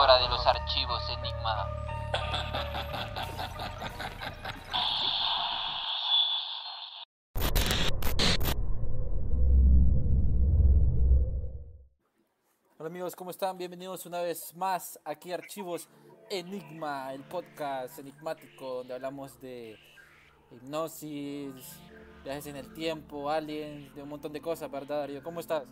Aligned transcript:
De 0.00 0.28
los 0.30 0.46
archivos 0.46 1.02
Enigma. 1.10 1.68
Hola 12.78 12.86
amigos, 12.86 13.14
¿cómo 13.14 13.30
están? 13.30 13.58
Bienvenidos 13.58 14.06
una 14.06 14.22
vez 14.22 14.56
más 14.56 14.98
aquí 15.04 15.32
a 15.32 15.34
Archivos 15.34 15.86
Enigma, 16.30 17.12
el 17.12 17.22
podcast 17.24 17.98
enigmático 17.98 18.76
donde 18.76 18.94
hablamos 18.94 19.38
de 19.38 19.78
hipnosis, 20.50 21.78
viajes 22.24 22.46
en 22.46 22.56
el 22.56 22.72
tiempo, 22.72 23.28
aliens, 23.28 23.94
de 23.94 24.02
un 24.02 24.08
montón 24.08 24.32
de 24.32 24.40
cosas, 24.40 24.70
¿verdad 24.70 25.00
Darío? 25.00 25.22
¿Cómo 25.22 25.40
estás? 25.40 25.68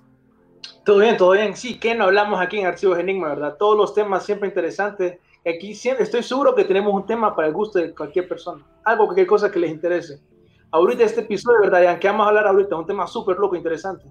Todo 0.84 0.98
bien, 0.98 1.16
todo 1.16 1.32
bien. 1.32 1.56
Sí, 1.56 1.78
que 1.78 1.94
no 1.94 2.04
hablamos 2.04 2.40
aquí 2.40 2.58
en 2.58 2.66
Archivos 2.66 2.98
Enigma, 2.98 3.28
¿verdad? 3.28 3.56
Todos 3.58 3.76
los 3.76 3.94
temas 3.94 4.24
siempre 4.24 4.48
interesantes. 4.48 5.18
Aquí 5.46 5.74
siempre, 5.74 6.04
estoy 6.04 6.22
seguro 6.22 6.54
que 6.54 6.64
tenemos 6.64 6.92
un 6.92 7.06
tema 7.06 7.34
para 7.34 7.48
el 7.48 7.54
gusto 7.54 7.78
de 7.78 7.94
cualquier 7.94 8.28
persona. 8.28 8.64
Algo, 8.84 9.04
cualquier 9.06 9.26
cosa 9.26 9.50
que 9.50 9.58
les 9.58 9.70
interese. 9.70 10.20
Ahorita 10.70 11.04
este 11.04 11.20
episodio, 11.22 11.60
¿verdad? 11.60 11.82
Ya 11.82 11.98
que 11.98 12.08
vamos 12.08 12.24
a 12.24 12.28
hablar 12.28 12.46
ahorita, 12.46 12.74
es 12.74 12.80
un 12.80 12.86
tema 12.86 13.06
súper 13.06 13.38
loco, 13.38 13.56
interesante. 13.56 14.04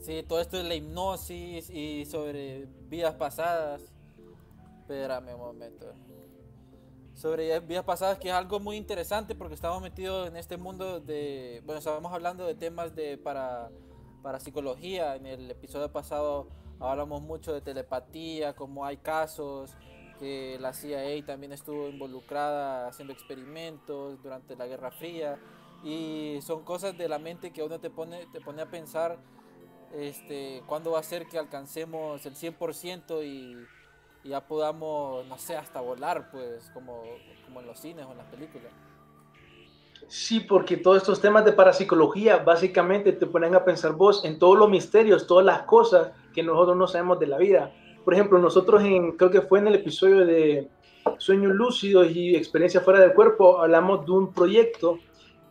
Sí, 0.00 0.24
todo 0.28 0.40
esto 0.40 0.56
de 0.56 0.64
la 0.64 0.74
hipnosis 0.74 1.70
y 1.70 2.04
sobre 2.06 2.66
vidas 2.88 3.14
pasadas. 3.14 3.92
Espérame 4.80 5.34
un 5.34 5.40
momento. 5.40 5.86
Sobre 7.14 7.60
vidas 7.60 7.84
pasadas, 7.84 8.18
que 8.18 8.28
es 8.28 8.34
algo 8.34 8.58
muy 8.58 8.76
interesante 8.76 9.34
porque 9.34 9.54
estamos 9.54 9.80
metidos 9.80 10.28
en 10.28 10.36
este 10.36 10.56
mundo 10.56 11.00
de. 11.00 11.62
Bueno, 11.64 11.78
estábamos 11.78 12.12
hablando 12.12 12.46
de 12.46 12.54
temas 12.54 12.94
de 12.96 13.16
para, 13.16 13.70
para 14.22 14.40
psicología. 14.40 15.16
En 15.16 15.26
el 15.26 15.50
episodio 15.50 15.90
pasado 15.92 16.48
hablamos 16.80 17.22
mucho 17.22 17.52
de 17.52 17.60
telepatía, 17.60 18.54
como 18.54 18.84
hay 18.86 18.96
casos 18.96 19.74
que 20.18 20.56
la 20.60 20.72
CIA 20.72 21.24
también 21.26 21.52
estuvo 21.52 21.88
involucrada 21.88 22.86
haciendo 22.86 23.12
experimentos 23.12 24.22
durante 24.22 24.56
la 24.56 24.66
Guerra 24.66 24.90
Fría. 24.90 25.38
Y 25.84 26.38
son 26.42 26.62
cosas 26.64 26.96
de 26.96 27.08
la 27.08 27.18
mente 27.18 27.52
que 27.52 27.62
uno 27.62 27.80
te 27.80 27.90
pone, 27.90 28.26
te 28.32 28.40
pone 28.40 28.62
a 28.62 28.70
pensar 28.70 29.18
este, 29.92 30.62
cuándo 30.66 30.92
va 30.92 31.00
a 31.00 31.02
ser 31.02 31.26
que 31.26 31.38
alcancemos 31.38 32.24
el 32.24 32.34
100% 32.36 33.24
y, 33.24 33.66
y 34.22 34.28
ya 34.28 34.46
podamos, 34.46 35.26
no 35.26 35.38
sé, 35.38 35.56
hasta 35.56 35.80
volar, 35.80 36.30
pues, 36.30 36.70
como, 36.72 37.02
como 37.44 37.60
en 37.60 37.66
los 37.66 37.80
cines 37.80 38.06
o 38.06 38.12
en 38.12 38.18
las 38.18 38.26
películas. 38.28 38.72
Sí, 40.12 40.40
porque 40.40 40.76
todos 40.76 40.98
estos 40.98 41.22
temas 41.22 41.42
de 41.42 41.52
parapsicología 41.52 42.36
básicamente 42.36 43.14
te 43.14 43.24
ponen 43.24 43.54
a 43.54 43.64
pensar 43.64 43.94
vos 43.94 44.26
en 44.26 44.38
todos 44.38 44.58
los 44.58 44.68
misterios, 44.68 45.26
todas 45.26 45.46
las 45.46 45.62
cosas 45.62 46.10
que 46.34 46.42
nosotros 46.42 46.76
no 46.76 46.86
sabemos 46.86 47.18
de 47.18 47.28
la 47.28 47.38
vida. 47.38 47.72
Por 48.04 48.12
ejemplo, 48.12 48.38
nosotros 48.38 48.84
en, 48.84 49.12
creo 49.12 49.30
que 49.30 49.40
fue 49.40 49.60
en 49.60 49.68
el 49.68 49.76
episodio 49.76 50.26
de 50.26 50.68
Sueños 51.16 51.54
Lúcidos 51.54 52.10
y 52.10 52.36
Experiencia 52.36 52.82
Fuera 52.82 53.00
del 53.00 53.14
Cuerpo, 53.14 53.62
hablamos 53.62 54.04
de 54.04 54.12
un 54.12 54.34
proyecto 54.34 54.98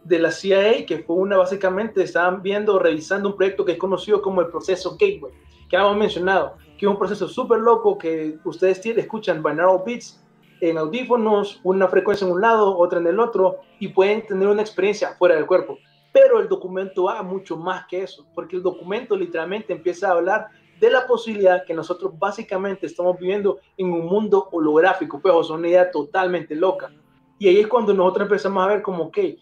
de 0.04 0.20
la 0.20 0.30
CIA, 0.30 0.86
que 0.86 1.00
fue 1.00 1.16
una, 1.16 1.38
básicamente, 1.38 2.04
estaban 2.04 2.44
viendo, 2.44 2.78
revisando 2.78 3.30
un 3.30 3.38
proyecto 3.38 3.66
que 3.66 3.72
es 3.72 3.80
conocido 3.80 4.22
como 4.22 4.42
el 4.42 4.48
proceso 4.50 4.92
Gateway, 4.92 5.34
que 5.72 5.76
hemos 5.76 5.98
mencionado, 5.98 6.58
que 6.78 6.86
es 6.86 6.88
un 6.88 7.00
proceso 7.00 7.28
súper 7.28 7.58
loco 7.62 7.98
que 7.98 8.38
ustedes 8.44 8.86
escuchan 8.86 9.42
binaural 9.42 9.82
beats 9.84 10.24
en 10.62 10.78
audífonos, 10.78 11.60
una 11.64 11.88
frecuencia 11.88 12.26
en 12.26 12.34
un 12.34 12.42
lado, 12.42 12.78
otra 12.78 13.00
en 13.00 13.08
el 13.08 13.20
otro, 13.20 13.60
y 13.80 13.90
pueden 13.90 14.26
tener 14.26 14.48
una 14.48 14.62
experiencia 14.62 15.16
fuera 15.18 15.36
del 15.36 15.48
cuerpo. 15.48 15.78
Pero 16.14 16.40
el 16.40 16.48
documento 16.48 17.06
va 17.06 17.24
mucho 17.24 17.58
más 17.58 17.86
que 17.88 18.04
eso, 18.04 18.26
porque 18.36 18.56
el 18.56 18.62
documento 18.62 19.16
literalmente 19.18 19.74
empieza 19.74 20.08
a 20.08 20.12
hablar 20.12 20.48
de 20.80 20.90
la 20.90 21.06
posibilidad 21.06 21.66
que 21.66 21.74
nosotros 21.74 22.18
básicamente 22.18 22.86
estamos 22.86 23.18
viviendo 23.20 23.60
en 23.78 23.92
un 23.92 24.06
mundo 24.06 24.50
holográfico, 24.52 25.20
pues 25.20 25.34
es 25.36 25.50
una 25.50 25.68
idea 25.68 25.92
totalmente 25.92 26.56
loca. 26.56 26.92
Y 27.40 27.48
ahí 27.48 27.60
es 27.60 27.68
cuando 27.68 27.94
nosotros 27.94 28.26
empezamos 28.26 28.64
a 28.64 28.68
ver 28.68 28.82
como 28.82 29.12
que 29.12 29.38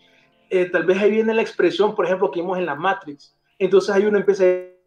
eh, 0.50 0.66
tal 0.66 0.86
vez 0.86 1.02
ahí 1.02 1.12
viene 1.12 1.34
la 1.34 1.42
expresión, 1.42 1.96
por 1.96 2.06
ejemplo, 2.06 2.32
que 2.32 2.42
vimos 2.42 2.58
en 2.58 2.66
la 2.66 2.76
Matrix. 2.76 3.36
Entonces 3.58 3.94
ahí 3.94 4.06
uno 4.06 4.18
empieza 4.18 4.44
a 4.44 4.79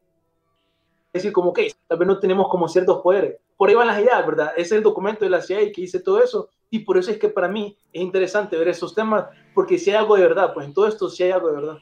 decir 1.13 1.33
como 1.33 1.53
que 1.53 1.73
tal 1.87 1.99
vez 1.99 2.09
no 2.09 2.19
tenemos 2.19 2.49
como 2.49 2.69
ciertos 2.69 3.03
poderes. 3.03 3.39
Por 3.57 3.69
ahí 3.69 3.75
van 3.75 3.87
las 3.87 4.01
ideas, 4.01 4.27
¿verdad? 4.27 4.53
Ese 4.57 4.63
es 4.63 4.73
el 4.73 4.83
documento 4.83 5.25
de 5.25 5.31
la 5.31 5.41
CIA 5.41 5.73
que 5.73 5.83
dice 5.83 6.01
todo 6.01 6.23
eso. 6.23 6.49
Y 6.71 6.81
por 6.81 6.97
eso 6.97 7.11
es 7.11 7.19
que 7.19 7.29
para 7.29 7.49
mí 7.49 7.77
es 7.93 8.03
interesante 8.03 8.57
ver 8.57 8.69
esos 8.69 8.95
temas, 8.95 9.27
porque 9.55 9.79
si 9.79 9.91
hay 9.91 9.97
algo 9.97 10.17
de 10.17 10.23
verdad, 10.23 10.55
pues 10.55 10.67
en 10.67 10.73
todo 10.73 10.87
esto 10.87 11.09
sí 11.11 11.23
hay 11.23 11.31
algo 11.31 11.49
de 11.49 11.55
verdad. 11.55 11.79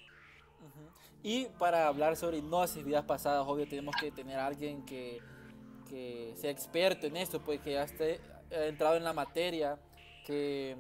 Y 1.22 1.46
para 1.58 1.86
hablar 1.86 2.16
sobre 2.16 2.38
hipnosis, 2.38 2.84
vidas 2.84 3.04
pasadas, 3.04 3.46
obvio 3.46 3.68
tenemos 3.68 3.94
que 4.00 4.10
tener 4.10 4.38
a 4.38 4.46
alguien 4.46 4.84
que, 4.84 5.20
que 5.88 6.32
sea 6.34 6.50
experto 6.50 7.06
en 7.06 7.16
esto, 7.16 7.41
pues 7.41 7.60
que 7.60 7.72
ya 7.72 7.84
esté 7.84 8.20
entrado 8.50 8.97
en 8.97 9.04
la 9.04 9.12
materia, 9.12 9.78
que 10.26 10.76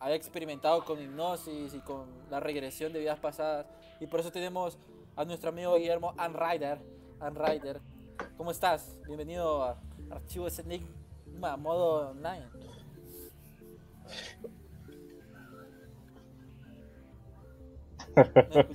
haya 0.00 0.14
experimentado 0.14 0.84
con 0.84 1.00
hipnosis 1.00 1.72
y 1.72 1.80
con 1.80 2.06
la 2.30 2.40
regresión 2.40 2.92
de 2.92 3.00
vidas 3.00 3.18
pasadas. 3.18 3.66
Y 4.00 4.06
por 4.06 4.20
eso 4.20 4.30
tenemos 4.30 4.76
a 5.16 5.24
nuestro 5.24 5.50
amigo 5.50 5.76
Guillermo 5.76 6.12
Anrider. 6.18 6.78
Anrider, 7.20 7.80
¿cómo 8.36 8.50
estás? 8.50 8.96
Bienvenido 9.06 9.62
a 9.64 9.80
Archivos 10.10 10.58
Enigma, 10.58 11.56
modo 11.56 12.10
online. 12.10 12.44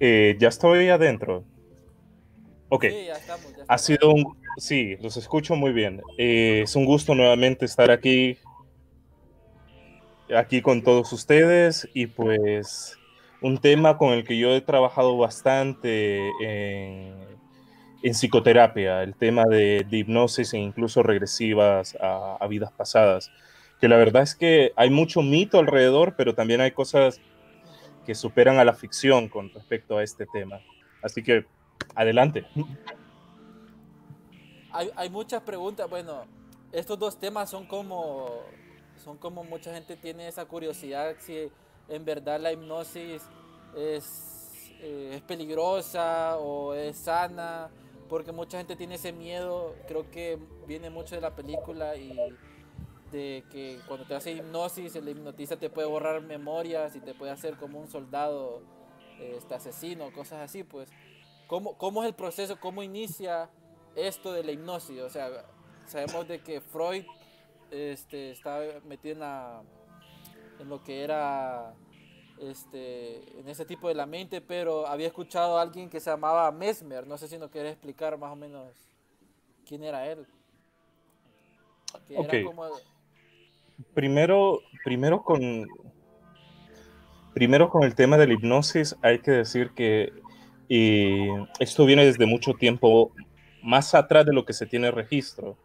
eh, 0.00 0.36
ya 0.38 0.48
estoy 0.48 0.88
adentro. 0.88 1.44
Ok. 2.68 2.84
Sí, 2.84 3.06
ya 3.06 3.14
estamos, 3.14 3.56
ya 3.56 3.64
Ha 3.68 3.78
sido 3.78 4.12
un... 4.12 4.36
Sí, 4.56 4.96
los 5.00 5.16
escucho 5.16 5.54
muy 5.54 5.72
bien. 5.72 6.02
Eh, 6.16 6.62
es 6.64 6.74
un 6.74 6.84
gusto 6.84 7.14
nuevamente 7.14 7.64
estar 7.64 7.90
aquí, 7.90 8.38
aquí 10.36 10.60
con 10.62 10.82
todos 10.82 11.12
ustedes 11.12 11.88
y 11.94 12.06
pues 12.08 12.98
un 13.40 13.58
tema 13.58 13.96
con 13.98 14.12
el 14.12 14.24
que 14.24 14.36
yo 14.36 14.50
he 14.50 14.60
trabajado 14.60 15.16
bastante 15.16 16.18
en, 16.40 17.37
en 18.02 18.12
psicoterapia, 18.12 19.02
el 19.02 19.14
tema 19.14 19.44
de, 19.44 19.86
de 19.88 19.96
hipnosis 19.98 20.54
e 20.54 20.58
incluso 20.58 21.02
regresivas 21.02 21.96
a, 22.00 22.36
a 22.40 22.46
vidas 22.46 22.72
pasadas. 22.72 23.30
Que 23.80 23.88
la 23.88 23.96
verdad 23.96 24.22
es 24.22 24.34
que 24.34 24.72
hay 24.76 24.90
mucho 24.90 25.22
mito 25.22 25.58
alrededor, 25.58 26.14
pero 26.16 26.34
también 26.34 26.60
hay 26.60 26.72
cosas 26.72 27.20
que 28.06 28.14
superan 28.14 28.58
a 28.58 28.64
la 28.64 28.72
ficción 28.72 29.28
con 29.28 29.50
respecto 29.50 29.98
a 29.98 30.02
este 30.02 30.26
tema. 30.26 30.60
Así 31.02 31.22
que 31.22 31.44
adelante. 31.94 32.46
Hay, 34.72 34.90
hay 34.96 35.10
muchas 35.10 35.42
preguntas. 35.42 35.88
Bueno, 35.88 36.24
estos 36.72 36.98
dos 36.98 37.18
temas 37.18 37.50
son 37.50 37.66
como, 37.66 38.42
son 38.96 39.16
como 39.18 39.44
mucha 39.44 39.72
gente 39.72 39.96
tiene 39.96 40.28
esa 40.28 40.44
curiosidad 40.44 41.16
si 41.18 41.50
en 41.88 42.04
verdad 42.04 42.40
la 42.40 42.52
hipnosis 42.52 43.22
es, 43.76 44.72
eh, 44.80 45.12
es 45.14 45.22
peligrosa 45.22 46.36
o 46.38 46.74
es 46.74 46.96
sana, 46.96 47.70
porque 48.08 48.32
mucha 48.32 48.58
gente 48.58 48.76
tiene 48.76 48.96
ese 48.96 49.12
miedo. 49.12 49.74
Creo 49.86 50.10
que 50.10 50.38
viene 50.66 50.90
mucho 50.90 51.14
de 51.14 51.20
la 51.20 51.34
película 51.34 51.96
y 51.96 52.16
de 53.12 53.44
que 53.50 53.78
cuando 53.86 54.06
te 54.06 54.14
hace 54.14 54.32
hipnosis, 54.32 54.94
el 54.96 55.08
hipnotista 55.08 55.56
te 55.56 55.70
puede 55.70 55.88
borrar 55.88 56.20
memorias 56.22 56.96
y 56.96 57.00
te 57.00 57.14
puede 57.14 57.32
hacer 57.32 57.56
como 57.56 57.80
un 57.80 57.88
soldado 57.88 58.62
este, 59.20 59.54
asesino, 59.54 60.12
cosas 60.12 60.40
así, 60.40 60.64
pues. 60.64 60.90
¿Cómo, 61.46 61.78
¿Cómo 61.78 62.02
es 62.02 62.08
el 62.08 62.14
proceso? 62.14 62.60
¿Cómo 62.60 62.82
inicia 62.82 63.48
esto 63.96 64.32
de 64.32 64.44
la 64.44 64.52
hipnosis? 64.52 65.00
O 65.00 65.08
sea, 65.08 65.46
sabemos 65.86 66.28
de 66.28 66.42
que 66.42 66.60
Freud 66.60 67.04
este, 67.70 68.30
estaba 68.30 68.60
metido 68.84 69.14
en, 69.14 69.20
la, 69.20 69.62
en 70.58 70.68
lo 70.68 70.82
que 70.82 71.02
era 71.02 71.74
este, 72.42 73.38
en 73.40 73.48
ese 73.48 73.64
tipo 73.64 73.88
de 73.88 73.94
la 73.94 74.06
mente, 74.06 74.40
pero 74.40 74.86
había 74.86 75.06
escuchado 75.06 75.58
a 75.58 75.62
alguien 75.62 75.88
que 75.90 76.00
se 76.00 76.10
llamaba 76.10 76.50
Mesmer. 76.52 77.06
No 77.06 77.18
sé 77.18 77.28
si 77.28 77.38
nos 77.38 77.50
quieres 77.50 77.72
explicar 77.72 78.16
más 78.18 78.32
o 78.32 78.36
menos 78.36 78.68
quién 79.66 79.84
era 79.84 80.06
él. 80.10 80.26
Que 82.06 82.14
era 82.14 82.22
Ok. 82.22 82.44
como- 82.44 82.68
Primero, 83.94 84.60
primero 84.84 85.22
con, 85.22 85.66
primero 87.32 87.68
con 87.70 87.84
el 87.84 87.94
tema 87.94 88.16
de 88.18 88.26
la 88.26 88.34
hipnosis, 88.34 88.96
hay 89.02 89.20
que 89.20 89.30
decir 89.30 89.70
que 89.70 90.12
esto 91.60 91.86
viene 91.86 92.04
desde 92.04 92.26
mucho 92.26 92.54
tiempo 92.54 93.12
más 93.62 93.94
atrás 93.94 94.26
de 94.26 94.32
lo 94.32 94.44
que 94.44 94.52
se 94.52 94.66
tiene 94.66 94.90
registro, 94.90 95.56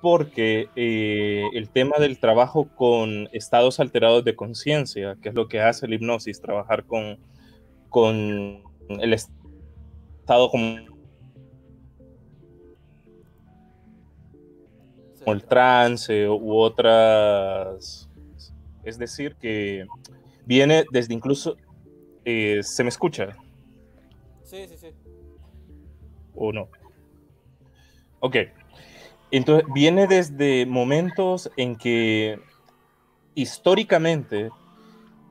porque 0.00 0.68
eh, 0.76 1.44
el 1.52 1.68
tema 1.68 1.98
del 1.98 2.18
trabajo 2.18 2.68
con 2.74 3.28
estados 3.32 3.80
alterados 3.80 4.24
de 4.24 4.34
conciencia, 4.34 5.16
que 5.20 5.28
es 5.28 5.34
lo 5.34 5.48
que 5.48 5.60
hace 5.60 5.86
la 5.86 5.94
hipnosis, 5.94 6.40
trabajar 6.40 6.84
con, 6.84 7.18
con 7.88 8.62
el 8.88 9.12
estado 9.12 10.50
como 10.50 10.78
el 15.26 15.44
trance 15.44 16.28
u 16.28 16.54
otras. 16.56 18.08
Es 18.84 18.98
decir, 18.98 19.36
que 19.36 19.86
viene 20.46 20.84
desde 20.90 21.14
incluso. 21.14 21.56
Eh, 22.24 22.62
¿Se 22.62 22.82
me 22.82 22.90
escucha? 22.90 23.36
Sí, 24.42 24.66
sí, 24.68 24.76
sí. 24.76 24.88
¿O 26.34 26.52
no? 26.52 26.68
Ok. 28.20 28.36
Entonces, 29.30 29.66
viene 29.72 30.06
desde 30.06 30.66
momentos 30.66 31.50
en 31.56 31.76
que 31.76 32.40
históricamente 33.34 34.50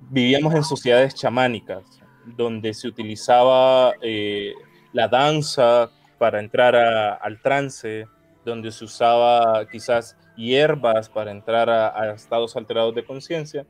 vivíamos 0.10 0.56
en 0.56 0.64
sociedades 0.64 1.14
chamánicas, 1.16 1.84
donde 2.26 2.74
se 2.74 2.88
utilizaba 2.88 3.94
eh, 4.02 4.54
la 4.94 5.08
danza 5.08 5.90
para 6.18 6.40
entrar 6.40 6.76
al 6.76 7.42
trance, 7.42 8.06
donde 8.46 8.72
se 8.72 8.86
usaba 8.86 9.68
quizás 9.70 10.16
hierbas 10.36 11.10
para 11.10 11.32
entrar 11.32 11.70
a, 11.70 12.14
estados 12.14 12.56
alterados 12.56 12.96
de 12.96 13.06
conciencia. 13.06 13.66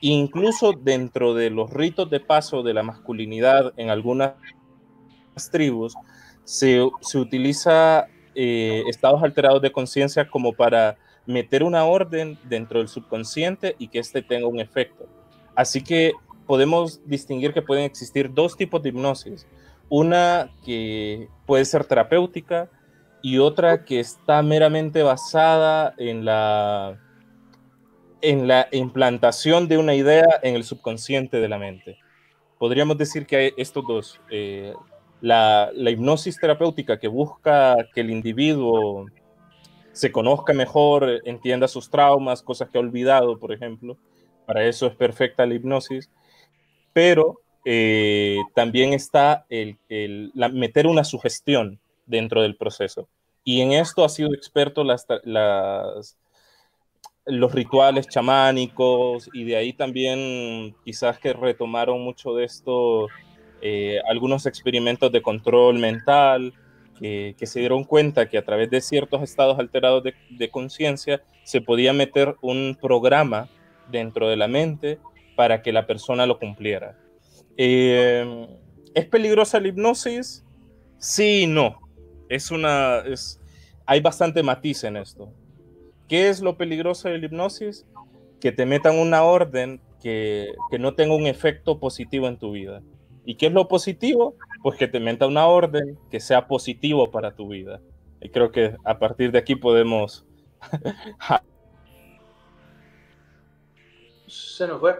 Incluso 0.00 0.72
dentro 0.72 1.34
de 1.34 1.50
los 1.50 1.70
ritos 1.70 2.08
de 2.10 2.20
paso 2.20 2.62
de 2.62 2.74
la 2.74 2.82
masculinidad 2.82 3.72
en 3.76 3.90
algunas 3.90 4.34
tribus, 5.50 5.94
se, 6.44 6.82
utiliza 7.14 8.08
eh, 8.40 8.84
estados 8.86 9.20
alterados 9.20 9.60
de 9.60 9.72
conciencia 9.72 10.28
como 10.28 10.52
para 10.52 10.96
meter 11.26 11.64
una 11.64 11.84
orden 11.84 12.38
dentro 12.44 12.78
del 12.78 12.86
subconsciente 12.86 13.74
y 13.80 13.88
que 13.88 13.98
éste 13.98 14.22
tenga 14.22 14.46
un 14.46 14.60
efecto. 14.60 15.06
Así 15.56 15.82
que 15.82 16.12
podemos 16.46 17.00
distinguir 17.04 17.52
que 17.52 17.62
pueden 17.62 17.82
existir 17.82 18.32
dos 18.32 18.56
tipos 18.56 18.80
de 18.80 18.90
hipnosis. 18.90 19.44
Una 19.88 20.52
que 20.64 21.28
puede 21.46 21.64
ser 21.64 21.84
terapéutica 21.84 22.70
y 23.22 23.38
otra 23.38 23.84
que 23.84 23.98
está 23.98 24.40
meramente 24.42 25.02
basada 25.02 25.94
en 25.98 26.24
la, 26.24 26.96
en 28.22 28.46
la 28.46 28.68
implantación 28.70 29.66
de 29.66 29.78
una 29.78 29.96
idea 29.96 30.38
en 30.44 30.54
el 30.54 30.62
subconsciente 30.62 31.40
de 31.40 31.48
la 31.48 31.58
mente. 31.58 31.98
Podríamos 32.56 32.98
decir 32.98 33.26
que 33.26 33.36
hay 33.36 33.52
estos 33.56 33.84
dos. 33.84 34.20
Eh, 34.30 34.74
la, 35.20 35.70
hipnosis 35.74 36.38
terapéutica 36.38 36.98
que 36.98 37.08
busca 37.08 37.76
que 37.94 38.00
el 38.00 38.10
individuo 38.10 39.06
se 39.92 40.12
conozca 40.12 40.52
mejor, 40.52 41.22
entienda 41.24 41.66
sus 41.66 41.90
traumas, 41.90 42.42
cosas 42.42 42.68
que 42.70 42.78
ha 42.78 42.80
olvidado, 42.80 43.38
por 43.38 43.52
ejemplo. 43.52 43.96
Para 44.46 44.64
eso 44.64 44.86
es 44.86 44.94
perfecta 44.94 45.44
la 45.46 45.54
hipnosis. 45.54 46.10
Pero 46.92 47.40
eh, 47.64 48.38
también 48.54 48.92
está 48.92 49.44
el, 49.48 49.76
el 49.88 50.32
meter 50.52 50.86
una 50.86 51.04
sugestión 51.04 51.80
dentro 52.06 52.42
del 52.42 52.56
proceso. 52.56 53.08
Y 53.44 53.60
en 53.60 53.72
esto 53.72 54.04
ha 54.04 54.08
sido 54.08 54.32
experto 54.34 54.84
las, 54.84 55.06
las, 55.24 56.16
los 57.24 57.52
rituales 57.52 58.08
chamánicos 58.08 59.28
y 59.32 59.44
de 59.44 59.56
ahí 59.56 59.72
también 59.72 60.74
quizás 60.84 61.18
que 61.18 61.32
retomaron 61.32 62.00
mucho 62.02 62.34
de 62.34 62.44
esto 62.44 63.08
eh, 63.62 64.00
algunos 64.08 64.46
experimentos 64.46 65.10
de 65.12 65.22
control 65.22 65.78
mental 65.78 66.54
que, 66.98 67.34
que, 67.38 67.46
se 67.46 67.60
dieron 67.60 67.84
cuenta 67.84 68.28
que 68.28 68.38
a 68.38 68.44
través 68.44 68.70
de 68.70 68.80
ciertos 68.80 69.22
estados 69.22 69.58
alterados 69.58 70.02
de, 70.02 70.14
de 70.30 70.50
conciencia 70.50 71.22
se 71.44 71.60
podía 71.60 71.92
meter 71.92 72.36
un 72.40 72.76
programa 72.80 73.48
dentro 73.90 74.28
de 74.28 74.36
la 74.36 74.48
mente 74.48 74.98
para 75.36 75.62
que 75.62 75.72
la 75.72 75.86
persona 75.86 76.26
lo 76.26 76.38
cumpliera. 76.38 76.98
Eh, 77.56 78.46
¿Es 78.94 79.06
peligrosa 79.06 79.60
la 79.60 79.68
hipnosis? 79.68 80.44
Sí 80.98 81.42
y 81.42 81.46
no 81.46 81.88
es 82.28 82.50
una, 82.50 82.98
es, 82.98 83.40
hay 83.86 84.00
bastante 84.00 84.42
matiz 84.42 84.84
en 84.84 84.96
esto. 84.96 85.32
¿Qué 86.06 86.28
es 86.28 86.40
lo 86.40 86.56
peligroso 86.56 87.08
de 87.08 87.18
la 87.18 87.26
hipnosis? 87.26 87.86
Que 88.40 88.52
te 88.52 88.66
metan 88.66 88.98
una 88.98 89.22
orden 89.24 89.80
que, 90.02 90.52
que 90.70 90.78
no 90.78 90.94
tenga 90.94 91.14
un 91.14 91.26
efecto 91.26 91.78
positivo 91.78 92.28
en 92.28 92.38
tu 92.38 92.52
vida. 92.52 92.82
¿Y 93.28 93.34
qué 93.34 93.48
es 93.48 93.52
lo 93.52 93.68
positivo? 93.68 94.36
Pues 94.62 94.78
que 94.78 94.88
te 94.88 95.00
meta 95.00 95.26
una 95.26 95.48
orden 95.48 95.98
que 96.10 96.18
sea 96.18 96.48
positivo 96.48 97.10
para 97.10 97.36
tu 97.36 97.46
vida. 97.46 97.82
Y 98.22 98.30
creo 98.30 98.50
que 98.50 98.74
a 98.86 98.98
partir 98.98 99.32
de 99.32 99.38
aquí 99.38 99.54
podemos... 99.54 100.24
se 104.26 104.66
nos 104.66 104.80
fue. 104.80 104.98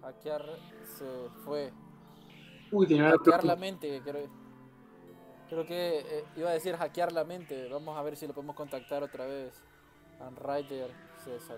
Hackear 0.00 0.46
se 0.84 1.04
fue. 1.44 1.72
Uy, 2.70 2.86
tenía 2.86 3.10
Hackear 3.10 3.44
la 3.44 3.56
mente, 3.56 4.00
creo. 4.04 4.28
Creo 5.48 5.66
que 5.66 5.98
eh, 5.98 6.24
iba 6.36 6.50
a 6.50 6.52
decir 6.52 6.76
hackear 6.76 7.10
la 7.10 7.24
mente. 7.24 7.68
Vamos 7.68 7.98
a 7.98 8.02
ver 8.02 8.14
si 8.14 8.28
lo 8.28 8.32
podemos 8.32 8.54
contactar 8.54 9.02
otra 9.02 9.26
vez. 9.26 9.60
Unwriter 10.20 10.92
se, 11.16 11.40
se, 11.40 11.56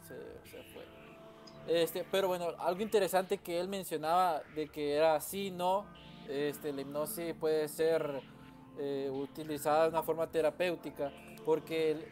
se, 0.00 0.62
fue. 0.72 1.03
Este, 1.66 2.04
pero 2.10 2.28
bueno, 2.28 2.48
algo 2.58 2.82
interesante 2.82 3.38
que 3.38 3.58
él 3.58 3.68
mencionaba 3.68 4.42
de 4.54 4.68
que 4.68 4.94
era 4.94 5.20
sí, 5.20 5.50
no. 5.50 5.86
Este, 6.28 6.72
la 6.72 6.82
hipnosis 6.82 7.34
puede 7.34 7.68
ser 7.68 8.22
eh, 8.78 9.10
utilizada 9.12 9.84
de 9.84 9.88
una 9.90 10.02
forma 10.02 10.26
terapéutica. 10.26 11.12
Porque 11.44 12.06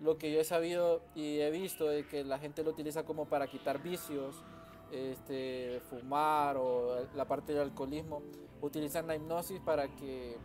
lo 0.00 0.18
que 0.18 0.32
yo 0.32 0.40
he 0.40 0.44
sabido 0.44 1.02
y 1.14 1.40
he 1.40 1.50
visto 1.50 1.90
es 1.90 2.06
que 2.06 2.24
la 2.24 2.38
gente 2.38 2.62
lo 2.62 2.70
utiliza 2.70 3.04
como 3.04 3.26
para 3.26 3.46
quitar 3.46 3.82
vicios. 3.82 4.42
Este, 4.92 5.80
fumar 5.90 6.56
o 6.56 7.06
la 7.14 7.24
parte 7.26 7.52
del 7.52 7.62
alcoholismo. 7.62 8.22
Utilizan 8.60 9.06
la 9.06 9.16
hipnosis 9.16 9.60
para 9.60 9.88
que 9.88 10.36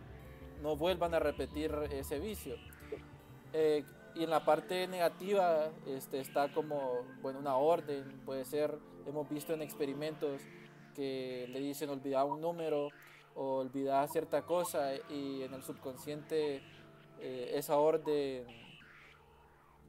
no 0.61 0.75
vuelvan 0.75 1.13
a 1.13 1.19
repetir 1.19 1.71
ese 1.91 2.19
vicio. 2.19 2.55
Eh, 3.53 3.83
y 4.15 4.23
en 4.23 4.29
la 4.29 4.43
parte 4.43 4.87
negativa 4.87 5.69
este, 5.85 6.19
está 6.19 6.51
como, 6.51 7.05
bueno, 7.21 7.39
una 7.39 7.55
orden, 7.55 8.21
puede 8.25 8.45
ser, 8.45 8.77
hemos 9.05 9.29
visto 9.29 9.53
en 9.53 9.61
experimentos 9.61 10.41
que 10.95 11.47
le 11.49 11.59
dicen 11.59 11.89
olvidar 11.89 12.25
un 12.25 12.41
número 12.41 12.89
o 13.35 13.57
olvidar 13.57 14.07
cierta 14.09 14.41
cosa 14.43 14.95
y 15.09 15.43
en 15.43 15.53
el 15.53 15.63
subconsciente 15.63 16.61
eh, 17.19 17.51
esa 17.55 17.77
orden 17.77 18.45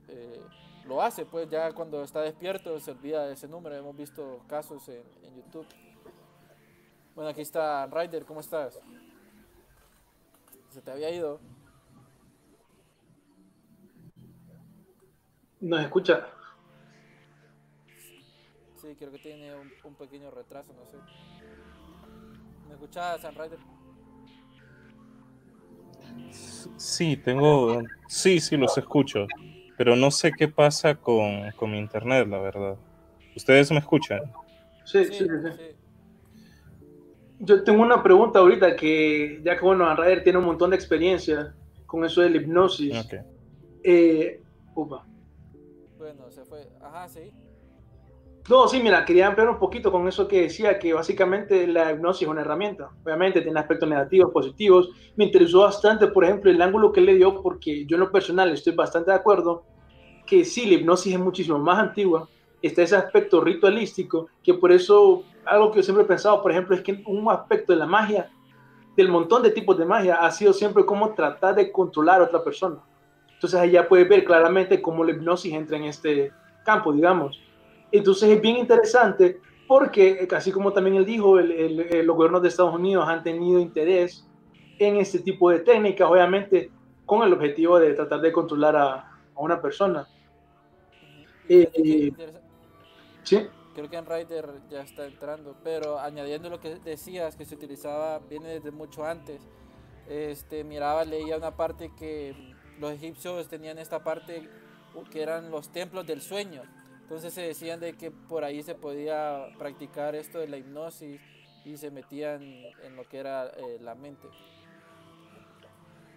eh, 0.09 0.43
lo 0.87 1.03
hace, 1.03 1.25
pues 1.25 1.49
ya 1.49 1.73
cuando 1.73 2.03
está 2.03 2.21
despierto 2.23 2.79
se 2.81 2.91
olvida 2.91 3.27
de 3.27 3.35
ese 3.35 3.49
número, 3.49 3.77
hemos 3.77 3.97
visto 3.97 4.41
casos 4.49 4.89
en, 4.89 5.03
en 5.23 5.37
YouTube. 5.37 5.67
Bueno, 7.15 7.31
aquí 7.31 7.41
está 7.41 7.87
Ryder, 7.87 8.25
¿cómo 8.25 8.41
estás? 8.41 8.81
se 10.71 10.81
te 10.81 10.91
había 10.91 11.11
ido. 11.11 11.41
¿Nos 15.61 15.83
escucha? 15.83 16.27
Sí, 18.77 18.95
creo 18.99 19.13
que 19.13 19.19
tiene 19.19 19.55
un, 19.55 19.95
pequeño 19.95 20.31
retraso, 20.31 20.73
no 20.73 20.87
sé. 20.87 20.97
¿Me 22.67 22.75
escuchas, 22.75 23.21
San 23.21 23.35
Ryder? 23.35 23.59
Sí, 26.77 27.17
tengo. 27.19 27.83
Sí, 28.09 28.41
sí, 28.41 28.57
los 28.57 28.77
escucho. 28.79 29.27
Pero 29.77 29.97
no 29.97 30.11
sé 30.11 30.33
qué 30.33 30.49
pasa 30.49 30.95
con, 30.95 31.51
con 31.57 31.71
mi 31.71 31.79
internet, 31.79 32.27
la 32.27 32.39
verdad. 32.39 32.77
¿Ustedes 33.37 33.71
me 33.71 33.79
escuchan? 33.79 34.21
Sí, 34.85 35.05
sí, 35.05 35.13
sí. 35.13 35.25
sí. 35.57 35.77
Yo 37.39 37.65
tengo 37.65 37.83
una 37.83 38.03
pregunta 38.03 38.39
ahorita 38.39 38.77
que, 38.77 39.41
ya 39.43 39.57
que 39.57 39.65
bueno, 39.65 39.89
Anrader 39.89 40.23
tiene 40.23 40.39
un 40.39 40.45
montón 40.45 40.71
de 40.71 40.77
experiencia 40.77 41.55
con 41.87 42.05
eso 42.05 42.21
de 42.23 42.31
la 42.31 42.37
hipnosis. 42.37 43.07
Okay. 43.07 43.21
Eh, 43.83 44.43
upa. 44.75 45.07
Bueno, 46.01 46.31
se 46.31 46.47
fue. 46.47 46.67
Ajá, 46.81 47.07
sí. 47.09 47.31
No, 48.49 48.67
sí, 48.67 48.81
mira, 48.83 49.05
quería 49.05 49.27
ampliar 49.27 49.51
un 49.51 49.59
poquito 49.59 49.93
con 49.93 50.09
eso 50.09 50.27
que 50.27 50.41
decía, 50.41 50.79
que 50.79 50.95
básicamente 50.95 51.67
la 51.67 51.93
hipnosis 51.93 52.23
es 52.23 52.29
una 52.29 52.41
herramienta. 52.41 52.89
Obviamente 53.05 53.43
tiene 53.43 53.61
aspectos 53.61 53.87
negativos, 53.87 54.33
positivos. 54.33 54.89
Me 55.17 55.27
interesó 55.27 55.61
bastante, 55.61 56.07
por 56.07 56.25
ejemplo, 56.25 56.51
el 56.51 56.63
ángulo 56.63 56.91
que 56.91 57.03
le 57.03 57.17
dio, 57.17 57.43
porque 57.43 57.85
yo 57.85 57.97
en 57.97 58.01
lo 58.01 58.11
personal 58.11 58.51
estoy 58.51 58.75
bastante 58.75 59.11
de 59.11 59.19
acuerdo 59.19 59.65
que 60.27 60.43
sí, 60.47 60.65
la 60.65 60.77
hipnosis 60.77 61.13
es 61.13 61.21
muchísimo 61.21 61.59
más 61.59 61.79
antigua. 61.79 62.31
Está 62.63 62.81
ese 62.81 62.97
aspecto 62.97 63.43
ritualístico, 63.43 64.29
que 64.43 64.55
por 64.55 64.73
eso 64.73 65.25
algo 65.45 65.71
que 65.71 65.81
yo 65.81 65.83
siempre 65.83 66.05
he 66.05 66.09
pensado, 66.09 66.41
por 66.41 66.51
ejemplo, 66.51 66.75
es 66.75 66.81
que 66.81 67.03
un 67.07 67.31
aspecto 67.31 67.75
de 67.75 67.79
la 67.79 67.87
magia, 67.87 68.31
del 68.97 69.11
montón 69.11 69.43
de 69.43 69.51
tipos 69.51 69.77
de 69.77 69.85
magia, 69.85 70.15
ha 70.15 70.31
sido 70.31 70.55
siempre 70.55 70.87
como 70.87 71.13
tratar 71.13 71.57
de 71.57 71.71
controlar 71.71 72.23
a 72.23 72.25
otra 72.25 72.43
persona. 72.43 72.79
Entonces 73.41 73.59
ahí 73.59 73.71
ya 73.71 73.89
puedes 73.89 74.07
ver 74.07 74.23
claramente 74.23 74.83
cómo 74.83 75.03
la 75.03 75.13
hipnosis 75.13 75.55
entra 75.55 75.79
en 75.79 75.85
este 75.85 76.31
campo, 76.63 76.93
digamos. 76.93 77.41
Entonces 77.91 78.29
es 78.29 78.39
bien 78.43 78.59
interesante 78.59 79.41
porque, 79.67 80.29
así 80.37 80.53
como 80.53 80.75
también 80.75 80.97
él 80.97 81.07
dijo, 81.07 81.39
el, 81.39 82.07
los 82.07 82.17
gobiernos 82.17 82.43
de 82.43 82.49
Estados 82.49 82.75
Unidos 82.75 83.09
han 83.09 83.23
tenido 83.23 83.59
interés 83.59 84.29
en 84.79 84.99
este 84.99 85.21
tipo 85.21 85.49
de 85.49 85.61
técnicas, 85.61 86.07
obviamente 86.07 86.71
con 87.07 87.23
el 87.23 87.33
objetivo 87.33 87.79
de 87.79 87.95
tratar 87.95 88.21
de 88.21 88.31
controlar 88.31 88.77
a, 88.77 88.95
a 88.95 89.19
una 89.37 89.59
persona. 89.59 90.07
Eh, 91.49 92.13
sí. 93.23 93.49
Creo 93.75 93.89
que 93.89 93.97
en 93.97 94.05
Rider 94.05 94.51
ya 94.69 94.83
está 94.83 95.07
entrando, 95.07 95.57
pero 95.65 95.99
añadiendo 95.99 96.51
lo 96.51 96.61
que 96.61 96.75
decías, 96.75 97.37
que 97.37 97.47
se 97.47 97.55
utilizaba, 97.55 98.19
viene 98.19 98.51
desde 98.51 98.71
mucho 98.71 99.03
antes. 99.03 99.41
Este, 100.07 100.63
miraba, 100.63 101.07
leía 101.07 101.39
una 101.39 101.57
parte 101.57 101.91
que 101.97 102.50
los 102.81 102.93
egipcios 102.93 103.47
tenían 103.49 103.79
esta 103.79 104.03
parte 104.03 104.49
que 105.13 105.23
eran 105.23 105.51
los 105.51 105.71
templos 105.71 106.07
del 106.07 106.23
sueño. 106.23 106.63
Entonces 107.03 107.35
se 107.35 107.43
decían 107.43 107.79
de 107.79 107.93
que 107.93 108.11
por 108.11 108.43
ahí 108.43 108.63
se 108.63 108.75
podía 108.75 109.49
practicar 109.59 110.15
esto 110.15 110.39
de 110.39 110.49
la 110.49 110.57
hipnosis 110.57 111.21
y 111.65 111.77
se 111.77 111.91
metían 111.91 112.43
en 112.43 112.97
lo 112.97 113.07
que 113.07 113.19
era 113.19 113.49
eh, 113.49 113.79
la 113.81 113.95
mente. 113.95 114.29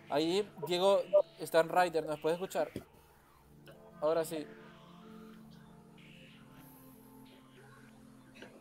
Ahí 0.10 0.48
Diego 0.68 1.02
Stan 1.40 1.68
Rider, 1.68 2.06
¿nos 2.06 2.20
puede 2.20 2.36
escuchar? 2.36 2.70
Ahora 4.00 4.24
sí. 4.24 4.48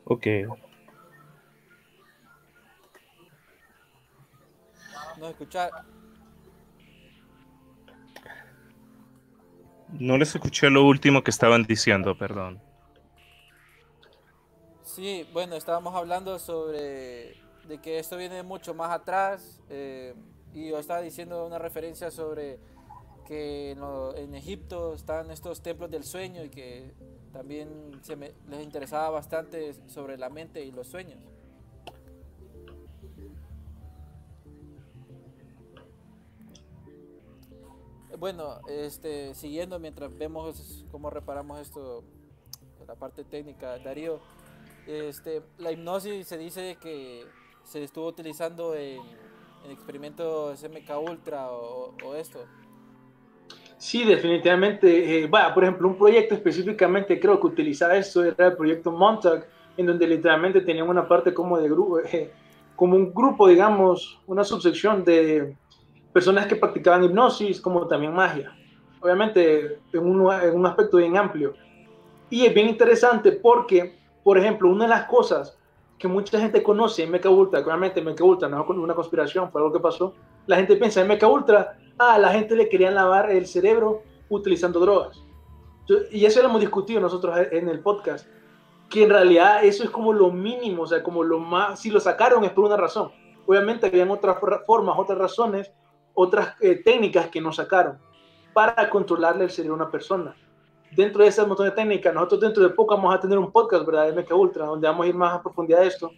Ok. 0.05 0.27
¿Nos 5.19 5.31
escucha? 5.31 5.71
No 10.01 10.19
les 10.19 10.35
escuché 10.35 10.71
lo 10.71 10.85
último 10.85 11.23
que 11.23 11.31
estaban 11.31 11.63
diciendo, 11.63 12.19
perdón. 12.19 12.61
Sí, 14.83 15.27
bueno, 15.33 15.57
estábamos 15.57 15.95
hablando 15.95 16.39
sobre 16.39 17.37
de 17.69 17.81
que 17.81 17.99
esto 17.99 18.17
viene 18.17 18.43
mucho 18.43 18.75
más 18.75 18.91
atrás 18.91 19.61
eh, 19.69 20.15
y 20.53 20.69
yo 20.71 20.79
estaba 20.79 21.01
diciendo 21.01 21.47
una 21.47 21.59
referencia 21.59 22.11
sobre 22.11 22.59
que 23.27 23.73
en, 23.73 23.81
en 24.17 24.35
Egipto 24.35 24.95
están 24.95 25.31
estos 25.31 25.63
templos 25.63 25.91
del 25.91 26.05
sueño 26.05 26.45
y 26.45 26.51
que 26.51 26.95
también 27.33 28.01
se 28.03 28.17
me- 28.17 28.33
les 28.49 28.63
interesaba 28.63 29.11
bastante 29.11 29.75
sobre 29.89 30.19
la 30.19 30.31
mente 30.31 30.65
y 30.65 30.73
los 30.73 30.89
sueños. 30.89 31.21
Bueno, 38.23 38.61
este, 38.69 39.35
siguiendo 39.35 39.81
mientras 39.81 40.17
vemos 40.17 40.87
cómo 40.93 41.11
reparamos 41.11 41.59
esto, 41.59 42.05
la 42.87 42.95
parte 42.95 43.25
técnica, 43.25 43.77
Darío, 43.79 44.21
este, 44.87 45.43
la 45.59 45.73
hipnosis 45.73 46.29
se 46.29 46.39
dice 46.39 46.79
que 46.81 47.25
se 47.65 47.83
estuvo 47.83 48.07
utilizando 48.07 48.77
en, 48.77 49.01
en 49.65 49.73
experimentos 49.73 50.63
MK 50.63 51.11
Ultra 51.11 51.51
o, 51.51 51.97
o 52.05 52.15
esto. 52.15 52.45
Sí, 53.77 54.05
definitivamente. 54.05 55.25
Eh, 55.25 55.29
por 55.29 55.65
ejemplo, 55.65 55.89
un 55.89 55.99
proyecto 55.99 56.37
específicamente 56.37 57.19
creo 57.19 57.41
que 57.41 57.49
utilizaba 57.49 57.97
esto 57.97 58.23
era 58.23 58.47
el 58.47 58.57
proyecto 58.57 58.93
Montauk, 58.93 59.47
en 59.77 59.87
donde 59.87 60.07
literalmente 60.07 60.61
tenían 60.61 60.89
una 60.89 61.09
parte 61.09 61.35
como 61.35 61.59
de 61.59 61.69
grupo, 61.69 61.99
eh, 62.13 62.31
como 62.77 62.95
un 62.95 63.13
grupo, 63.13 63.49
digamos, 63.49 64.21
una 64.29 64.45
subsección 64.45 65.03
de 65.03 65.57
personas 66.13 66.47
que 66.47 66.57
practicaban 66.57 67.05
hipnosis, 67.05 67.61
como 67.61 67.87
también 67.87 68.15
magia. 68.15 68.55
Obviamente, 69.01 69.79
en 69.93 70.07
un, 70.07 70.33
en 70.33 70.55
un 70.55 70.67
aspecto 70.67 70.99
bien 70.99 71.17
amplio. 71.17 71.55
Y 72.31 72.47
es 72.47 72.55
bien 72.55 72.69
interesante 72.69 73.33
porque, 73.33 73.99
por 74.23 74.39
ejemplo, 74.39 74.71
una 74.71 74.85
de 74.85 74.91
las 74.91 75.05
cosas 75.05 75.59
que 75.99 76.09
mucha 76.09 76.39
gente 76.39 76.63
conoce 76.63 77.05
en 77.05 77.11
Mecha 77.11 77.31
Ultra, 77.31 77.61
obviamente 77.61 78.01
Mecha 78.03 78.25
Ultra 78.25 78.49
no 78.49 78.63
es 78.63 78.69
una 78.69 78.95
conspiración, 78.95 79.51
fue 79.51 79.61
algo 79.61 79.73
que 79.73 79.81
pasó. 79.81 80.15
La 80.47 80.57
gente 80.57 80.77
piensa 80.77 81.01
en 81.01 81.09
Mecha 81.09 81.29
Ultra, 81.29 81.77
ah, 81.99 82.19
la 82.19 82.31
gente 82.31 82.57
le 82.57 82.69
querían 82.69 82.95
lavar 82.95 83.31
el 83.31 83.47
cerebro 83.47 84.03
utilizando 84.29 84.81
drogas. 84.81 85.23
Y 86.11 86.25
eso 86.25 86.41
lo 86.41 86.49
hemos 86.49 86.61
discutido 86.61 87.01
nosotros 87.01 87.37
en 87.51 87.69
el 87.69 87.81
podcast, 87.81 88.27
que 88.89 89.05
en 89.05 89.11
realidad 89.11 89.65
eso 89.65 89.85
es 89.85 89.91
como 89.91 90.13
lo 90.13 90.31
mínimo, 90.31 90.83
o 90.83 90.87
sea, 90.87 91.03
como 91.03 91.23
lo 91.23 91.39
más, 91.39 91.81
si 91.81 91.91
lo 91.91 92.01
sacaron 92.01 92.45
es 92.45 92.51
por 92.51 92.65
una 92.65 92.77
razón. 92.77 93.11
Obviamente 93.47 93.87
habían 93.87 94.11
otras 94.11 94.39
for- 94.39 94.63
formas, 94.67 94.97
otras 94.99 95.19
razones, 95.19 95.73
otras 96.15 96.55
eh, 96.61 96.77
técnicas 96.77 97.29
que 97.29 97.41
nos 97.41 97.57
sacaron 97.57 97.99
para 98.53 98.89
controlarle 98.91 99.45
el 99.45 99.51
cerebro 99.51 99.75
a 99.75 99.83
una 99.83 99.91
persona. 99.91 100.37
Dentro 100.91 101.23
de 101.23 101.29
ese 101.29 101.45
montón 101.47 101.67
de 101.67 101.73
técnicas, 101.73 102.13
nosotros 102.13 102.41
dentro 102.41 102.63
de 102.63 102.71
poco 102.71 102.95
vamos 102.95 103.15
a 103.15 103.21
tener 103.21 103.39
un 103.39 103.51
podcast, 103.51 103.87
¿verdad? 103.87 104.07
De 104.07 104.13
Mecha 104.13 104.35
Ultra, 104.35 104.67
donde 104.67 104.87
vamos 104.87 105.07
a 105.07 105.09
ir 105.09 105.15
más 105.15 105.35
a 105.35 105.43
profundidad 105.43 105.81
de 105.81 105.87
esto. 105.87 106.11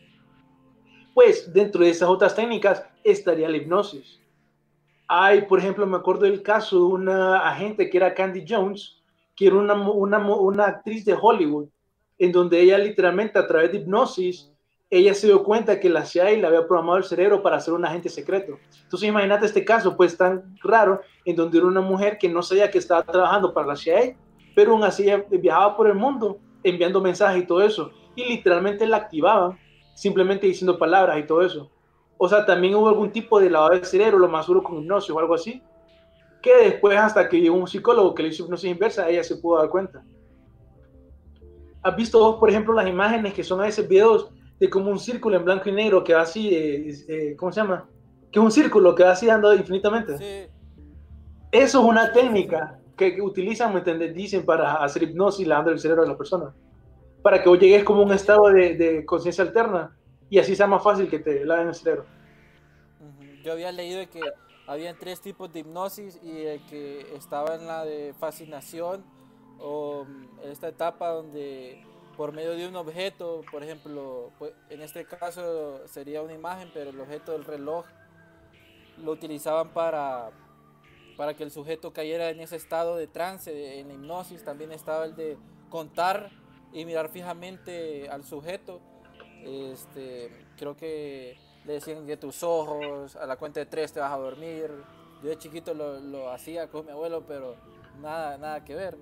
Pues 1.15 1.53
dentro 1.53 1.85
de 1.85 1.91
esas 1.91 2.09
otras 2.09 2.35
técnicas 2.35 2.85
estaría 3.05 3.49
la 3.49 3.57
hipnosis. 3.57 4.21
Hay, 5.07 5.43
por 5.43 5.61
ejemplo, 5.61 5.87
me 5.87 5.97
acuerdo 5.97 6.23
del 6.23 6.43
caso 6.43 6.77
de 6.77 6.85
una 6.85 7.49
agente 7.49 7.89
que 7.89 7.99
era 7.99 8.15
Candy 8.15 8.45
Jones, 8.49 9.01
que 9.37 9.47
era 9.47 9.57
una, 9.57 9.75
una, 9.75 10.19
una 10.19 10.65
actriz 10.65 11.05
de 11.05 11.17
Hollywood, 11.21 11.69
en 12.19 12.33
donde 12.33 12.61
ella 12.61 12.79
literalmente 12.79 13.39
a 13.39 13.47
través 13.47 13.71
de 13.71 13.79
hipnosis, 13.79 14.51
ella 14.91 15.15
se 15.15 15.27
dio 15.27 15.43
cuenta 15.43 15.81
que 15.81 15.89
la 15.89 16.05
CIA 16.05 16.33
le 16.33 16.47
había 16.47 16.67
programado 16.67 16.99
el 16.99 17.05
cerebro 17.05 17.43
para 17.43 17.61
ser 17.61 17.75
un 17.75 17.85
agente 17.85 18.09
secreto. 18.09 18.59
Entonces 18.83 19.09
imagínate 19.09 19.47
este 19.47 19.65
caso, 19.65 19.97
pues 19.97 20.17
tan 20.17 20.57
raro, 20.63 21.01
en 21.25 21.37
donde 21.37 21.59
era 21.59 21.67
una 21.67 21.81
mujer 21.81 22.19
que 22.19 22.29
no 22.29 22.43
sabía 22.43 22.71
que 22.71 22.79
estaba 22.79 23.03
trabajando 23.03 23.53
para 23.53 23.69
la 23.69 23.77
CIA, 23.77 24.17
pero 24.55 24.73
aún 24.73 24.85
así 24.85 25.07
viajaba 25.31 25.77
por 25.77 25.89
el 25.89 25.95
mundo 25.95 26.39
enviando 26.63 27.01
mensajes 27.01 27.43
y 27.43 27.47
todo 27.47 27.63
eso, 27.63 27.91
y 28.15 28.25
literalmente 28.25 28.87
la 28.87 28.99
activaban, 28.99 29.59
simplemente 29.95 30.47
diciendo 30.47 30.79
palabras 30.79 31.19
y 31.19 31.27
todo 31.27 31.43
eso. 31.43 31.71
O 32.17 32.29
sea, 32.29 32.47
también 32.47 32.75
hubo 32.75 32.89
algún 32.89 33.11
tipo 33.11 33.41
de 33.41 33.51
lavado 33.51 33.75
de 33.75 33.85
cerebro, 33.85 34.19
lo 34.19 34.29
más 34.29 34.47
duro 34.47 34.63
con 34.63 34.79
hipnosis 34.79 35.11
o 35.11 35.19
algo 35.19 35.35
así, 35.35 35.63
que 36.41 36.57
después 36.57 36.97
hasta 36.97 37.29
que 37.29 37.41
llegó 37.41 37.57
un 37.57 37.67
psicólogo 37.67 38.15
que 38.15 38.23
le 38.23 38.29
hizo 38.29 38.45
hipnosis 38.45 38.71
inversa, 38.71 39.09
ella 39.09 39.25
se 39.25 39.37
pudo 39.37 39.59
dar 39.59 39.69
cuenta. 39.69 40.05
¿Has 41.83 41.97
visto 41.97 42.19
vos, 42.19 42.37
por 42.37 42.49
ejemplo, 42.49 42.73
las 42.73 42.89
imágenes 42.89 43.35
que 43.35 43.45
son 43.45 43.61
a 43.61 43.65
veces 43.65 43.87
videos 43.87 44.31
de 44.59 44.71
como 44.71 44.91
un 44.91 44.99
círculo 44.99 45.37
en 45.37 45.45
blanco 45.45 45.69
y 45.69 45.73
negro 45.73 46.05
que 46.05 46.15
va 46.15 46.23
así, 46.23 46.55
eh, 46.55 46.95
eh, 47.09 47.37
¿cómo 47.37 47.53
se 47.53 47.61
llama? 47.61 47.89
Que 48.31 48.39
es 48.39 48.45
un 48.45 48.53
círculo 48.53 48.95
que 48.95 49.05
va 49.05 49.13
así 49.13 49.27
dando 49.27 49.55
infinitamente. 49.55 50.19
Sí, 50.19 50.53
Eso 51.51 51.81
es 51.81 51.85
una 51.85 52.13
técnica 52.13 52.79
que, 52.97 53.15
que 53.15 53.23
utilizan, 53.23 53.73
¿me 53.73 53.79
entiendes? 53.79 54.15
Dicen 54.15 54.45
para 54.45 54.75
hacer 54.77 55.03
hipnosis 55.03 55.47
lavando 55.47 55.73
el 55.73 55.79
cerebro 55.79 56.03
de 56.03 56.09
la 56.09 56.17
persona. 56.17 56.55
Para 57.23 57.43
que 57.43 57.49
vos 57.49 57.59
llegues 57.59 57.85
como 57.85 58.01
a 58.01 58.05
un 58.05 58.13
estado 58.13 58.49
de, 58.49 58.77
de 58.77 59.05
conciencia 59.05 59.45
alterna 59.45 59.97
y 60.31 60.39
así 60.39 60.55
sea 60.55 60.67
más 60.67 60.83
fácil 60.83 61.09
que 61.09 61.19
te 61.19 61.45
laven 61.45 61.69
el 61.69 61.75
cerebro. 61.75 62.05
Yo 63.43 63.53
había 63.53 63.73
leído 63.73 64.09
que 64.11 64.21
habían 64.67 64.97
tres 64.99 65.21
tipos 65.21 65.53
de 65.53 65.61
hipnosis 65.61 66.21
y 66.23 66.43
el 66.43 66.65
que 66.67 67.15
estaba 67.15 67.55
en 67.57 67.67
la 67.67 67.85
de 67.85 68.15
fascinación 68.19 69.05
o 69.59 70.05
mm, 70.05 70.49
esta 70.51 70.69
etapa 70.69 71.11
donde 71.11 71.85
por 72.17 72.33
medio 72.33 72.53
de 72.53 72.69
un 72.69 72.77
objeto, 72.77 73.43
por 73.51 73.63
ejemplo, 73.63 74.31
pues, 74.39 74.53
en 74.71 74.81
este 74.83 75.05
caso 75.05 75.87
sería 75.89 76.23
una 76.23 76.33
imagen, 76.33 76.71
pero 76.73 76.91
el 76.91 77.01
objeto 77.01 77.33
del 77.33 77.45
reloj 77.45 77.85
lo 79.03 79.13
utilizaban 79.13 79.71
para, 79.71 80.31
para 81.17 81.35
que 81.35 81.43
el 81.45 81.51
sujeto 81.51 81.93
cayera 81.93 82.31
en 82.31 82.41
ese 82.41 82.57
estado 82.57 82.97
de 82.97 83.07
trance, 83.07 83.81
en 83.81 83.89
la 83.89 83.95
hipnosis. 83.95 84.45
También 84.45 84.73
estaba 84.73 85.05
el 85.05 85.17
de 85.17 85.37
contar 85.71 86.31
y 86.73 86.85
mirar 86.85 87.09
fijamente 87.09 88.09
al 88.09 88.25
sujeto. 88.25 88.81
Este, 89.45 90.31
creo 90.57 90.77
que 90.77 91.37
le 91.65 91.75
decían 91.75 92.07
que 92.07 92.17
tus 92.17 92.43
ojos, 92.43 93.17
a 93.17 93.27
la 93.27 93.37
cuenta 93.37 93.61
de 93.61 93.67
tres 93.67 93.93
te 93.93 94.01
vas 94.01 94.13
a 94.13 94.19
dormir. 94.19 94.71
Yo 95.23 95.31
de 95.31 95.39
chiquito 95.39 95.75
lo, 95.75 95.99
lo 96.01 96.31
hacía 96.31 96.69
con 96.69 96.87
mi 96.87 96.93
abuelo, 96.93 97.25
pero 97.27 97.57
nada, 98.01 98.39
nada 98.39 98.65
que 98.65 98.75
ver. 98.75 98.97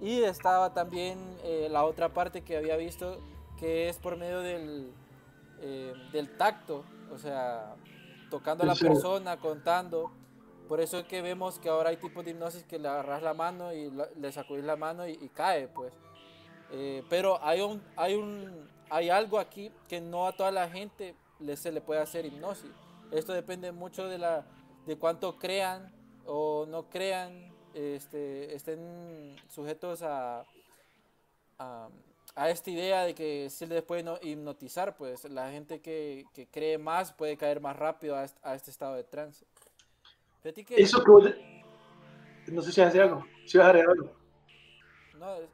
Y 0.00 0.22
estaba 0.22 0.74
también 0.74 1.18
eh, 1.42 1.68
la 1.70 1.84
otra 1.84 2.10
parte 2.10 2.42
que 2.42 2.56
había 2.56 2.76
visto, 2.76 3.18
que 3.58 3.88
es 3.88 3.98
por 3.98 4.16
medio 4.16 4.40
del, 4.40 4.92
eh, 5.60 5.94
del 6.12 6.36
tacto, 6.36 6.84
o 7.12 7.18
sea, 7.18 7.74
tocando 8.30 8.64
a 8.64 8.66
la 8.66 8.74
persona, 8.88 9.36
contando. 9.38 10.10
Por 10.68 10.80
eso 10.80 10.98
es 10.98 11.04
que 11.06 11.22
vemos 11.22 11.58
que 11.58 11.68
ahora 11.68 11.90
hay 11.90 11.96
tipos 11.96 12.24
de 12.24 12.32
hipnosis 12.32 12.64
que 12.64 12.78
le 12.78 12.88
agarras 12.88 13.22
la 13.22 13.34
mano 13.34 13.72
y 13.72 13.90
la- 13.90 14.08
le 14.16 14.32
sacudís 14.32 14.64
la 14.64 14.76
mano 14.76 15.06
y, 15.06 15.12
y 15.12 15.28
cae, 15.28 15.68
pues. 15.68 15.92
Eh, 16.72 17.04
pero 17.08 17.38
hay 17.42 17.60
un, 17.60 17.80
hay 17.96 18.14
un, 18.16 18.68
hay 18.90 19.08
algo 19.08 19.38
aquí 19.38 19.70
que 19.88 20.00
no 20.00 20.26
a 20.26 20.32
toda 20.32 20.50
la 20.50 20.68
gente 20.68 21.14
le, 21.38 21.56
se 21.56 21.70
le 21.72 21.80
puede 21.80 22.00
hacer 22.00 22.26
hipnosis. 22.26 22.70
Esto 23.12 23.32
depende 23.32 23.70
mucho 23.70 24.08
de 24.08 24.18
la, 24.18 24.44
de 24.86 24.98
cuánto 24.98 25.38
crean 25.38 25.92
o 26.26 26.66
no 26.68 26.90
crean, 26.90 27.54
este, 27.76 28.54
estén 28.54 29.36
sujetos 29.48 30.02
a, 30.02 30.44
a, 31.58 31.88
a 32.34 32.50
esta 32.50 32.70
idea 32.70 33.02
de 33.04 33.14
que 33.14 33.50
se 33.50 33.66
les 33.66 33.82
puede 33.82 34.02
no- 34.02 34.18
hipnotizar, 34.22 34.96
pues 34.96 35.24
la 35.30 35.50
gente 35.50 35.80
que, 35.80 36.24
que 36.34 36.46
cree 36.46 36.78
más 36.78 37.12
puede 37.12 37.36
caer 37.36 37.60
más 37.60 37.76
rápido 37.76 38.16
a, 38.16 38.24
est- 38.24 38.38
a 38.42 38.54
este 38.54 38.70
estado 38.70 38.94
de 38.94 39.04
trance. 39.04 39.44
Que- 40.42 40.64
Eso 40.76 41.02
que 41.02 41.10
vos- 41.10 41.30
No 42.46 42.62
sé 42.62 42.70
si 42.72 42.80
vas 42.80 42.86
a 42.88 42.92
decir 42.92 43.02
algo. 43.02 43.24
Si 43.46 43.58
vas 43.58 43.66
a 43.66 43.70
agregar 43.70 43.90
algo. 43.90 44.12
no, 45.18 45.34
es- 45.36 45.48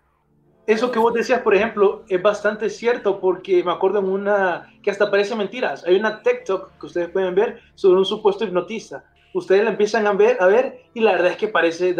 Eso 0.67 0.93
que 0.93 0.99
vos 1.01 1.13
decías, 1.13 1.41
por 1.41 1.55
ejemplo, 1.57 2.05
es 2.09 2.23
bastante 2.23 2.71
cierto 2.71 3.19
porque 3.19 3.65
me 3.65 3.73
acuerdo 3.73 3.99
en 3.99 4.09
una 4.09 4.73
que 4.83 4.91
hasta 4.93 5.11
parece 5.11 5.35
mentiras. 5.35 5.83
Hay 5.85 5.97
una 5.97 6.23
TikTok 6.23 6.79
que 6.79 6.87
ustedes 6.87 7.09
pueden 7.11 7.35
ver 7.35 7.61
sobre 7.75 7.99
un 7.99 8.05
supuesto 8.05 8.45
hipnotista. 8.45 9.05
Ustedes 9.35 9.65
la 9.65 9.71
empiezan 9.71 10.07
a 10.07 10.13
ver, 10.13 10.37
a 10.41 10.47
ver 10.47 10.83
y 10.95 11.01
la 11.01 11.13
verdad 11.13 11.33
es 11.33 11.37
que 11.37 11.49
parece, 11.49 11.97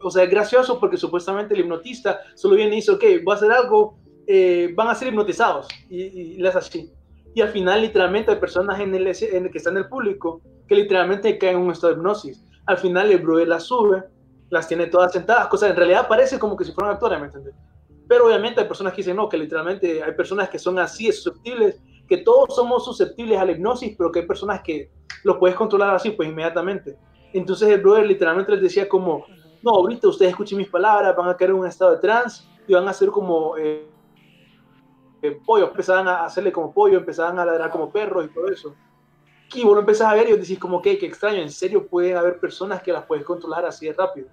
o 0.00 0.10
sea, 0.10 0.24
es 0.24 0.30
gracioso 0.30 0.78
porque 0.78 0.96
supuestamente 0.96 1.54
el 1.54 1.60
hipnotista 1.60 2.20
solo 2.34 2.56
viene 2.56 2.72
y 2.72 2.76
dice, 2.76 2.92
ok, 2.92 3.04
voy 3.24 3.32
a 3.32 3.36
hacer 3.36 3.52
algo, 3.52 3.98
eh, 4.26 4.72
van 4.74 4.88
a 4.88 4.94
ser 4.94 5.08
hipnotizados 5.08 5.66
y, 5.88 6.02
y 6.02 6.36
les 6.36 6.54
así. 6.54 6.92
Y 7.34 7.40
al 7.40 7.48
final 7.50 7.82
literalmente 7.82 8.30
hay 8.30 8.38
personas 8.38 8.80
en 8.80 8.94
el, 8.94 9.06
en 9.06 9.44
el 9.46 9.50
que 9.50 9.58
están 9.58 9.76
en 9.76 9.84
el 9.84 9.88
público 9.88 10.40
que 10.66 10.74
literalmente 10.74 11.38
caen 11.38 11.56
en 11.56 11.62
un 11.62 11.70
estado 11.72 11.92
de 11.92 11.98
hipnosis. 11.98 12.44
Al 12.66 12.78
final 12.78 13.10
el 13.10 13.18
brother 13.18 13.48
las 13.48 13.64
sube, 13.64 14.04
las 14.50 14.68
tiene 14.68 14.86
todas 14.86 15.12
sentadas, 15.12 15.48
cosas 15.48 15.70
en 15.70 15.76
realidad 15.76 16.08
parece 16.08 16.38
como 16.38 16.56
que 16.56 16.64
si 16.64 16.72
fueran 16.72 16.94
actores, 16.94 17.18
¿me 17.18 17.26
entiendes? 17.26 17.54
Pero 18.08 18.26
obviamente 18.26 18.60
hay 18.60 18.66
personas 18.66 18.92
que 18.92 18.98
dicen 18.98 19.16
no, 19.16 19.28
que 19.28 19.36
literalmente 19.36 20.02
hay 20.02 20.12
personas 20.12 20.48
que 20.48 20.58
son 20.58 20.78
así, 20.78 21.12
susceptibles, 21.12 21.80
que 22.08 22.18
todos 22.18 22.54
somos 22.54 22.84
susceptibles 22.84 23.38
a 23.38 23.44
la 23.44 23.52
hipnosis, 23.52 23.94
pero 23.96 24.10
que 24.10 24.20
hay 24.20 24.26
personas 24.26 24.62
que 24.62 24.90
lo 25.24 25.38
puedes 25.38 25.56
controlar 25.56 25.94
así, 25.94 26.10
pues 26.10 26.28
inmediatamente. 26.28 26.96
Entonces 27.32 27.68
el 27.68 27.80
brother 27.80 28.06
literalmente 28.06 28.52
les 28.52 28.62
decía 28.62 28.88
como, 28.88 29.26
no, 29.62 29.70
ahorita 29.70 30.08
ustedes 30.08 30.30
escuchen 30.30 30.58
mis 30.58 30.68
palabras, 30.68 31.16
van 31.16 31.28
a 31.28 31.36
caer 31.36 31.50
en 31.50 31.56
un 31.56 31.66
estado 31.66 31.92
de 31.92 31.98
trance 31.98 32.44
y 32.66 32.74
van 32.74 32.86
a 32.88 32.92
ser 32.92 33.08
como 33.08 33.56
eh, 33.56 33.88
eh, 35.22 35.40
pollos, 35.44 35.70
empezaban 35.70 36.08
a 36.08 36.24
hacerle 36.24 36.52
como 36.52 36.72
pollo, 36.72 36.98
empezaban 36.98 37.38
a 37.38 37.44
ladrar 37.44 37.70
como 37.70 37.90
perros 37.90 38.26
y 38.26 38.34
todo 38.34 38.48
eso. 38.48 38.74
Y 39.54 39.64
vos 39.64 39.74
lo 39.74 39.80
empezás 39.80 40.12
a 40.12 40.14
ver 40.14 40.28
y 40.28 40.36
decís 40.36 40.58
como 40.58 40.82
que, 40.82 40.98
qué 40.98 41.06
extraño, 41.06 41.38
en 41.38 41.50
serio 41.50 41.86
pueden 41.86 42.16
haber 42.16 42.38
personas 42.38 42.82
que 42.82 42.92
las 42.92 43.04
puedes 43.04 43.24
controlar 43.24 43.64
así 43.64 43.86
de 43.86 43.94
rápido. 43.94 44.28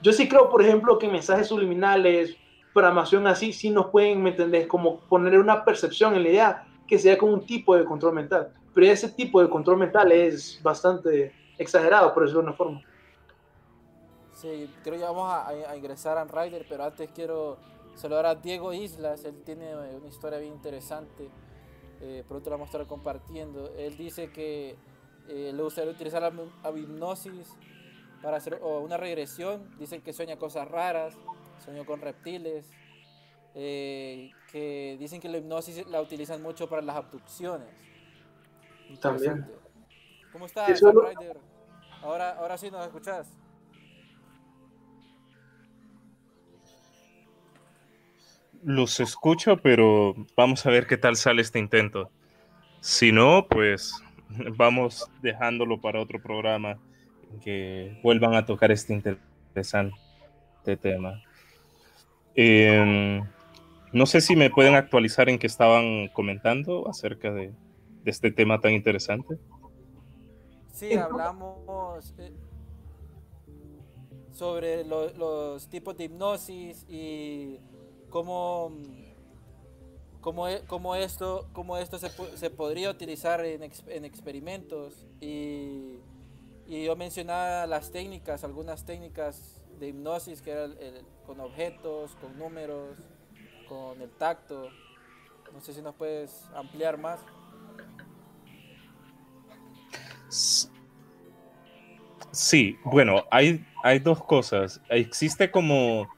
Yo 0.00 0.12
sí 0.12 0.28
creo, 0.28 0.48
por 0.48 0.62
ejemplo, 0.62 0.98
que 0.98 1.08
mensajes 1.08 1.48
subliminales, 1.48 2.36
programación 2.72 3.26
así, 3.26 3.52
sí 3.52 3.70
nos 3.70 3.86
pueden, 3.86 4.22
¿me? 4.22 4.66
Como 4.66 5.00
poner 5.00 5.38
una 5.38 5.64
percepción 5.64 6.14
en 6.14 6.22
la 6.22 6.28
idea 6.28 6.64
que 6.86 6.98
sea 6.98 7.18
como 7.18 7.32
un 7.32 7.44
tipo 7.44 7.76
de 7.76 7.84
control 7.84 8.14
mental. 8.14 8.52
Pero 8.74 8.86
ese 8.86 9.08
tipo 9.10 9.42
de 9.42 9.48
control 9.48 9.78
mental 9.78 10.12
es 10.12 10.60
bastante 10.62 11.32
exagerado, 11.58 12.12
por 12.14 12.22
decirlo 12.22 12.42
de 12.42 12.48
una 12.48 12.56
forma. 12.56 12.82
Sí, 14.34 14.68
creo 14.82 14.98
que 14.98 15.04
vamos 15.04 15.32
a, 15.32 15.76
ingresar 15.76 16.18
a 16.18 16.24
Rider, 16.24 16.66
pero 16.68 16.84
antes 16.84 17.10
quiero 17.14 17.58
saludar 17.94 18.26
a 18.26 18.34
Diego 18.34 18.72
Islas. 18.72 19.24
Él 19.24 19.42
tiene 19.44 19.76
una 19.76 20.08
historia 20.08 20.38
bien 20.38 20.52
interesante. 20.52 21.28
Eh, 22.00 22.24
pronto 22.26 22.50
la 22.50 22.56
vamos 22.56 22.68
a 22.68 22.72
estar 22.72 22.86
compartiendo. 22.88 23.72
Él 23.76 23.96
dice 23.96 24.32
que 24.32 24.74
eh, 25.28 25.52
le 25.54 25.62
gustaría 25.62 25.92
utilizar 25.92 26.22
la 26.22 26.70
hipnosis 26.70 27.56
para 28.22 28.38
hacer 28.38 28.60
una 28.62 28.96
regresión. 28.96 29.70
Dicen 29.78 30.02
que 30.02 30.12
sueña 30.12 30.36
cosas 30.36 30.66
raras, 30.68 31.14
sueño 31.64 31.84
con 31.84 32.00
reptiles, 32.00 32.68
eh, 33.54 34.30
que 34.50 34.96
dicen 34.98 35.20
que 35.20 35.28
la 35.28 35.38
hipnosis 35.38 35.86
la 35.88 36.00
utilizan 36.00 36.42
mucho 36.42 36.68
para 36.68 36.82
las 36.82 36.96
abducciones. 36.96 37.68
También. 39.00 39.46
¿Cómo 40.32 40.46
estás, 40.46 40.80
Rider? 40.80 41.38
Ahora, 42.02 42.30
ahora 42.30 42.58
sí 42.58 42.70
nos 42.70 42.84
escuchás. 42.84 43.28
Los 48.64 49.00
escucho, 49.00 49.56
pero 49.56 50.14
vamos 50.36 50.64
a 50.66 50.70
ver 50.70 50.86
qué 50.86 50.96
tal 50.96 51.16
sale 51.16 51.42
este 51.42 51.58
intento. 51.58 52.10
Si 52.80 53.12
no, 53.12 53.46
pues 53.48 53.94
vamos 54.56 55.10
dejándolo 55.20 55.80
para 55.80 56.00
otro 56.00 56.20
programa 56.20 56.78
que 57.42 57.98
vuelvan 58.02 58.34
a 58.34 58.46
tocar 58.46 58.72
este 58.72 58.92
interesante 58.92 59.96
tema. 60.80 61.22
Em, 62.34 63.22
no 63.92 64.06
sé 64.06 64.20
si 64.20 64.36
me 64.36 64.50
pueden 64.50 64.74
actualizar 64.74 65.28
en 65.28 65.38
qué 65.38 65.46
estaban 65.46 66.08
comentando 66.08 66.88
acerca 66.88 67.30
de, 67.32 67.52
este 68.04 68.30
tema 68.30 68.60
tan 68.60 68.72
interesante. 68.72 69.38
Sí, 70.72 70.94
hablamos 70.94 72.14
eh, 72.18 72.32
sobre 74.32 74.84
los 74.84 75.68
tipos 75.68 75.96
de 75.96 76.04
hipnosis 76.04 76.84
y 76.88 77.60
cómo, 78.10 78.72
cómo, 80.20 80.48
e, 80.48 80.62
cómo 80.66 80.96
esto, 80.96 81.48
cómo 81.52 81.76
esto 81.76 81.98
se, 81.98 82.08
se 82.36 82.50
podría 82.50 82.90
utilizar 82.90 83.44
en, 83.44 83.62
en 83.62 84.04
experimentos 84.04 85.06
y 85.20 85.98
y 86.66 86.84
yo 86.84 86.96
mencionaba 86.96 87.66
las 87.66 87.90
técnicas, 87.90 88.44
algunas 88.44 88.84
técnicas 88.84 89.60
de 89.78 89.88
hipnosis 89.88 90.40
que 90.40 90.52
eran 90.52 90.74
con 91.26 91.40
objetos, 91.40 92.14
con 92.16 92.38
números, 92.38 92.96
con 93.68 94.00
el 94.00 94.10
tacto. 94.10 94.70
No 95.52 95.60
sé 95.60 95.74
si 95.74 95.82
nos 95.82 95.94
puedes 95.94 96.48
ampliar 96.54 96.98
más. 96.98 97.20
Sí, 102.30 102.78
bueno, 102.84 103.24
hay, 103.30 103.64
hay 103.82 103.98
dos 103.98 104.24
cosas. 104.24 104.80
Existe 104.88 105.50
como... 105.50 106.08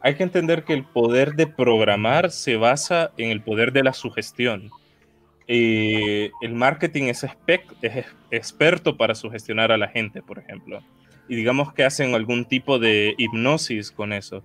Hay 0.00 0.14
que 0.14 0.22
entender 0.22 0.64
que 0.64 0.74
el 0.74 0.84
poder 0.84 1.34
de 1.34 1.48
programar 1.48 2.30
se 2.30 2.56
basa 2.56 3.10
en 3.16 3.30
el 3.30 3.42
poder 3.42 3.72
de 3.72 3.82
la 3.82 3.92
sugestión. 3.92 4.70
Eh, 5.48 6.30
el 6.42 6.54
marketing 6.54 7.04
es, 7.04 7.24
es, 7.24 8.06
experto 8.30 8.96
para 8.96 9.14
sugestionar 9.14 9.72
a 9.72 9.78
la 9.78 9.88
gente, 9.88 10.22
por 10.22 10.38
ejemplo. 10.38 10.80
Y 11.26 11.36
digamos 11.36 11.72
que 11.72 11.84
hacen 11.84 12.14
algún 12.14 12.44
tipo 12.44 12.78
de 12.78 13.14
hipnosis 13.18 13.90
con 13.90 14.12
eso. 14.12 14.44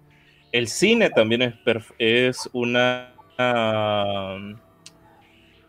El 0.53 0.67
cine 0.67 1.09
también 1.09 1.41
es, 1.41 1.53
es 1.99 2.49
una, 2.53 3.13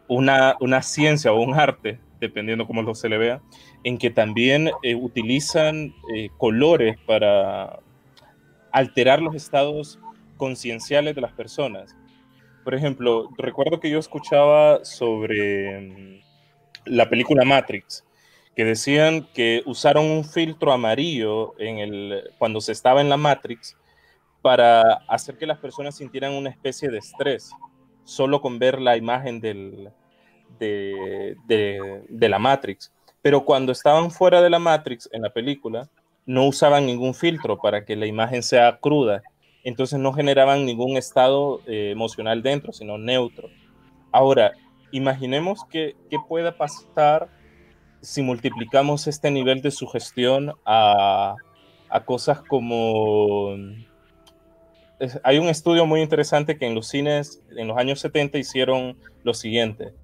una, 0.09 0.57
una, 0.61 0.83
ciencia 0.83 1.33
o 1.33 1.41
un 1.41 1.55
arte, 1.55 1.99
dependiendo 2.25 2.67
cómo 2.67 2.83
lo 2.83 2.95
se 2.95 3.09
le 3.09 3.19
vea, 3.19 3.43
en 3.85 3.99
que 3.99 4.11
también 4.11 4.71
eh, 4.83 4.95
utilizan 4.95 5.95
eh, 6.15 6.31
colores 6.39 6.97
para 7.07 7.81
alterar 8.73 9.23
los 9.23 9.35
estados 9.35 9.99
concienciales 10.37 11.15
de 11.15 11.21
las 11.21 11.33
personas. 11.33 11.97
Por 12.65 12.75
ejemplo, 12.75 13.31
recuerdo 13.37 13.79
que 13.79 13.91
yo 13.91 13.99
escuchaba 13.99 14.85
sobre 14.85 15.81
mm, 15.81 16.21
la 16.87 17.09
película 17.09 17.45
Matrix, 17.45 18.05
que 18.57 18.65
decían 18.65 19.29
que 19.35 19.63
usaron 19.67 20.07
un 20.07 20.25
filtro 20.25 20.73
amarillo 20.73 21.55
en 21.59 21.79
el, 21.79 22.31
cuando 22.39 22.61
se 22.61 22.73
estaba 22.73 23.01
en 23.01 23.09
la 23.09 23.17
Matrix 23.17 23.77
para 24.43 24.83
hacer 25.09 25.37
que 25.37 25.47
las 25.47 25.59
personas 25.59 25.97
sintieran 25.97 26.33
una 26.33 26.51
especie 26.51 26.89
de 26.91 26.99
estrés, 26.99 27.51
solo 28.05 28.41
con 28.41 28.59
ver 28.59 28.81
la 28.81 28.97
imagen 28.97 29.41
del, 29.41 29.91
de, 30.59 31.37
la 32.09 32.39
Matrix. 32.39 32.93
Pero 33.23 33.45
cuando 33.45 33.73
estaban 33.73 34.11
fuera 34.11 34.43
de 34.43 34.51
la 34.51 34.59
Matrix 34.59 35.09
en 35.13 35.23
la 35.23 35.31
película, 35.31 35.89
no 36.27 36.47
usaban 36.47 36.87
ningún 36.87 37.15
filtro 37.15 37.59
para 37.59 37.85
que 37.85 37.97
la 37.97 38.07
imagen 38.07 38.43
sea 38.43 38.79
cruda 38.79 39.23
entonces 39.65 39.99
no 39.99 40.13
generaban 40.13 40.67
ningún 40.67 40.97
estado 40.97 41.63
eh, 41.67 41.91
emocional 41.91 42.43
dentro, 42.43 42.73
sino 42.73 42.99
neutro. 42.99 43.49
Ahora, 44.13 44.53
imaginemos 44.93 45.65
que, 45.65 45.97
qué 46.11 46.19
pueda 46.29 46.57
pasar 46.57 47.29
si 48.03 48.23
multiplicamos 48.23 49.07
este 49.07 49.31
nivel 49.31 49.63
de 49.63 49.71
sugestión 49.71 50.53
a, 50.67 51.35
a 51.89 52.05
cosas 52.05 52.43
como... 52.43 53.57
hay 55.23 55.39
un 55.39 55.49
estudio 55.49 55.87
muy 55.87 56.03
interesante 56.03 56.59
que 56.59 56.67
en 56.67 56.75
los 56.75 56.87
cines 56.89 57.43
en 57.57 57.67
los 57.67 57.79
años 57.79 58.01
70 58.01 58.37
hicieron 58.37 58.99
lo 59.23 59.33
siguiente. 59.33 59.95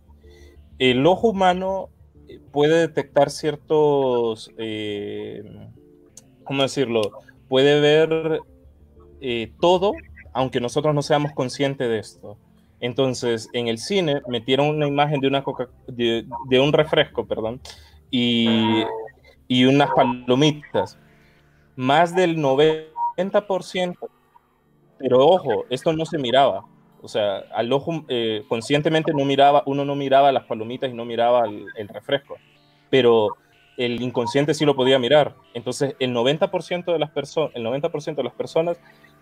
El 0.81 1.07
ojo 1.07 1.29
humano 1.29 1.91
puede 2.53 2.81
detectar 2.81 3.29
ciertos, 3.29 4.51
eh, 4.57 5.43
¿cómo 6.43 6.63
decirlo? 6.63 7.03
Puede 7.49 7.81
ver 7.81 8.41
eh, 9.21 9.53
todo, 9.61 9.93
aunque 10.33 10.59
nosotros 10.59 10.95
no 10.95 11.03
seamos 11.03 11.33
conscientes 11.33 11.87
de 11.87 11.99
esto. 11.99 12.39
Entonces, 12.81 13.51
en 13.53 13.69
el 13.69 13.77
cine 13.77 14.23
metieron 14.27 14.69
una 14.69 14.89
imagen 14.89 15.21
de, 15.21 15.29
una 15.29 15.45
coca, 15.45 15.69
de, 15.87 16.25
un 16.59 16.73
refresco, 16.73 17.27
perdón, 17.27 17.61
y, 18.11 18.83
y, 19.49 19.67
unas 19.67 19.91
palomitas. 19.91 20.99
Más 21.77 22.17
del 22.17 22.39
90%, 22.39 23.97
pero 24.99 25.27
ojo, 25.27 25.67
esto 25.69 25.93
no 25.93 26.07
se 26.07 26.17
miraba. 26.17 26.65
O 27.03 27.09
sea, 27.09 27.39
al 27.53 27.73
ojo 27.73 28.05
eh, 28.09 28.45
conscientemente 28.49 29.13
no 29.13 29.25
miraba, 29.25 29.63
uno 29.67 29.85
no 29.85 29.95
miraba 29.95 30.33
las 30.33 30.45
palomitas 30.45 30.91
y 30.91 30.95
no 30.95 31.05
miraba 31.05 31.45
el, 31.47 31.89
refresco. 31.89 32.37
Pero 32.91 33.37
el 33.77 34.01
inconsciente 34.03 34.55
sí 34.55 34.65
lo 34.65 34.77
podía 34.77 34.99
mirar. 34.99 35.35
Entonces, 35.55 35.95
el 35.99 36.15
90% 36.15 36.93
de 36.93 36.99
las 36.99 37.11
personas, 37.11 37.53
el 37.55 37.65
90% 37.65 38.17
de 38.17 38.25
las 38.25 38.35
personas 38.35 38.79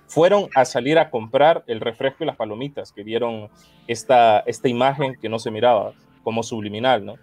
fueron 0.07 0.49
a 0.55 0.64
salir 0.64 0.99
a 0.99 1.11
comprar 1.11 1.64
el 1.67 1.81
refresco 1.81 2.25
y 2.25 2.27
las 2.27 2.37
palomitas, 2.37 2.93
que 2.93 3.05
vieron 3.05 3.51
esta, 3.87 4.41
esta 4.41 4.69
imagen 4.69 5.17
que 5.21 5.29
no 5.29 5.38
se 5.38 5.51
miraba 5.51 5.93
como 6.25 6.43
subliminal, 6.43 7.05
¿no? 7.05 7.14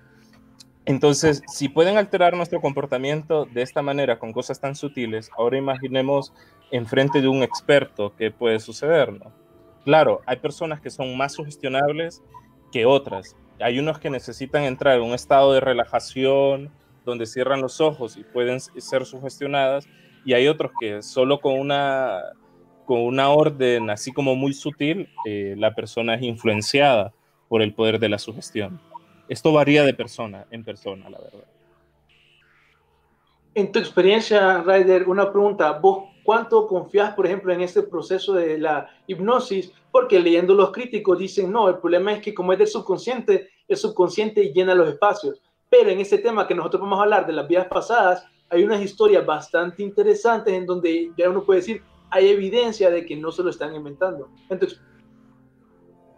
Entonces, 0.85 1.41
si 1.47 1.67
pueden 1.67 1.97
alterar 1.97 2.35
nuestro 2.37 2.61
comportamiento 2.61 3.45
de 3.45 3.63
esta 3.63 3.81
manera 3.81 4.19
con 4.19 4.31
cosas 4.31 4.59
tan 4.61 4.75
sutiles, 4.75 5.31
ahora 5.35 5.57
imaginemos 5.57 6.31
enfrente 6.69 7.21
de 7.21 7.27
un 7.27 7.41
experto 7.41 8.13
qué 8.15 8.29
puede 8.29 8.59
suceder, 8.59 9.11
¿no? 9.11 9.44
Claro, 9.85 10.21
hay 10.25 10.37
personas 10.37 10.81
que 10.81 10.89
son 10.89 11.15
más 11.15 11.33
sugestionables 11.33 12.23
que 12.71 12.85
otras. 12.85 13.37
Hay 13.61 13.79
unos 13.79 13.99
que 13.99 14.09
necesitan 14.09 14.63
entrar 14.63 14.97
en 14.97 15.03
un 15.03 15.13
estado 15.13 15.53
de 15.53 15.59
relajación, 15.59 16.71
donde 17.05 17.27
cierran 17.27 17.61
los 17.61 17.79
ojos 17.79 18.17
y 18.17 18.23
pueden 18.23 18.59
ser 18.59 19.05
sugestionadas, 19.05 19.87
y 20.25 20.33
hay 20.33 20.47
otros 20.47 20.71
que 20.79 21.03
solo 21.03 21.39
con 21.39 21.59
una, 21.59 22.19
con 22.85 22.99
una 23.01 23.29
orden 23.29 23.91
así 23.91 24.11
como 24.11 24.35
muy 24.35 24.53
sutil, 24.53 25.07
eh, 25.23 25.53
la 25.55 25.75
persona 25.75 26.15
es 26.15 26.23
influenciada 26.23 27.13
por 27.47 27.61
el 27.61 27.73
poder 27.73 27.99
de 27.99 28.09
la 28.09 28.17
sugestión. 28.17 28.81
Esto 29.29 29.53
varía 29.53 29.83
de 29.83 29.93
persona 29.93 30.47
en 30.49 30.63
persona, 30.63 31.09
la 31.11 31.19
verdad. 31.19 31.45
En 33.53 33.71
tu 33.71 33.77
experiencia, 33.77 34.63
Ryder, 34.63 35.07
una 35.07 35.31
pregunta. 35.31 35.71
¿Vos 35.73 36.14
cuánto 36.25 36.67
confías, 36.67 37.13
por 37.13 37.25
ejemplo, 37.25 37.53
en 37.53 37.61
este 37.61 37.83
proceso 37.83 38.33
de 38.33 38.57
la 38.57 38.89
hipnosis? 39.07 39.71
Porque 39.91 40.19
leyendo 40.19 40.55
los 40.55 40.71
críticos 40.71 41.19
dicen, 41.19 41.51
no, 41.51 41.69
el 41.69 41.77
problema 41.77 42.11
es 42.11 42.21
que 42.21 42.33
como 42.33 42.51
es 42.51 42.59
del 42.59 42.67
subconsciente, 42.67 43.49
el 43.67 43.77
subconsciente 43.77 44.51
llena 44.51 44.75
los 44.75 44.89
espacios. 44.89 45.41
Pero 45.69 45.89
en 45.89 45.99
ese 45.99 46.17
tema 46.17 46.47
que 46.47 46.55
nosotros 46.55 46.81
vamos 46.81 46.99
a 46.99 47.03
hablar 47.03 47.27
de 47.27 47.33
las 47.33 47.47
vidas 47.47 47.67
pasadas, 47.67 48.25
hay 48.49 48.63
unas 48.63 48.81
historias 48.81 49.25
bastante 49.25 49.83
interesantes 49.83 50.53
en 50.53 50.65
donde 50.65 51.11
ya 51.17 51.29
uno 51.29 51.43
puede 51.43 51.59
decir, 51.59 51.83
hay 52.09 52.29
evidencia 52.29 52.89
de 52.89 53.05
que 53.05 53.15
no 53.15 53.31
se 53.31 53.43
lo 53.43 53.49
están 53.49 53.75
inventando. 53.75 54.29
En 54.49 54.59
tu 54.59 54.67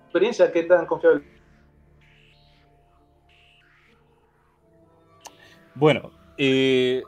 experiencia, 0.06 0.52
¿qué 0.52 0.64
tan 0.64 0.86
confiable? 0.86 1.24
Bueno, 5.76 6.12
eh, 6.38 7.04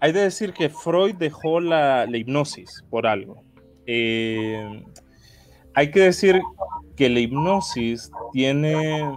hay 0.00 0.12
de 0.12 0.20
decir 0.20 0.52
que 0.52 0.68
Freud 0.68 1.14
dejó 1.14 1.60
la, 1.60 2.06
hipnosis 2.12 2.84
por 2.90 3.06
algo. 3.06 3.42
Eh, 3.86 4.82
hay 5.74 5.90
que 5.90 6.00
decir 6.00 6.40
que 6.96 7.08
la 7.08 7.20
hipnosis 7.20 8.10
tiene 8.32 9.12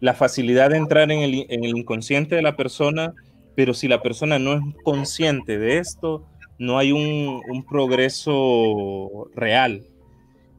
la 0.00 0.14
facilidad 0.14 0.70
de 0.70 0.76
entrar 0.76 1.10
en 1.10 1.20
el, 1.20 1.34
inconsciente 1.76 2.36
de 2.36 2.42
la 2.42 2.56
persona, 2.56 3.14
pero 3.54 3.74
si 3.74 3.88
la 3.88 4.02
persona 4.02 4.38
no 4.38 4.54
es 4.54 4.60
consciente 4.82 5.58
de 5.58 5.78
esto, 5.78 6.26
no 6.58 6.78
hay 6.78 6.92
un, 6.92 7.42
un 7.48 7.64
progreso 7.64 9.30
real. 9.34 9.82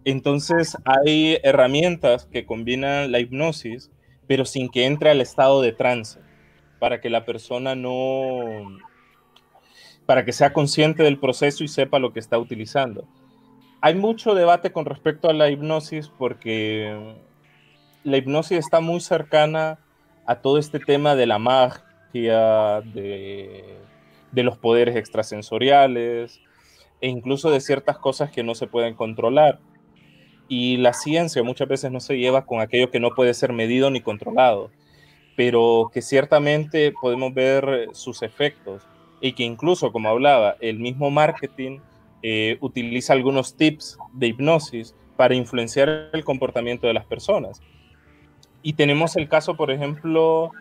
Entonces 0.06 0.78
hay 0.86 1.38
herramientas 1.44 2.26
que 2.26 2.46
combinan 2.46 3.12
la 3.12 3.20
hipnosis, 3.20 3.92
pero 4.26 4.46
sin 4.46 4.70
que 4.70 4.86
entre 4.86 5.10
al 5.10 5.22
estado 5.22 5.62
de 5.62 5.74
trance 5.74 6.20
para 6.80 7.02
que 7.02 7.10
la 7.10 7.26
persona 7.26 7.76
no, 7.76 8.78
para 10.08 10.26
que 10.26 10.34
sea 10.34 10.54
consciente 10.54 11.04
del 11.04 11.20
proceso 11.20 11.64
y 11.64 11.68
sepa 11.68 12.00
lo 12.00 12.12
que 12.12 12.20
está 12.20 12.40
utilizando. 12.40 13.06
Hay 13.82 13.94
mucho 13.94 14.34
debate 14.34 14.72
con 14.72 14.86
respecto 14.86 15.30
a 15.30 15.34
la 15.34 15.52
hipnosis 15.52 16.10
porque 16.18 17.16
la 18.04 18.18
hipnosis 18.18 18.58
está 18.58 18.80
muy 18.80 19.00
cercana 19.02 19.78
a 20.26 20.42
todo 20.42 20.58
este 20.58 20.80
tema 20.80 21.16
de 21.16 21.28
la 21.28 21.38
magia, 21.38 22.82
de, 22.82 23.78
de 24.32 24.44
los 24.44 24.58
poderes 24.58 24.96
extrasensoriales 24.96 26.42
e 27.02 27.10
incluso 27.10 27.52
de 27.52 27.62
ciertas 27.62 28.00
cosas 28.00 28.32
que 28.32 28.42
no 28.42 28.56
se 28.56 28.66
pueden 28.66 28.96
controlar. 28.96 29.60
Y 30.48 30.78
la 30.78 30.94
ciencia 30.94 31.44
muchas 31.44 31.68
veces 31.68 31.92
no 31.92 32.00
se 32.00 32.18
lleva 32.18 32.48
con 32.48 32.62
aquello 32.62 32.90
que 32.90 33.00
no 33.00 33.12
puede 33.12 33.36
ser 33.36 33.54
medido 33.54 33.92
ni 33.92 34.02
controlado 34.02 34.72
pero 35.38 35.92
que 35.94 36.02
ciertamente 36.02 36.92
podemos 37.00 37.32
ver 37.32 37.90
sus 37.94 38.24
efectos 38.24 38.82
y 39.22 39.34
que 39.34 39.44
incluso, 39.44 39.92
como 39.92 40.10
hablaba, 40.10 40.56
el 40.60 40.80
mismo 40.80 41.10
marketing 41.10 41.80
eh, 42.24 42.58
utiliza 42.62 43.14
algunos 43.14 43.56
tips 43.56 43.98
de 44.14 44.28
hipnosis 44.28 44.96
para 45.16 45.36
influenciar 45.36 46.10
el 46.14 46.24
comportamiento 46.24 46.88
de 46.88 46.94
las 46.94 47.06
personas. 47.06 47.62
Y 48.62 48.74
tenemos 48.74 49.16
el 49.16 49.30
caso, 49.30 49.56
por 49.56 49.72
ejemplo, 49.72 50.52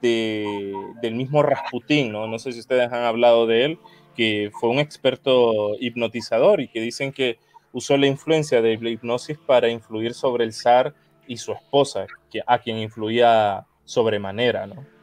del 0.00 1.14
mismo 1.14 1.42
Rasputin, 1.42 2.12
¿no? 2.12 2.26
no 2.26 2.38
sé 2.38 2.52
si 2.52 2.60
ustedes 2.60 2.92
han 2.92 3.04
hablado 3.04 3.46
de 3.46 3.64
él, 3.64 3.78
que 4.14 4.50
fue 4.60 4.68
un 4.68 4.78
experto 4.78 5.76
hipnotizador 5.80 6.60
y 6.60 6.68
que 6.68 6.80
dicen 6.80 7.10
que 7.10 7.38
usó 7.72 7.96
la 7.96 8.06
influencia 8.06 8.60
de 8.60 8.76
la 8.76 8.90
hipnosis 8.90 9.38
para 9.38 9.68
influir 9.68 10.14
sobre 10.14 10.44
el 10.44 10.52
zar 10.52 10.94
y 11.26 11.38
su 11.38 11.52
esposa, 11.52 12.06
a 12.46 12.58
quien 12.58 12.78
influía 12.78 13.66
sobremanera, 13.84 14.66
¿no? 14.66 14.93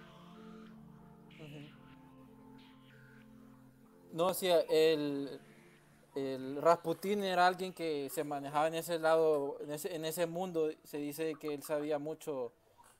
No, 4.13 4.33
sí, 4.33 4.47
el, 4.69 5.39
el 6.15 6.61
Rasputin 6.61 7.23
era 7.23 7.47
alguien 7.47 7.73
que 7.73 8.09
se 8.09 8.23
manejaba 8.23 8.67
en 8.67 8.75
ese 8.75 8.99
lado, 8.99 9.57
en 9.61 9.71
ese, 9.71 9.95
en 9.95 10.05
ese 10.05 10.27
mundo. 10.27 10.69
Se 10.83 10.97
dice 10.97 11.35
que 11.39 11.53
él 11.53 11.63
sabía 11.63 11.99
mucho 11.99 12.53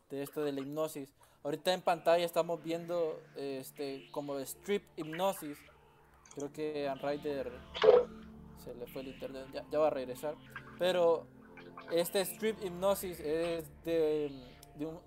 de 0.10 0.24
esto 0.24 0.44
de 0.44 0.52
la 0.52 0.62
hipnosis. 0.62 1.14
Ahorita 1.44 1.74
en 1.74 1.82
pantalla 1.82 2.24
estamos 2.24 2.64
viendo 2.64 3.20
este 3.36 4.10
como 4.12 4.40
strip 4.40 4.84
hipnosis. 4.96 5.58
Creo 6.36 6.52
que 6.54 6.88
a 6.88 6.96
Ryder 6.96 7.52
se 8.64 8.74
le 8.76 8.86
fue 8.88 9.02
el 9.02 9.10
internet, 9.10 9.48
ya 9.70 9.80
va 9.80 9.88
a 9.88 9.90
regresar. 9.90 10.36
Pero 10.78 11.26
este 11.92 12.22
strip 12.22 12.64
hipnosis 12.64 13.20
es 13.20 13.66
de 13.84 14.52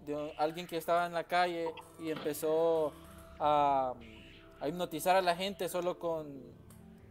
de, 0.06 0.32
alguien 0.38 0.66
que 0.66 0.76
estaba 0.76 1.06
en 1.06 1.12
la 1.12 1.24
calle 1.24 1.72
y 2.00 2.10
empezó 2.10 2.92
a, 3.38 3.94
hipnotizar 4.68 5.16
a 5.16 5.22
la 5.22 5.36
gente 5.36 5.68
solo 5.68 5.98
con 5.98 6.42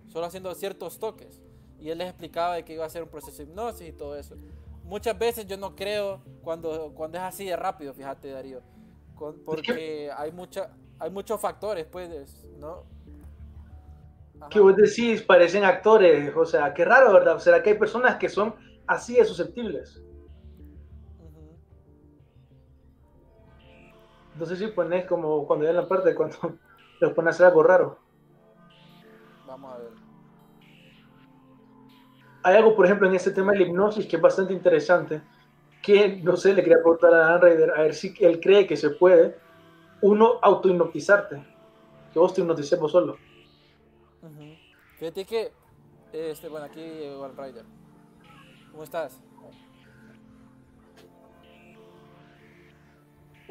solo 0.08 0.26
haciendo 0.26 0.54
ciertos 0.54 1.00
toques 1.00 1.42
y 1.80 1.90
él 1.90 1.98
les 1.98 2.10
explicaba 2.10 2.56
de 2.56 2.64
que 2.64 2.74
iba 2.74 2.86
a 2.86 2.90
ser 2.90 3.04
un 3.04 3.10
proceso 3.10 3.38
de 3.38 3.44
hipnosis 3.44 3.90
y 3.90 3.92
todo 3.92 4.16
eso. 4.16 4.36
Muchas 4.84 5.18
veces 5.18 5.48
yo 5.48 5.58
no 5.58 5.76
creo 5.76 6.22
cuando, 6.42 6.94
cuando 6.94 7.18
es 7.18 7.24
así 7.24 7.46
de 7.46 7.56
rápido, 7.56 7.94
fíjate 7.94 8.30
Darío, 8.30 8.62
porque 9.46 10.12
hay 10.16 10.32
mucha 10.32 10.72
hay 11.00 11.10
muchos 11.10 11.40
factores, 11.42 11.86
pues, 11.86 12.46
¿no? 12.60 12.86
Que 14.50 14.60
vos 14.60 14.76
decís, 14.76 15.22
parecen 15.22 15.64
actores, 15.64 16.34
o 16.36 16.46
sea, 16.46 16.74
qué 16.74 16.86
raro, 16.86 17.14
¿verdad? 17.14 17.40
¿Será 17.40 17.62
que 17.62 17.72
hay 17.72 17.78
personas 17.78 18.16
que 18.18 18.30
son 18.30 18.56
así 18.88 19.16
de 19.16 19.26
susceptibles? 19.26 20.02
Entonces 24.34 24.60
si 24.60 24.68
pones 24.68 25.06
como 25.06 25.46
cuando 25.46 25.66
ya 25.66 25.74
la 25.74 25.88
parte, 25.88 26.16
cuando 26.16 26.38
los 27.04 27.14
pones 27.14 27.34
a 27.34 27.36
hacer 27.36 27.46
algo 27.48 27.64
raro. 27.64 27.98
Vamos 29.46 29.74
a 29.74 29.78
ver. 29.78 29.92
Hay 32.44 32.56
algo, 32.56 32.76
por 32.76 32.86
ejemplo, 32.86 33.08
en 33.08 33.16
este 33.16 33.32
tema 33.32 33.52
de 33.52 33.60
la 33.60 33.66
hipnosis 33.66 34.06
que 34.06 34.16
es 34.16 34.22
bastante 34.22 34.54
interesante, 34.54 35.22
que, 35.82 36.18
no 36.24 36.36
sé, 36.36 36.54
le 36.54 36.64
quería 36.64 36.78
preguntar 36.78 37.14
a 37.14 37.18
Dan 37.18 37.42
Raider, 37.42 37.72
a 37.72 37.82
ver 37.82 37.94
si 37.94 38.14
él 38.20 38.40
cree 38.40 38.68
que 38.68 38.76
se 38.76 38.90
puede, 38.90 39.38
uno, 40.02 40.40
auto-hipnotizarte, 40.42 41.46
que 42.12 42.20
vos 42.20 42.34
te 42.34 42.42
hipnotices 42.42 42.80
vos 42.80 42.92
solo. 42.92 43.18
Fíjate 44.98 45.26
que, 45.26 45.52
este, 46.12 46.48
bueno, 46.50 46.66
aquí 46.66 46.82
Dan 47.20 47.36
Raider. 47.36 47.66
¿Cómo 48.72 48.84
estás? 48.84 49.22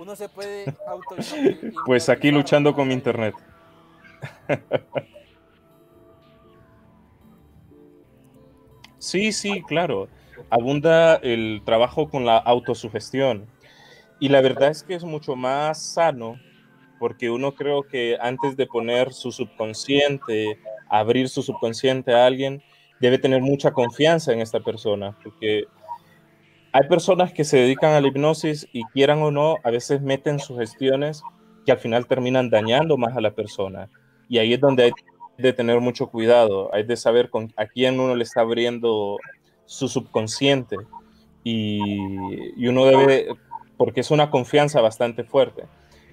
Uno 0.03 0.17
se 0.17 0.29
puede 0.29 0.65
auto 0.87 1.17
Pues 1.87 2.09
aquí 2.09 2.31
luchando 2.31 2.75
con 2.75 2.89
mi 2.89 2.95
internet. 2.95 3.35
Sí, 8.99 9.33
sí, 9.33 9.63
claro. 9.67 10.09
Abunda 10.49 11.17
el 11.17 11.63
trabajo 11.65 12.09
con 12.09 12.25
la 12.25 12.39
autosugestión. 12.39 13.49
Y 14.21 14.29
la 14.29 14.41
verdad 14.41 14.71
es 14.71 14.85
que 14.85 14.95
es 14.95 15.03
mucho 15.03 15.35
más 15.35 15.83
sano 15.83 16.39
porque 17.01 17.29
uno 17.29 17.57
creo 17.57 17.83
que 17.83 18.17
antes 18.21 18.57
de 18.57 18.69
poner 18.69 19.13
su 19.13 19.33
subconsciente, 19.33 20.57
abrir 20.89 21.29
su 21.29 21.43
subconsciente 21.43 22.15
a 22.15 22.27
alguien, 22.27 22.63
debe 23.01 23.19
tener 23.19 23.43
mucha 23.43 23.73
confianza 23.73 24.33
en 24.33 24.41
esta 24.41 24.61
persona, 24.61 25.19
porque 25.25 25.65
hay 26.73 26.89
personas 26.89 27.33
que 27.33 27.45
se 27.45 27.59
dedican 27.59 27.93
a 27.93 28.01
la 28.01 28.09
hipnosis 28.09 28.67
y 28.73 28.85
quieran 28.85 29.23
o 29.23 29.31
no, 29.31 29.57
a 29.63 29.71
veces 29.71 30.01
meten 30.01 30.41
sugestiones 30.41 31.23
que 31.67 31.73
al 31.73 31.79
final 31.79 32.07
terminan 32.07 32.49
dañando 32.49 32.97
más 32.97 33.17
a 33.17 33.21
la 33.21 33.33
persona. 33.33 33.89
Y 34.29 34.39
ahí 34.39 34.55
es 34.55 34.61
donde 34.61 34.85
hay 34.85 34.93
de 35.37 35.53
tener 35.53 35.81
mucho 35.81 36.09
cuidado, 36.09 36.73
hay 36.73 36.85
de 36.85 36.97
saber 36.97 37.29
con, 37.29 37.53
a 37.57 37.67
quién 37.67 38.01
uno 38.01 38.15
le 38.15 38.25
está 38.25 38.41
abriendo 38.41 39.19
su 39.67 39.89
subconsciente. 39.89 40.77
Y, 41.45 41.79
uno 42.67 42.87
debe, 42.87 43.29
porque 43.77 44.01
es 44.01 44.11
una 44.11 44.31
confianza 44.31 44.81
bastante 44.81 45.25
fuerte. 45.25 45.65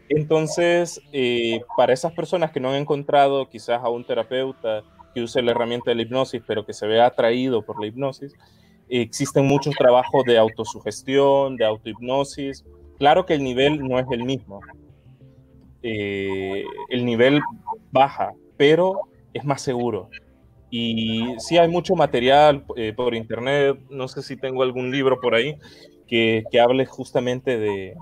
Entonces, 0.10 1.02
eh, 1.14 1.62
para 1.78 1.94
esas 1.94 2.12
personas 2.14 2.52
que 2.52 2.60
no 2.60 2.70
han 2.70 2.76
encontrado 2.76 3.48
quizás 3.48 3.82
a 3.82 3.90
un 3.90 4.04
terapeuta 4.04 4.82
que 5.14 5.22
use 5.22 5.42
la 5.42 5.52
herramienta 5.52 5.92
de 5.92 5.96
la 5.96 6.02
hipnosis, 6.02 6.42
pero 6.46 6.66
que 6.66 6.74
se 6.74 6.88
vea 6.88 7.06
atraído 7.06 7.62
por 7.62 7.80
la 7.80 7.88
hipnosis, 7.88 8.34
existen 8.90 9.46
muchos 9.46 9.76
trabajos 9.76 10.24
de 10.26 10.38
autosugestión, 10.38 11.56
de 11.56 11.66
autohipnosis. 11.66 12.66
Claro 12.98 13.26
que 13.26 13.36
el 13.36 13.44
nivel 13.44 13.88
no 13.88 14.00
es 14.00 14.06
el 14.12 14.24
mismo, 14.24 14.62
eh, 15.84 16.64
el 16.90 17.06
nivel 17.06 17.40
baja, 17.92 18.34
pero 18.58 19.02
es 19.34 19.46
más 19.46 19.62
seguro. 19.62 20.10
Y 20.70 21.36
sí 21.40 21.58
hay 21.58 21.68
mucho 21.68 21.96
material 21.96 22.66
eh, 22.76 22.94
por 22.96 23.16
internet, 23.16 23.80
no 23.90 24.08
sé 24.08 24.22
si 24.22 24.36
tengo 24.36 24.62
algún 24.62 24.92
libro 24.92 25.20
por 25.20 25.34
ahí 25.34 25.58
que, 26.08 26.44
que 26.52 26.60
hable 26.60 26.86
justamente 26.86 27.58
de, 27.58 27.96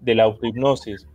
de 0.00 0.14
la 0.14 0.24
autohipnosis. 0.24 1.06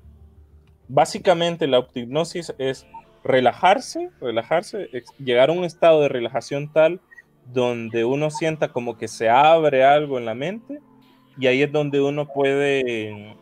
Básicamente 0.88 1.68
la 1.68 1.78
autohipnosis 1.78 2.54
es 2.58 2.88
relajarse, 3.24 4.10
relajarse, 4.22 4.90
llegar 5.20 5.50
a 5.50 5.54
un 5.54 5.66
estado 5.66 6.02
de 6.02 6.08
relajación 6.08 6.72
tal 6.72 7.02
donde 7.54 8.06
uno 8.06 8.30
sienta 8.30 8.72
como 8.72 8.98
que 8.98 9.08
se 9.08 9.30
abre 9.30 9.84
algo 9.84 10.18
en 10.18 10.26
la 10.26 10.36
mente 10.36 10.80
y 11.40 11.48
ahí 11.48 11.62
es 11.62 11.72
donde 11.72 12.02
uno 12.02 12.28
puede 12.28 13.36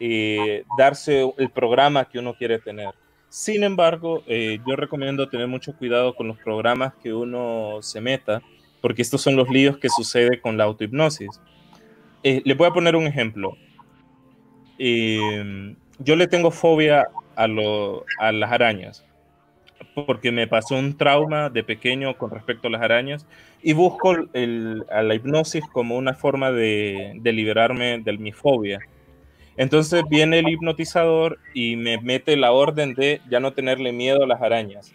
eh, 0.00 0.64
darse 0.76 1.32
el 1.38 1.50
programa 1.50 2.04
que 2.08 2.18
uno 2.18 2.34
quiere 2.34 2.58
tener. 2.58 2.90
Sin 3.28 3.62
embargo, 3.62 4.22
eh, 4.26 4.58
yo 4.66 4.76
recomiendo 4.76 5.28
tener 5.28 5.46
mucho 5.48 5.76
cuidado 5.76 6.14
con 6.14 6.28
los 6.28 6.38
programas 6.38 6.94
que 7.02 7.12
uno 7.12 7.78
se 7.82 8.00
meta, 8.00 8.42
porque 8.80 9.02
estos 9.02 9.20
son 9.20 9.36
los 9.36 9.48
líos 9.50 9.78
que 9.78 9.88
sucede 9.88 10.40
con 10.40 10.56
la 10.56 10.64
autohipnosis. 10.64 11.40
Eh, 12.22 12.42
le 12.44 12.54
voy 12.54 12.66
a 12.66 12.72
poner 12.72 12.96
un 12.96 13.06
ejemplo. 13.06 13.56
yo 14.78 16.16
le 16.16 16.26
tengo 16.26 16.50
fobia 16.50 17.08
a, 17.36 17.46
a 18.20 18.32
las 18.32 18.52
arañas 18.52 19.07
porque 20.06 20.32
me 20.32 20.46
pasó 20.46 20.76
un 20.76 20.96
trauma 20.96 21.50
de 21.50 21.64
pequeño 21.64 22.16
con 22.16 22.30
respecto 22.30 22.68
a 22.68 22.70
las 22.70 22.82
arañas 22.82 23.26
y 23.62 23.72
busco 23.72 24.14
la 24.14 25.14
hipnosis 25.14 25.64
como 25.72 25.96
una 25.96 26.14
forma 26.14 26.52
de, 26.52 27.14
de, 27.20 27.32
liberarme 27.32 27.98
de 27.98 28.18
mi 28.18 28.32
fobia. 28.32 28.80
Entonces 29.56 30.02
viene 30.08 30.38
el 30.38 30.48
hipnotizador 30.48 31.38
y 31.54 31.76
me 31.76 31.98
mete 31.98 32.36
la 32.36 32.52
orden 32.52 32.94
de 32.94 33.20
ya 33.28 33.40
no 33.40 33.52
tenerle 33.52 33.92
miedo 33.92 34.24
a 34.24 34.26
las 34.26 34.40
arañas. 34.40 34.94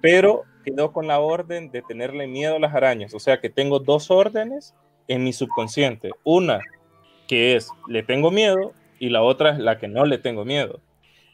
Pero 0.00 0.44
quedó 0.64 0.92
con 0.92 1.06
la 1.06 1.20
orden 1.20 1.70
de 1.70 1.82
tenerle 1.82 2.26
miedo 2.26 2.56
a 2.56 2.60
las 2.60 2.74
arañas. 2.74 3.14
O 3.14 3.20
sea 3.20 3.40
que 3.40 3.50
tengo 3.50 3.78
dos 3.78 4.10
órdenes 4.10 4.74
en 5.08 5.22
mi 5.22 5.32
subconsciente. 5.32 6.10
Una 6.24 6.60
que 7.28 7.56
es 7.56 7.70
le 7.88 8.02
tengo 8.02 8.30
miedo 8.30 8.72
y 8.98 9.10
la 9.10 9.22
otra 9.22 9.50
es 9.50 9.58
la 9.58 9.78
que 9.78 9.88
no 9.88 10.04
le 10.04 10.18
tengo 10.18 10.44
miedo. 10.44 10.80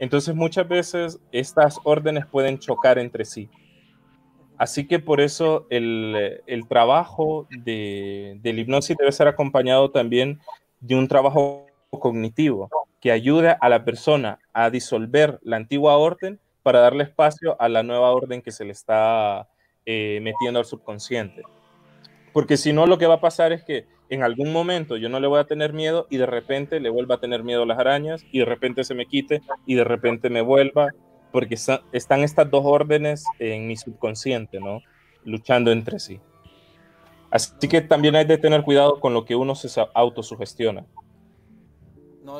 Entonces 0.03 0.35
muchas 0.35 0.67
veces 0.67 1.21
estas 1.31 1.79
órdenes 1.85 2.27
pueden 2.27 2.59
chocar 2.59 2.99
entre 2.99 3.25
sí. 3.25 3.49
Así 4.59 4.89
que 4.89 4.99
por 4.99 5.21
eso 5.21 5.69
el, 5.71 6.43
trabajo 6.69 7.47
de, 7.51 8.37
la 8.43 8.51
hipnosis 8.51 8.97
debe 8.97 9.13
ser 9.13 9.29
acompañado 9.29 9.93
también 9.93 10.41
de 10.81 10.97
un 10.97 11.07
trabajo 11.07 11.67
cognitivo 11.91 12.69
que 13.01 13.13
ayude 13.13 13.57
a 13.61 13.69
la 13.69 13.85
persona 13.85 14.41
a 14.53 14.71
disolver 14.71 15.39
la 15.45 15.55
antigua 15.55 15.97
orden 15.97 16.41
para 16.65 16.81
darle 16.81 17.05
espacio 17.05 17.55
a 17.61 17.69
la 17.69 17.85
nueva 17.85 18.11
orden 18.11 18.43
que 18.43 18.51
se 18.51 18.65
le 18.65 18.73
está 18.73 19.49
eh, 19.87 20.19
metiendo 20.21 20.59
al 20.59 20.67
subconsciente. 20.67 21.43
Porque 22.33 22.57
si 22.57 22.73
no, 22.73 22.87
lo 22.87 22.99
que 22.99 23.07
va 23.07 23.15
a 23.15 23.21
pasar 23.21 23.53
es 23.53 23.63
que 23.63 23.87
en 24.13 24.23
algún 24.23 24.53
momento 24.53 24.99
yo 24.99 25.09
no 25.09 25.21
le 25.21 25.27
voy 25.27 25.41
a 25.41 25.45
tener 25.45 25.73
miedo 25.73 26.07
y 26.11 26.19
de 26.19 26.27
repente 26.27 26.81
le 26.81 26.91
vuelva 26.91 27.15
a 27.15 27.19
tener 27.19 27.43
miedo 27.45 27.63
a 27.63 27.67
las 27.67 27.79
arañas 27.79 28.27
y 28.31 28.41
de 28.41 28.45
repente 28.45 28.85
se 28.85 28.95
me 28.95 29.07
quite 29.07 29.41
y 29.65 29.75
de 29.75 29.85
repente 29.85 30.29
me 30.29 30.43
vuelva, 30.43 30.91
porque 31.33 31.55
están 31.55 32.21
estas 32.21 32.51
dos 32.51 32.63
órdenes 32.67 33.25
en 33.39 33.67
mi 33.67 33.75
subconsciente, 33.75 34.61
¿no? 34.61 34.83
Luchando 35.25 35.73
entre 35.73 35.99
sí. 35.99 36.21
Así 37.31 37.67
que 37.69 37.81
también 37.81 38.15
hay 38.15 38.27
que 38.27 38.37
tener 38.37 38.65
cuidado 38.65 39.01
con 39.01 39.15
lo 39.15 39.25
que 39.25 39.35
uno 39.35 39.55
se 39.55 39.71
autosugestiona. 39.95 40.85
No, 42.23 42.39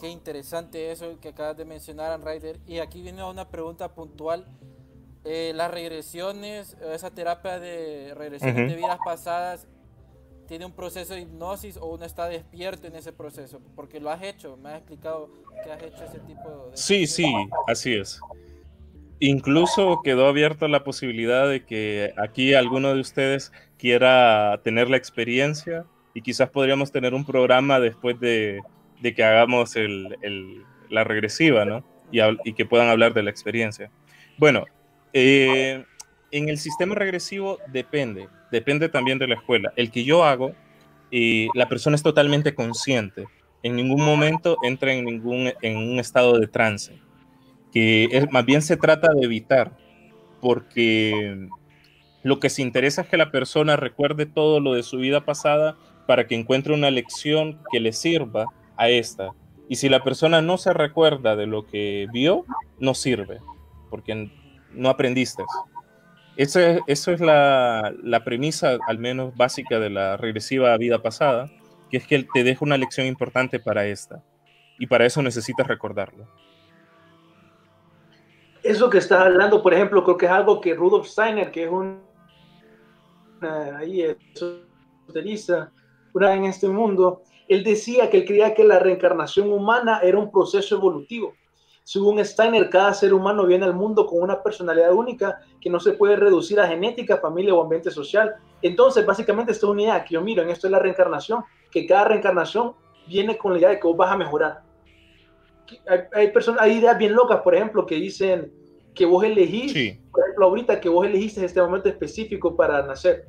qué 0.00 0.08
interesante 0.08 0.92
eso 0.92 1.18
que 1.20 1.30
acabas 1.30 1.56
de 1.56 1.64
mencionar, 1.64 2.24
Ryder. 2.24 2.60
Y 2.64 2.78
aquí 2.78 3.02
viene 3.02 3.24
una 3.24 3.48
pregunta 3.48 3.92
puntual. 3.92 4.46
Eh, 5.24 5.50
las 5.56 5.68
regresiones, 5.72 6.76
esa 6.80 7.10
terapia 7.10 7.58
de 7.58 8.14
regresiones 8.14 8.68
de 8.68 8.76
vidas 8.76 8.98
pasadas, 9.04 9.66
tiene 10.52 10.66
un 10.66 10.72
proceso 10.72 11.14
de 11.14 11.22
hipnosis 11.22 11.78
o 11.78 11.86
uno 11.86 12.04
está 12.04 12.28
despierto 12.28 12.86
en 12.86 12.94
ese 12.94 13.10
proceso? 13.10 13.58
Porque 13.74 13.98
lo 13.98 14.10
has 14.10 14.22
hecho, 14.22 14.58
me 14.58 14.68
has 14.68 14.76
explicado 14.80 15.30
que 15.64 15.72
has 15.72 15.82
hecho 15.82 16.04
ese 16.04 16.18
tipo 16.18 16.68
de... 16.70 16.76
Sí, 16.76 17.06
sí, 17.06 17.24
así 17.66 17.94
es. 17.94 18.20
Incluso 19.18 20.02
quedó 20.04 20.26
abierta 20.26 20.68
la 20.68 20.84
posibilidad 20.84 21.48
de 21.48 21.64
que 21.64 22.12
aquí 22.18 22.52
alguno 22.52 22.92
de 22.92 23.00
ustedes 23.00 23.50
quiera 23.78 24.60
tener 24.62 24.90
la 24.90 24.98
experiencia 24.98 25.86
y 26.12 26.20
quizás 26.20 26.50
podríamos 26.50 26.92
tener 26.92 27.14
un 27.14 27.24
programa 27.24 27.80
después 27.80 28.20
de, 28.20 28.60
de 29.00 29.14
que 29.14 29.24
hagamos 29.24 29.74
el, 29.76 30.18
el, 30.20 30.64
la 30.90 31.02
regresiva, 31.02 31.64
¿no? 31.64 31.82
Y, 32.10 32.20
y, 32.44 32.52
que 32.52 32.66
puedan 32.66 32.90
hablar 32.90 33.14
de 33.14 33.22
la 33.22 33.30
experiencia. 33.30 33.90
Bueno, 34.36 34.66
eh, 35.14 35.86
en 36.32 36.48
el 36.48 36.58
sistema 36.58 36.94
regresivo 36.94 37.58
depende, 37.68 38.28
depende 38.50 38.88
también 38.88 39.18
de 39.18 39.28
la 39.28 39.36
escuela. 39.36 39.72
El 39.76 39.90
que 39.90 40.04
yo 40.04 40.24
hago, 40.24 40.52
y 41.10 41.48
la 41.56 41.68
persona 41.68 41.94
es 41.94 42.02
totalmente 42.02 42.54
consciente. 42.54 43.26
En 43.62 43.76
ningún 43.76 44.02
momento 44.02 44.56
entra 44.62 44.92
en, 44.92 45.04
ningún, 45.04 45.52
en 45.60 45.76
un 45.76 46.00
estado 46.00 46.38
de 46.38 46.48
trance, 46.48 46.98
que 47.70 48.26
más 48.30 48.44
bien 48.44 48.62
se 48.62 48.76
trata 48.76 49.08
de 49.14 49.24
evitar, 49.24 49.76
porque 50.40 51.48
lo 52.22 52.40
que 52.40 52.50
se 52.50 52.62
interesa 52.62 53.02
es 53.02 53.08
que 53.08 53.18
la 53.18 53.30
persona 53.30 53.76
recuerde 53.76 54.26
todo 54.26 54.58
lo 54.58 54.72
de 54.72 54.82
su 54.82 54.96
vida 54.96 55.24
pasada 55.24 55.76
para 56.06 56.26
que 56.26 56.34
encuentre 56.34 56.72
una 56.72 56.90
lección 56.90 57.60
que 57.70 57.78
le 57.78 57.92
sirva 57.92 58.46
a 58.76 58.88
esta. 58.88 59.30
Y 59.68 59.76
si 59.76 59.88
la 59.88 60.02
persona 60.02 60.40
no 60.40 60.58
se 60.58 60.72
recuerda 60.72 61.36
de 61.36 61.46
lo 61.46 61.66
que 61.66 62.06
vio, 62.12 62.44
no 62.80 62.94
sirve, 62.94 63.38
porque 63.90 64.30
no 64.72 64.88
aprendiste. 64.88 65.44
Eso 66.36 66.60
es, 66.60 66.80
eso 66.86 67.12
es 67.12 67.20
la, 67.20 67.92
la, 68.02 68.24
premisa, 68.24 68.78
al 68.88 68.98
menos 68.98 69.36
básica, 69.36 69.78
de 69.78 69.90
la 69.90 70.16
regresiva 70.16 70.76
vida 70.78 71.02
pasada, 71.02 71.50
que 71.90 71.98
es 71.98 72.06
que 72.06 72.26
te 72.32 72.42
deja 72.42 72.64
una 72.64 72.78
lección 72.78 73.06
importante 73.06 73.60
para 73.60 73.86
esta. 73.86 74.22
Y 74.78 74.86
para 74.86 75.04
eso 75.04 75.20
necesitas 75.20 75.66
recordarlo. 75.66 76.26
Eso 78.62 78.88
que 78.88 78.98
estás 78.98 79.26
hablando, 79.26 79.62
por 79.62 79.74
ejemplo, 79.74 80.02
creo 80.04 80.16
que 80.16 80.26
es 80.26 80.32
algo 80.32 80.60
que 80.60 80.74
Rudolf 80.74 81.06
Steiner, 81.06 81.50
que 81.50 81.64
es 81.64 81.70
un 81.70 82.00
ahí 83.76 84.06
utiliza 85.08 85.72
una 86.14 86.34
en 86.34 86.44
este 86.44 86.68
mundo, 86.68 87.22
él 87.48 87.64
decía 87.64 88.08
que 88.08 88.18
él 88.18 88.24
creía 88.24 88.54
que 88.54 88.64
la 88.64 88.78
reencarnación 88.78 89.50
humana 89.50 90.00
era 90.02 90.16
un 90.18 90.30
proceso 90.30 90.76
evolutivo 90.76 91.34
según 91.84 92.24
Steiner, 92.24 92.70
cada 92.70 92.94
ser 92.94 93.12
humano 93.12 93.44
viene 93.44 93.64
al 93.64 93.74
mundo 93.74 94.06
con 94.06 94.22
una 94.22 94.42
personalidad 94.42 94.92
única 94.92 95.40
que 95.60 95.68
no 95.68 95.80
se 95.80 95.92
puede 95.92 96.16
reducir 96.16 96.60
a 96.60 96.68
genética, 96.68 97.16
familia 97.16 97.54
o 97.54 97.62
ambiente 97.62 97.90
social. 97.90 98.36
Entonces, 98.62 99.04
básicamente, 99.04 99.52
esta 99.52 99.66
es 99.66 99.70
una 99.70 99.82
idea 99.82 100.04
que 100.04 100.14
yo 100.14 100.20
miro 100.20 100.42
en 100.42 100.50
esto 100.50 100.68
es 100.68 100.70
la 100.70 100.78
reencarnación, 100.78 101.42
que 101.70 101.86
cada 101.86 102.04
reencarnación 102.04 102.74
viene 103.08 103.36
con 103.36 103.52
la 103.52 103.58
idea 103.58 103.68
de 103.70 103.80
que 103.80 103.86
vos 103.86 103.96
vas 103.96 104.12
a 104.12 104.16
mejorar. 104.16 104.62
Hay, 106.14 106.30
personas, 106.30 106.60
hay 106.60 106.78
ideas 106.78 106.96
bien 106.98 107.14
locas, 107.14 107.40
por 107.40 107.54
ejemplo, 107.54 107.84
que 107.84 107.96
dicen 107.96 108.52
que 108.94 109.06
vos 109.06 109.24
elegís, 109.24 109.72
por 110.12 110.22
ejemplo, 110.22 110.46
ahorita 110.46 110.80
que 110.80 110.88
vos 110.88 111.04
elegiste 111.04 111.44
este 111.44 111.62
momento 111.62 111.88
específico 111.88 112.54
para 112.54 112.82
nacer, 112.86 113.26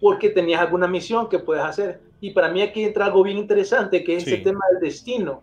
porque 0.00 0.30
tenías 0.30 0.60
alguna 0.60 0.86
misión 0.86 1.28
que 1.28 1.38
puedes 1.38 1.64
hacer. 1.64 2.00
Y 2.20 2.30
para 2.30 2.48
mí 2.48 2.62
aquí 2.62 2.84
entra 2.84 3.06
algo 3.06 3.22
bien 3.22 3.36
interesante, 3.36 4.04
que 4.04 4.16
es 4.16 4.26
el 4.26 4.42
tema 4.42 4.60
del 4.72 4.80
destino 4.80 5.42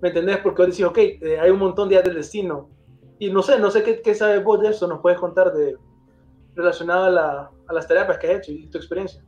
¿Me 0.00 0.08
entendés? 0.08 0.38
Porque 0.38 0.62
vos 0.62 0.70
decís, 0.70 0.84
ok, 0.84 0.98
eh, 0.98 1.38
hay 1.40 1.50
un 1.50 1.58
montón 1.58 1.88
de 1.88 1.94
días 1.94 2.04
del 2.04 2.14
destino. 2.14 2.68
Y 3.18 3.30
no 3.30 3.42
sé, 3.42 3.58
no 3.58 3.70
sé 3.70 4.00
qué, 4.02 4.14
sabes 4.14 4.42
vos 4.42 4.60
de 4.60 4.68
eso, 4.68 4.86
nos 4.86 5.00
puedes 5.00 5.18
contar 5.18 5.52
de 5.52 5.76
relacionado 6.54 7.04
a, 7.04 7.10
la, 7.10 7.50
a 7.66 7.72
las 7.72 7.86
terapias 7.86 8.18
que 8.18 8.26
has 8.28 8.38
hecho 8.38 8.52
y 8.52 8.66
tu 8.66 8.78
experiencia. 8.78 9.22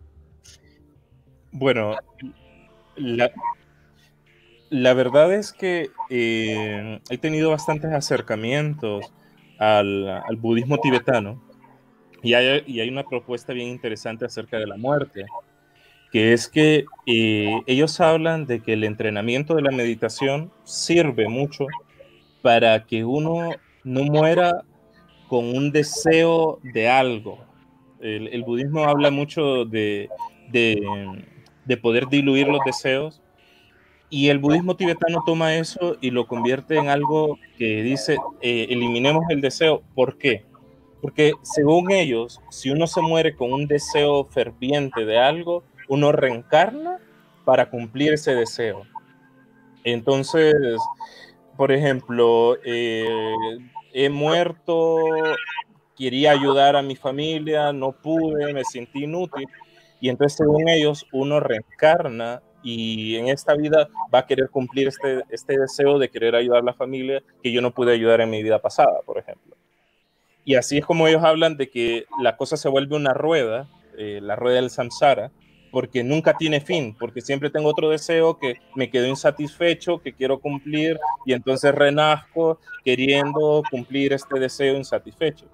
Bueno, 1.53 1.95
la, 2.97 3.31
la 4.71 4.95
verdad 4.95 5.33
es 5.35 5.53
que 5.53 5.91
eh, 6.09 7.01
he 7.11 7.19
tenido 7.19 7.51
bastantes 7.51 7.93
acercamientos 7.93 9.13
al, 9.59 10.09
al 10.09 10.37
budismo 10.37 10.79
tibetano 10.79 11.43
y 12.23 12.33
hay, 12.33 12.65
y 12.67 12.81
hay, 12.81 12.89
una 12.89 13.05
propuesta 13.05 13.53
bien 13.53 13.69
interesante 13.69 14.25
acerca 14.25 14.59
de 14.59 14.67
la 14.67 14.79
muerte 14.79 15.27
que 16.13 16.35
es 16.35 16.47
que 16.47 16.85
eh, 17.07 17.63
ellos 17.67 17.99
hablan 17.99 18.45
de 18.47 18.61
que 18.61 18.75
el 18.75 18.85
entrenamiento 18.85 19.55
de 19.55 19.63
la 19.63 19.71
meditación 19.71 20.53
sirve 20.63 21.27
mucho 21.27 21.67
para 22.43 22.85
que 22.85 23.05
uno 23.05 23.51
no 23.83 24.05
muera 24.05 24.63
con 25.29 25.47
un 25.47 25.73
deseo 25.73 26.61
de 26.63 26.91
algo. 26.91 27.39
El, 28.01 28.43
budismo 28.43 28.85
habla 28.85 29.11
mucho 29.11 29.65
de, 29.65 30.11
de, 30.51 31.77
poder 31.79 32.09
diluir 32.09 32.49
los 32.49 32.61
deseos 32.67 33.23
y 34.11 34.29
el 34.29 34.39
budismo 34.39 34.77
tibetano 34.77 35.23
toma 35.25 35.55
eso 35.55 35.97
y 36.01 36.11
lo 36.11 36.27
convierte 36.27 36.77
en 36.77 36.89
algo 36.89 37.39
que 37.57 37.83
dice, 37.83 38.19
eh, 38.43 38.67
eliminemos 38.69 39.25
el 39.31 39.41
deseo. 39.41 39.83
¿Por 39.95 40.19
qué? 40.19 40.45
Porque 41.01 41.33
según 41.43 41.91
ellos, 41.91 42.41
si 42.51 42.71
uno 42.71 42.87
se 42.87 43.01
muere 43.01 43.35
con 43.35 43.53
un 43.53 43.67
deseo 43.67 44.25
ferviente 44.27 45.07
de 45.07 45.19
algo, 45.19 45.63
uno 45.89 46.13
reencarna 46.13 46.99
para 47.45 47.71
cumplir 47.71 48.15
ese 48.15 48.35
deseo. 48.35 48.85
Entonces, 49.85 50.55
por 51.57 51.73
ejemplo, 51.73 52.57
eh, 52.65 53.07
he 53.93 54.09
muerto, 54.09 54.99
quería 55.97 56.33
ayudar 56.33 56.77
a 56.77 56.83
mi 56.83 56.97
familia, 56.97 57.73
no 57.73 57.93
pude, 57.93 58.53
me 58.53 58.65
sentí 58.65 59.05
inútil. 59.05 59.47
Y 60.01 60.09
entonces, 60.09 60.37
según 60.37 60.69
ellos, 60.69 61.07
uno 61.13 61.41
reencarna 61.41 62.43
y 62.63 63.17
en 63.17 63.29
esta 63.29 63.55
vida 63.55 63.89
va 64.13 64.21
a 64.21 64.27
querer 64.27 64.49
cumplir 64.49 64.89
este, 64.89 65.23
este 65.31 65.59
deseo 65.59 65.99
de 65.99 66.09
querer 66.09 66.35
ayudar 66.35 66.61
a 66.61 66.65
la 66.65 66.75
familia 66.75 67.23
que 67.43 67.53
yo 67.53 67.61
no 67.61 67.73
pude 67.73 67.93
ayudar 67.93 68.21
en 68.21 68.31
mi 68.31 68.43
vida 68.43 68.61
pasada, 68.61 69.01
por 69.05 69.19
ejemplo. 69.19 69.57
Y 70.45 70.55
así 70.57 70.79
es 70.79 70.87
como 70.87 71.07
ellos 71.07 71.23
hablan 71.23 71.57
de 71.57 71.71
que 71.71 72.07
la 72.21 72.37
cosa 72.37 72.57
se 72.57 72.69
vuelve 72.69 72.97
una 72.97 73.15
rueda, 73.15 73.69
eh, 73.97 74.21
la 74.23 74.37
rueda 74.37 74.57
del 74.57 74.71
samsara, 74.71 75.31
porque 75.73 76.05
nunca 76.05 76.37
tiene 76.37 76.61
fin, 76.61 76.95
porque 76.97 77.23
siempre 77.23 77.49
tengo 77.49 77.71
otro 77.71 77.89
deseo 77.89 78.39
que 78.39 78.59
me 78.77 78.91
quedo 78.91 79.07
insatisfecho, 79.07 80.01
que 80.01 80.13
quiero 80.13 80.39
cumplir, 80.39 81.01
y 81.25 81.33
entonces 81.33 81.75
renazco 81.75 82.61
queriendo 82.85 83.63
cumplir 83.71 84.13
este 84.13 84.39
deseo 84.39 84.77
insatisfecho. 84.77 85.47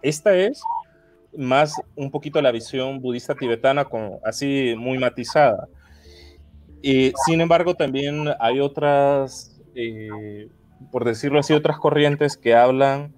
Esta 0.00 0.36
es 0.36 0.62
más 1.36 1.74
un 1.96 2.12
poquito 2.12 2.40
la 2.40 2.52
visión 2.52 3.00
budista 3.00 3.34
tibetana, 3.34 3.84
con, 3.84 4.18
así 4.24 4.76
muy 4.78 4.98
matizada. 4.98 5.68
Eh, 6.84 7.12
sin 7.26 7.40
embargo, 7.40 7.74
también 7.74 8.28
hay 8.38 8.60
otras, 8.60 9.60
eh, 9.74 10.48
por 10.92 11.04
decirlo 11.04 11.40
así, 11.40 11.52
otras 11.52 11.78
corrientes 11.78 12.36
que 12.36 12.54
hablan 12.54 13.12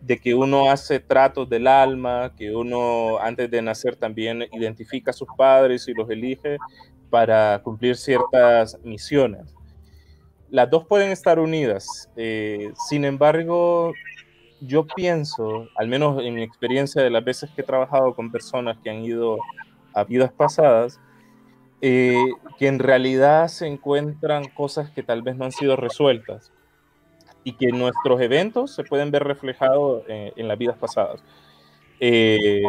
de 0.00 0.18
que 0.18 0.34
uno 0.34 0.70
hace 0.70 1.00
tratos 1.00 1.48
del 1.48 1.66
alma, 1.66 2.32
que 2.36 2.54
uno 2.54 3.18
antes 3.18 3.50
de 3.50 3.62
nacer 3.62 3.96
también 3.96 4.44
identifica 4.52 5.10
a 5.10 5.14
sus 5.14 5.28
padres 5.36 5.88
y 5.88 5.92
los 5.92 6.08
elige 6.08 6.58
para 7.10 7.60
cumplir 7.62 7.96
ciertas 7.96 8.78
misiones. 8.84 9.54
Las 10.50 10.70
dos 10.70 10.86
pueden 10.86 11.10
estar 11.10 11.38
unidas. 11.38 12.08
Eh, 12.16 12.72
sin 12.88 13.04
embargo, 13.04 13.92
yo 14.60 14.86
pienso, 14.86 15.68
al 15.76 15.88
menos 15.88 16.22
en 16.22 16.34
mi 16.34 16.42
experiencia 16.42 17.02
de 17.02 17.10
las 17.10 17.24
veces 17.24 17.50
que 17.50 17.62
he 17.62 17.64
trabajado 17.64 18.14
con 18.14 18.30
personas 18.30 18.78
que 18.82 18.90
han 18.90 19.04
ido 19.04 19.38
a 19.94 20.04
vidas 20.04 20.32
pasadas, 20.32 21.00
eh, 21.80 22.16
que 22.58 22.66
en 22.66 22.78
realidad 22.78 23.48
se 23.48 23.66
encuentran 23.66 24.48
cosas 24.48 24.90
que 24.90 25.02
tal 25.02 25.22
vez 25.22 25.36
no 25.36 25.44
han 25.44 25.52
sido 25.52 25.76
resueltas 25.76 26.52
y 27.44 27.52
que 27.52 27.68
nuestros 27.68 28.20
eventos 28.20 28.74
se 28.74 28.84
pueden 28.84 29.10
ver 29.10 29.24
reflejados 29.24 30.02
en, 30.08 30.48
las 30.48 30.58
vidas 30.58 30.76
pasadas. 30.76 31.22
Eh, 32.00 32.62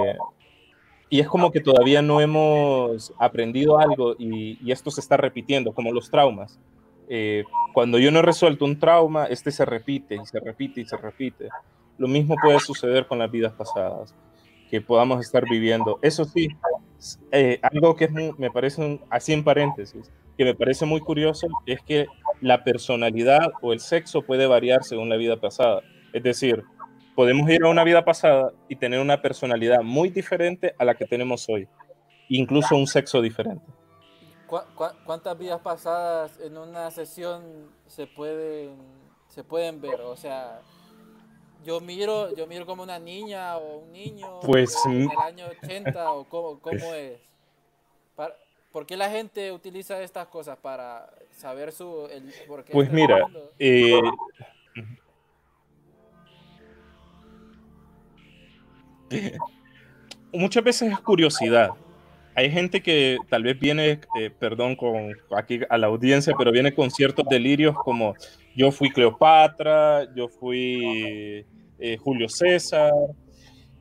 y 1.10 1.20
es 1.20 1.28
como 1.28 1.52
que 1.52 1.60
todavía 1.60 2.02
no 2.02 2.22
hemos 2.22 3.14
aprendido 3.18 3.80
algo 3.80 4.16
y, 4.18 4.72
esto 4.72 4.92
se 4.92 5.02
está 5.02 5.18
repitiendo, 5.18 5.74
como 5.74 5.92
los 5.92 6.10
traumas. 6.12 6.60
Eh, 7.08 7.44
cuando 7.74 7.98
yo 7.98 8.12
no 8.12 8.20
he 8.20 8.22
resuelto 8.22 8.66
un 8.66 8.78
trauma, 8.78 9.26
este 9.26 9.52
se 9.52 9.66
repite 9.66 10.16
y 10.16 10.26
se 10.26 10.40
repite 10.40 10.82
y 10.82 10.86
se 10.86 10.98
repite. 10.98 11.50
Lo 11.98 12.08
mismo 12.08 12.36
puede 12.42 12.60
suceder 12.60 13.08
con 13.08 13.18
las 13.18 13.32
vidas 13.32 13.54
pasadas, 13.54 14.14
que 14.70 14.80
podamos 14.82 15.20
estar 15.20 15.44
viviendo. 15.50 15.98
Eso 16.04 16.24
sí, 16.26 16.50
eh, 17.32 17.60
algo 17.64 17.96
que 17.96 18.08
me 18.38 18.52
parece, 18.52 19.02
así 19.10 19.34
en 19.34 19.44
paréntesis, 19.44 20.12
que 20.38 20.46
me 20.46 20.56
parece 20.56 20.86
muy 20.86 21.02
curioso 21.02 21.48
es 21.66 21.82
que 21.82 22.06
la 22.42 22.64
personalidad 22.64 23.52
o 23.62 23.74
el 23.74 23.80
sexo 23.80 24.22
puede 24.22 24.48
variar 24.48 24.84
según 24.84 25.10
la 25.10 25.18
vida 25.18 25.40
pasada. 25.40 25.82
Es 26.14 26.24
decir, 26.24 26.64
podemos 27.16 27.50
ir 27.50 27.64
a 27.64 27.70
una 27.70 27.84
vida 27.84 28.06
pasada 28.06 28.54
y 28.68 28.76
tener 28.76 29.00
una 29.00 29.22
personalidad 29.22 29.82
muy 29.82 30.10
diferente 30.10 30.74
a 30.78 30.86
la 30.86 30.96
que 30.96 31.06
tenemos 31.06 31.48
hoy, 31.50 31.68
incluso 32.30 32.76
un 32.76 32.88
sexo 32.88 33.22
diferente. 33.22 33.66
cuántas 35.06 35.38
vidas 35.38 35.60
pasadas 35.62 36.40
en 36.40 36.58
una 36.58 36.90
sesión 36.92 37.70
se 37.88 38.08
pueden, 38.08 38.78
se 39.28 39.44
pueden 39.44 39.82
ver? 39.82 40.02
O 40.02 40.16
sea, 40.16 40.62
yo 41.64 41.82
miro, 41.82 42.34
yo 42.36 42.48
miro 42.48 42.66
como 42.66 42.84
una 42.84 43.00
niña 43.00 43.58
o 43.58 43.80
un 43.80 43.92
niño 43.92 44.40
pues, 44.42 44.76
en 44.86 45.12
el 45.12 45.20
año 45.22 45.46
80 45.62 46.12
o 46.14 46.24
cómo, 46.24 46.60
cómo 46.60 46.94
es. 46.94 47.20
¿Por 48.72 48.86
qué 48.86 48.96
la 48.96 49.10
gente 49.10 49.52
utiliza 49.52 50.02
estas 50.02 50.28
cosas 50.28 50.58
para 50.58 51.10
saber 51.40 51.72
su... 51.72 52.08
El, 52.12 52.32
por 52.48 52.64
qué 52.64 52.74
pues 52.74 52.92
mira, 52.92 53.26
eh, 53.58 54.00
muchas 60.34 60.64
veces 60.64 60.92
es 60.92 61.00
curiosidad. 61.00 61.70
Hay 62.36 62.52
gente 62.52 62.82
que 62.82 63.18
tal 63.30 63.44
vez 63.44 63.60
viene, 63.60 64.02
eh, 64.20 64.30
perdón 64.38 64.76
con 64.76 65.14
aquí 65.36 65.62
a 65.70 65.78
la 65.78 65.88
audiencia, 65.88 66.34
pero 66.38 66.52
viene 66.52 66.74
con 66.74 66.92
ciertos 66.92 67.26
delirios 67.28 67.76
como 67.76 68.16
yo 68.56 68.72
fui 68.72 68.90
Cleopatra, 68.90 70.14
yo 70.16 70.28
fui 70.28 71.46
eh, 71.80 71.98
Julio 71.98 72.30
César, 72.30 72.92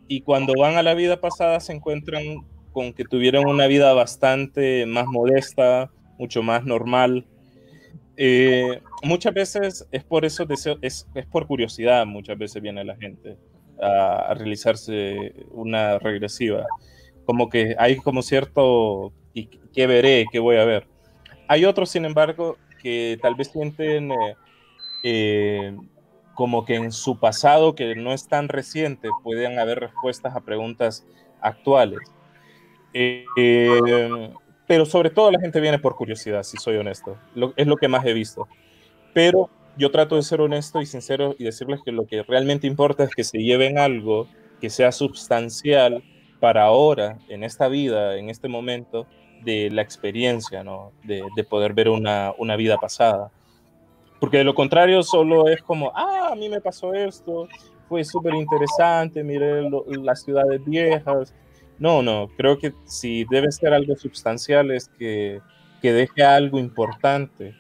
y 0.07 0.23
cuando 0.23 0.55
van 0.59 0.77
a 0.77 0.83
la 0.83 0.95
vida 0.95 1.21
pasada 1.21 1.61
se 1.61 1.73
encuentran 1.73 2.47
con 2.73 2.93
que 2.93 3.05
tuvieron 3.05 3.47
una 3.47 3.67
vida 3.67 3.93
bastante 3.93 4.87
más 4.87 5.07
modesta, 5.07 5.91
mucho 6.19 6.43
más 6.43 6.65
normal. 6.65 7.27
Eh, 8.21 8.81
muchas 9.05 9.33
veces 9.33 9.87
es 9.93 10.03
por 10.03 10.25
eso, 10.25 10.45
es, 10.83 11.07
es, 11.15 11.27
por 11.31 11.47
curiosidad, 11.47 12.05
muchas 12.05 12.37
veces 12.37 12.61
viene 12.61 12.85
la 12.85 12.97
gente 12.97 13.37
a, 13.81 14.31
a, 14.31 14.35
realizarse 14.35 15.35
una 15.53 16.01
regresiva. 16.01 16.67
Como 17.25 17.49
que 17.49 17.77
hay 17.79 17.97
como 17.99 18.23
cierto, 18.23 19.13
¿y 19.35 19.47
qué 19.47 19.87
veré? 19.87 20.27
¿Qué 20.33 20.41
voy 20.41 20.57
a 20.57 20.65
ver? 20.65 20.89
Hay 21.47 21.65
otros, 21.65 21.91
sin 21.91 22.05
embargo, 22.05 22.57
que 22.83 23.19
tal 23.23 23.37
vez 23.37 23.53
sienten 23.53 24.11
eh, 25.05 25.77
como 26.35 26.65
que 26.65 26.75
en 26.75 26.93
su 26.93 27.19
pasado, 27.19 27.75
que 27.75 27.95
no 27.95 28.13
es 28.13 28.29
tan 28.29 28.49
reciente, 28.49 29.09
pueden 29.23 29.59
haber 29.59 29.81
respuestas 29.81 30.35
a 30.35 30.41
preguntas 30.41 31.07
actuales. 31.41 32.01
Eh, 32.95 34.33
pero 34.69 34.87
sobre 34.87 35.11
todo 35.11 35.33
la 35.33 35.41
gente 35.41 35.61
viene 35.61 35.81
por 35.81 35.97
curiosidad, 35.97 36.45
si 36.45 36.59
soy 36.59 36.77
honesto. 36.77 37.17
es 37.57 37.67
lo 37.67 37.77
que 37.77 37.89
más 37.89 38.05
he 38.05 38.13
visto. 38.13 38.47
Pero 39.15 39.51
yo 39.77 39.91
trato 39.91 40.15
de 40.15 40.23
ser 40.23 40.41
honesto 40.41 40.81
y 40.81 40.87
sincero 40.87 41.35
y 41.39 41.45
decirles 41.45 41.81
que 41.85 41.91
lo 41.91 42.07
que 42.07 42.23
realmente 42.23 42.67
importa 42.67 43.03
es 43.03 43.15
que 43.15 43.25
se 43.25 43.39
lleven 43.39 43.79
algo 43.79 44.29
que 44.61 44.69
sea 44.69 44.93
sustancial 44.93 46.05
para 46.39 46.65
ahora, 46.65 47.19
en 47.29 47.43
esta 47.43 47.69
vida, 47.69 48.17
en 48.17 48.29
este 48.29 48.49
momento, 48.49 49.07
de 49.43 49.71
la 49.71 49.83
experiencia, 49.83 50.63
¿no? 50.63 50.93
de, 51.03 51.23
de 51.35 51.45
poder 51.45 51.73
ver 51.73 51.89
una, 51.89 52.33
una 52.37 52.55
vida 52.57 52.77
pasada. 52.77 53.31
Porque 54.21 54.39
de 54.39 54.45
lo 54.45 54.55
contrario 54.55 55.03
solo 55.03 55.49
es 55.49 55.63
como, 55.63 55.93
ah, 55.95 56.29
a 56.33 56.35
mí 56.35 56.49
me 56.49 56.61
pasó 56.61 56.93
esto, 56.93 57.49
fue 57.89 58.05
súper 58.05 58.35
interesante, 58.35 59.25
miré 59.25 59.69
las 60.03 60.23
ciudades 60.23 60.63
viejas. 60.65 61.35
No, 61.79 62.03
no, 62.03 62.29
creo 62.37 62.59
que 62.59 62.73
si 62.85 63.25
debe 63.25 63.53
ser 63.53 63.73
algo 63.73 63.97
sustancial 63.97 64.71
es 64.71 64.89
que, 64.99 65.41
que 65.81 65.93
deje 65.93 66.25
algo 66.25 66.59
importante 66.59 67.55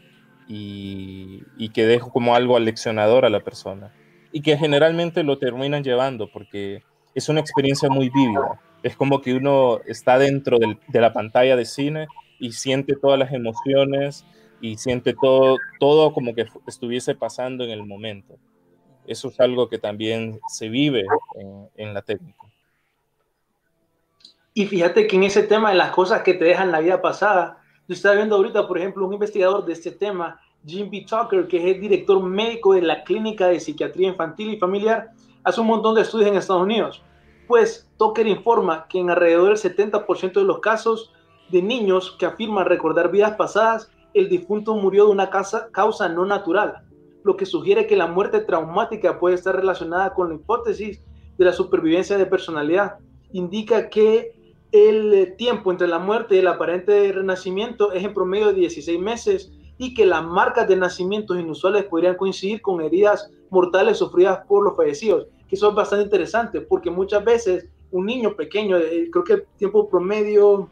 y, 0.48 1.42
y, 1.56 1.68
que 1.70 1.86
deje 1.86 2.10
como 2.10 2.34
algo 2.34 2.56
aleccionador 2.56 3.24
a 3.24 3.30
la 3.30 3.40
persona. 3.40 3.92
Y 4.32 4.42
que 4.42 4.56
generalmente 4.56 5.22
lo 5.22 5.38
terminan 5.38 5.84
llevando 5.84 6.30
porque 6.32 6.82
es 7.14 7.28
una 7.28 7.40
experiencia 7.40 7.88
muy 7.88 8.10
vívida. 8.10 8.60
Es 8.82 8.96
como 8.96 9.20
que 9.20 9.34
uno 9.34 9.80
está 9.86 10.18
dentro 10.18 10.58
de 10.58 11.00
la 11.00 11.12
pantalla 11.12 11.56
de 11.56 11.64
cine 11.64 12.06
y 12.38 12.52
siente 12.52 12.94
todas 12.94 13.18
las 13.18 13.32
emociones, 13.32 14.24
y 14.60 14.76
siente 14.76 15.14
todo, 15.14 15.56
todo 15.78 16.12
como 16.12 16.34
que 16.34 16.46
estuviese 16.66 17.14
pasando 17.14 17.64
en 17.64 17.70
el 17.70 17.84
momento. 17.84 18.36
Eso 19.06 19.28
es 19.28 19.40
algo 19.40 19.68
que 19.68 19.78
también 19.78 20.40
se 20.48 20.68
vive 20.68 21.04
en 21.76 21.94
la 21.94 22.02
técnica. 22.02 22.38
Y 24.58 24.66
fíjate 24.66 25.06
que 25.06 25.14
en 25.14 25.22
ese 25.22 25.44
tema 25.44 25.70
de 25.70 25.76
las 25.76 25.92
cosas 25.92 26.22
que 26.22 26.34
te 26.34 26.44
dejan 26.44 26.72
la 26.72 26.80
vida 26.80 27.00
pasada, 27.00 27.58
yo 27.86 27.94
estaba 27.94 28.16
viendo 28.16 28.34
ahorita, 28.34 28.66
por 28.66 28.76
ejemplo, 28.76 29.06
un 29.06 29.12
investigador 29.12 29.64
de 29.64 29.72
este 29.72 29.92
tema, 29.92 30.40
Jim 30.66 30.90
B. 30.90 31.06
Tucker, 31.08 31.46
que 31.46 31.58
es 31.58 31.76
el 31.76 31.80
director 31.80 32.20
médico 32.20 32.74
de 32.74 32.82
la 32.82 33.04
Clínica 33.04 33.46
de 33.46 33.60
Psiquiatría 33.60 34.08
Infantil 34.08 34.52
y 34.52 34.58
Familiar, 34.58 35.10
hace 35.44 35.60
un 35.60 35.68
montón 35.68 35.94
de 35.94 36.00
estudios 36.00 36.28
en 36.28 36.36
Estados 36.36 36.64
Unidos. 36.64 37.04
Pues 37.46 37.88
Tucker 37.98 38.26
informa 38.26 38.88
que 38.88 38.98
en 38.98 39.10
alrededor 39.10 39.56
del 39.56 39.58
70% 39.58 40.32
de 40.32 40.44
los 40.44 40.58
casos 40.58 41.12
de 41.52 41.62
niños 41.62 42.16
que 42.18 42.26
afirman 42.26 42.66
recordar 42.66 43.12
vidas 43.12 43.36
pasadas, 43.36 43.92
el 44.12 44.28
difunto 44.28 44.74
murió 44.74 45.04
de 45.04 45.12
una 45.12 45.30
causa, 45.30 46.08
no 46.08 46.26
natural, 46.26 46.82
lo 47.22 47.36
que 47.36 47.46
sugiere 47.46 47.86
que 47.86 47.94
la 47.94 48.08
muerte 48.08 48.40
traumática 48.40 49.20
puede 49.20 49.36
estar 49.36 49.54
relacionada 49.54 50.14
con 50.14 50.30
la 50.30 50.34
hipótesis 50.34 51.00
de 51.38 51.44
la 51.44 51.52
supervivencia 51.52 52.18
de 52.18 52.26
personalidad. 52.26 52.96
Indica 53.30 53.88
que 53.88 54.36
el 54.72 55.34
tiempo 55.36 55.70
entre 55.70 55.88
la 55.88 55.98
muerte 55.98 56.34
y 56.34 56.38
el 56.38 56.46
aparente 56.46 57.12
renacimiento 57.12 57.92
es 57.92 58.04
en 58.04 58.12
promedio 58.12 58.48
de 58.48 58.54
16 58.54 59.00
meses 59.00 59.50
y 59.78 59.94
que 59.94 60.04
las 60.04 60.24
marcas 60.24 60.68
de 60.68 60.76
nacimientos 60.76 61.38
inusuales 61.38 61.84
podrían 61.84 62.16
coincidir 62.16 62.60
con 62.60 62.80
heridas 62.80 63.30
mortales 63.50 63.98
sufridas 63.98 64.40
por 64.46 64.64
los 64.64 64.76
fallecidos, 64.76 65.26
que 65.48 65.54
eso 65.54 65.70
es 65.70 65.74
bastante 65.74 66.04
interesante 66.04 66.60
porque 66.60 66.90
muchas 66.90 67.24
veces 67.24 67.68
un 67.90 68.06
niño 68.06 68.34
pequeño, 68.34 68.76
eh, 68.76 69.08
creo 69.10 69.24
que 69.24 69.32
el 69.34 69.46
tiempo 69.56 69.88
promedio 69.88 70.68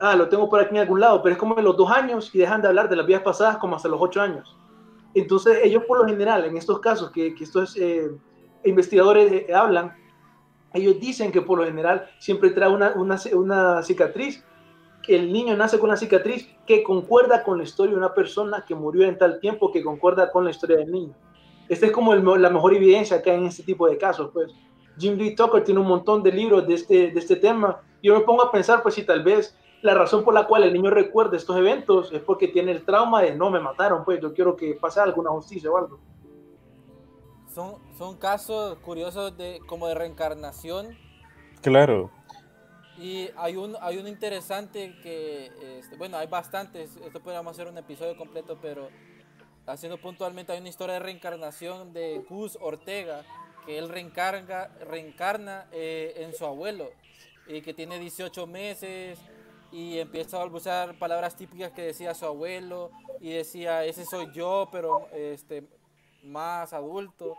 ah, 0.00 0.16
lo 0.16 0.28
tengo 0.28 0.48
por 0.48 0.60
aquí 0.60 0.74
en 0.74 0.80
algún 0.80 1.00
lado, 1.00 1.22
pero 1.22 1.34
es 1.34 1.38
como 1.38 1.56
en 1.56 1.64
los 1.64 1.76
dos 1.76 1.90
años 1.90 2.34
y 2.34 2.38
dejan 2.38 2.62
de 2.62 2.68
hablar 2.68 2.88
de 2.88 2.96
las 2.96 3.06
vidas 3.06 3.22
pasadas 3.22 3.58
como 3.58 3.76
hasta 3.76 3.88
los 3.88 4.00
ocho 4.00 4.20
años. 4.20 4.56
Entonces 5.14 5.58
ellos 5.62 5.84
por 5.86 5.98
lo 5.98 6.06
general, 6.06 6.44
en 6.44 6.56
estos 6.56 6.80
casos 6.80 7.10
que, 7.10 7.34
estos 7.40 7.76
eh, 7.76 8.10
investigadores 8.64 9.30
eh, 9.32 9.54
hablan, 9.54 9.94
ellos 10.72 11.00
dicen 11.00 11.32
que 11.32 11.42
por 11.42 11.58
lo 11.58 11.64
general 11.64 12.08
siempre 12.18 12.50
trae 12.50 12.70
una, 12.70 12.92
una, 12.94 13.18
una 13.34 13.82
cicatriz, 13.82 14.44
que 15.02 15.16
el 15.16 15.32
niño 15.32 15.56
nace 15.56 15.78
con 15.78 15.88
una 15.88 15.96
cicatriz 15.96 16.48
que 16.66 16.82
concuerda 16.82 17.42
con 17.42 17.58
la 17.58 17.64
historia 17.64 17.92
de 17.92 17.98
una 17.98 18.14
persona 18.14 18.64
que 18.66 18.74
murió 18.74 19.06
en 19.06 19.18
tal 19.18 19.40
tiempo, 19.40 19.72
que 19.72 19.82
concuerda 19.82 20.30
con 20.30 20.44
la 20.44 20.50
historia 20.50 20.76
del 20.76 20.92
niño. 20.92 21.14
Esta 21.68 21.86
es 21.86 21.92
como 21.92 22.12
el, 22.12 22.42
la 22.42 22.50
mejor 22.50 22.74
evidencia 22.74 23.22
que 23.22 23.30
hay 23.30 23.38
en 23.38 23.46
este 23.46 23.62
tipo 23.62 23.88
de 23.88 23.96
casos, 23.96 24.30
pues. 24.32 24.52
Jim 24.98 25.16
Lee 25.16 25.34
Tucker 25.34 25.64
tiene 25.64 25.80
un 25.80 25.86
montón 25.86 26.22
de 26.22 26.30
libros 26.30 26.66
de 26.66 26.74
este, 26.74 27.10
de 27.10 27.18
este 27.18 27.36
tema. 27.36 27.80
Yo 28.02 28.14
me 28.14 28.20
pongo 28.20 28.42
a 28.42 28.52
pensar, 28.52 28.82
pues, 28.82 28.96
si 28.96 29.04
tal 29.04 29.22
vez 29.22 29.56
la 29.82 29.94
razón 29.94 30.24
por 30.24 30.34
la 30.34 30.46
cual 30.46 30.64
el 30.64 30.72
niño 30.72 30.90
recuerda 30.90 31.36
estos 31.36 31.56
eventos 31.56 32.12
es 32.12 32.20
porque 32.20 32.48
tiene 32.48 32.72
el 32.72 32.84
trauma 32.84 33.22
de 33.22 33.34
no 33.34 33.50
me 33.50 33.60
mataron, 33.60 34.04
pues 34.04 34.20
yo 34.20 34.34
quiero 34.34 34.54
que 34.56 34.74
pase 34.74 35.00
alguna 35.00 35.30
justicia 35.30 35.70
o 35.70 35.78
algo. 35.78 35.98
Son, 37.54 37.76
son 37.98 38.16
casos 38.16 38.78
curiosos 38.78 39.36
de 39.36 39.60
como 39.66 39.88
de 39.88 39.94
reencarnación. 39.94 40.96
Claro. 41.62 42.10
Y 42.98 43.30
hay 43.36 43.56
un 43.56 43.76
hay 43.80 43.96
uno 43.96 44.08
interesante 44.08 44.94
que 45.02 45.50
este, 45.78 45.96
bueno, 45.96 46.18
hay 46.18 46.26
bastantes, 46.26 46.96
esto 46.96 47.20
podríamos 47.20 47.52
hacer 47.52 47.66
un 47.66 47.78
episodio 47.78 48.16
completo, 48.16 48.58
pero 48.60 48.88
haciendo 49.66 49.98
puntualmente 49.98 50.52
hay 50.52 50.60
una 50.60 50.68
historia 50.68 50.94
de 50.94 51.00
reencarnación 51.00 51.92
de 51.92 52.24
Gus 52.28 52.58
Ortega, 52.60 53.24
que 53.64 53.78
él 53.78 53.88
reencarga, 53.88 54.68
reencarna 54.86 55.66
eh, 55.72 56.14
en 56.18 56.34
su 56.34 56.44
abuelo 56.44 56.90
y 57.46 57.62
que 57.62 57.74
tiene 57.74 57.98
18 57.98 58.46
meses 58.46 59.18
y 59.72 59.98
empieza 59.98 60.36
a 60.36 60.40
balbucear 60.40 60.98
palabras 60.98 61.36
típicas 61.36 61.72
que 61.72 61.82
decía 61.82 62.14
su 62.14 62.26
abuelo 62.26 62.90
y 63.20 63.30
decía, 63.30 63.84
ese 63.84 64.04
soy 64.04 64.30
yo, 64.32 64.68
pero 64.72 65.08
este, 65.12 65.64
más 66.22 66.72
adulto. 66.72 67.36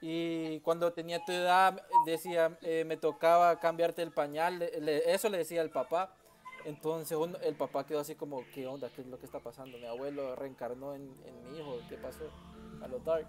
Y 0.00 0.60
cuando 0.60 0.92
tenía 0.92 1.24
tu 1.24 1.32
edad, 1.32 1.82
decía, 2.04 2.58
eh, 2.62 2.84
me 2.86 2.96
tocaba 2.96 3.58
cambiarte 3.58 4.02
el 4.02 4.12
pañal, 4.12 4.62
eso 4.62 5.28
le 5.28 5.38
decía 5.38 5.62
el 5.62 5.70
papá. 5.70 6.14
Entonces 6.64 7.16
el 7.42 7.54
papá 7.54 7.86
quedó 7.86 8.00
así 8.00 8.14
como, 8.14 8.42
¿qué 8.52 8.66
onda? 8.66 8.90
¿Qué 8.94 9.02
es 9.02 9.06
lo 9.06 9.18
que 9.18 9.26
está 9.26 9.38
pasando? 9.38 9.78
Mi 9.78 9.86
abuelo 9.86 10.34
reencarnó 10.34 10.94
en, 10.94 11.08
mi 11.08 11.58
hijo, 11.58 11.78
¿qué 11.88 11.96
pasó? 11.96 12.30
A 12.82 12.88
lo 12.88 12.98
dark. 12.98 13.26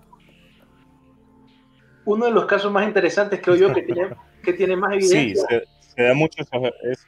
Uno 2.06 2.26
de 2.26 2.32
los 2.32 2.46
casos 2.46 2.72
más 2.72 2.88
interesantes, 2.88 3.40
creo 3.42 3.56
yo, 3.56 3.74
que 3.74 3.84
tiene, 3.84 4.16
que 4.44 4.54
tiene 4.54 4.76
más 4.76 4.94
evidencia. 4.94 5.46
Sí, 5.50 5.56
se, 5.96 6.04
da 6.04 6.14
mucho 6.14 6.42
eso 6.42 7.08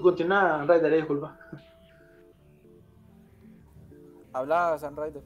Continúa, 0.00 0.64
Ryder, 0.66 0.92
eh, 0.92 0.96
disculpa. 0.96 1.38
Habla, 4.36 4.76
San 4.76 4.94
Ryder. 4.94 5.22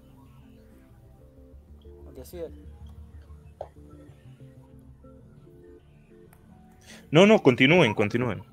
No, 7.11 7.27
no, 7.27 7.43
continúen, 7.43 7.93
continúen. 7.93 8.45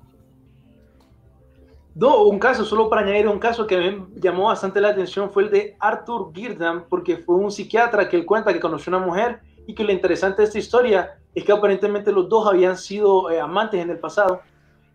No, 1.94 2.24
un 2.24 2.40
caso, 2.40 2.64
solo 2.64 2.90
para 2.90 3.02
añadir 3.02 3.28
un 3.28 3.38
caso 3.38 3.68
que 3.68 3.78
me 3.78 4.06
llamó 4.16 4.46
bastante 4.46 4.80
la 4.80 4.88
atención 4.88 5.30
fue 5.30 5.44
el 5.44 5.50
de 5.50 5.76
Arthur 5.78 6.32
Girdam, 6.34 6.86
porque 6.88 7.18
fue 7.18 7.36
un 7.36 7.52
psiquiatra 7.52 8.08
que 8.08 8.16
él 8.16 8.26
cuenta 8.26 8.52
que 8.52 8.58
conoció 8.58 8.90
una 8.90 9.06
mujer 9.06 9.40
y 9.64 9.76
que 9.76 9.84
lo 9.84 9.92
interesante 9.92 10.42
de 10.42 10.48
esta 10.48 10.58
historia 10.58 11.20
es 11.36 11.44
que 11.44 11.52
aparentemente 11.52 12.10
los 12.10 12.28
dos 12.28 12.48
habían 12.48 12.76
sido 12.76 13.30
eh, 13.30 13.40
amantes 13.40 13.80
en 13.80 13.90
el 13.90 14.00
pasado 14.00 14.40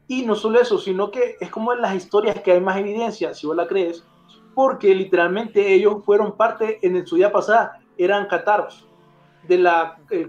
y 0.09 0.25
no 0.25 0.35
solo 0.35 0.59
eso, 0.59 0.77
sino 0.77 1.09
que 1.09 1.37
es 1.39 1.49
como 1.49 1.71
en 1.71 1.81
las 1.81 1.95
historias 1.95 2.41
que 2.41 2.51
hay 2.51 2.59
más 2.59 2.77
evidencia, 2.77 3.33
si 3.33 3.47
vos 3.47 3.55
la 3.55 3.65
crees, 3.65 4.03
porque 4.53 4.93
literalmente 4.93 5.73
ellos 5.73 6.03
fueron 6.05 6.35
parte 6.35 6.79
en 6.81 7.05
su 7.05 7.15
vida 7.15 7.31
pasada, 7.31 7.79
eran 7.97 8.27
cataros 8.27 8.87
del 9.47 9.67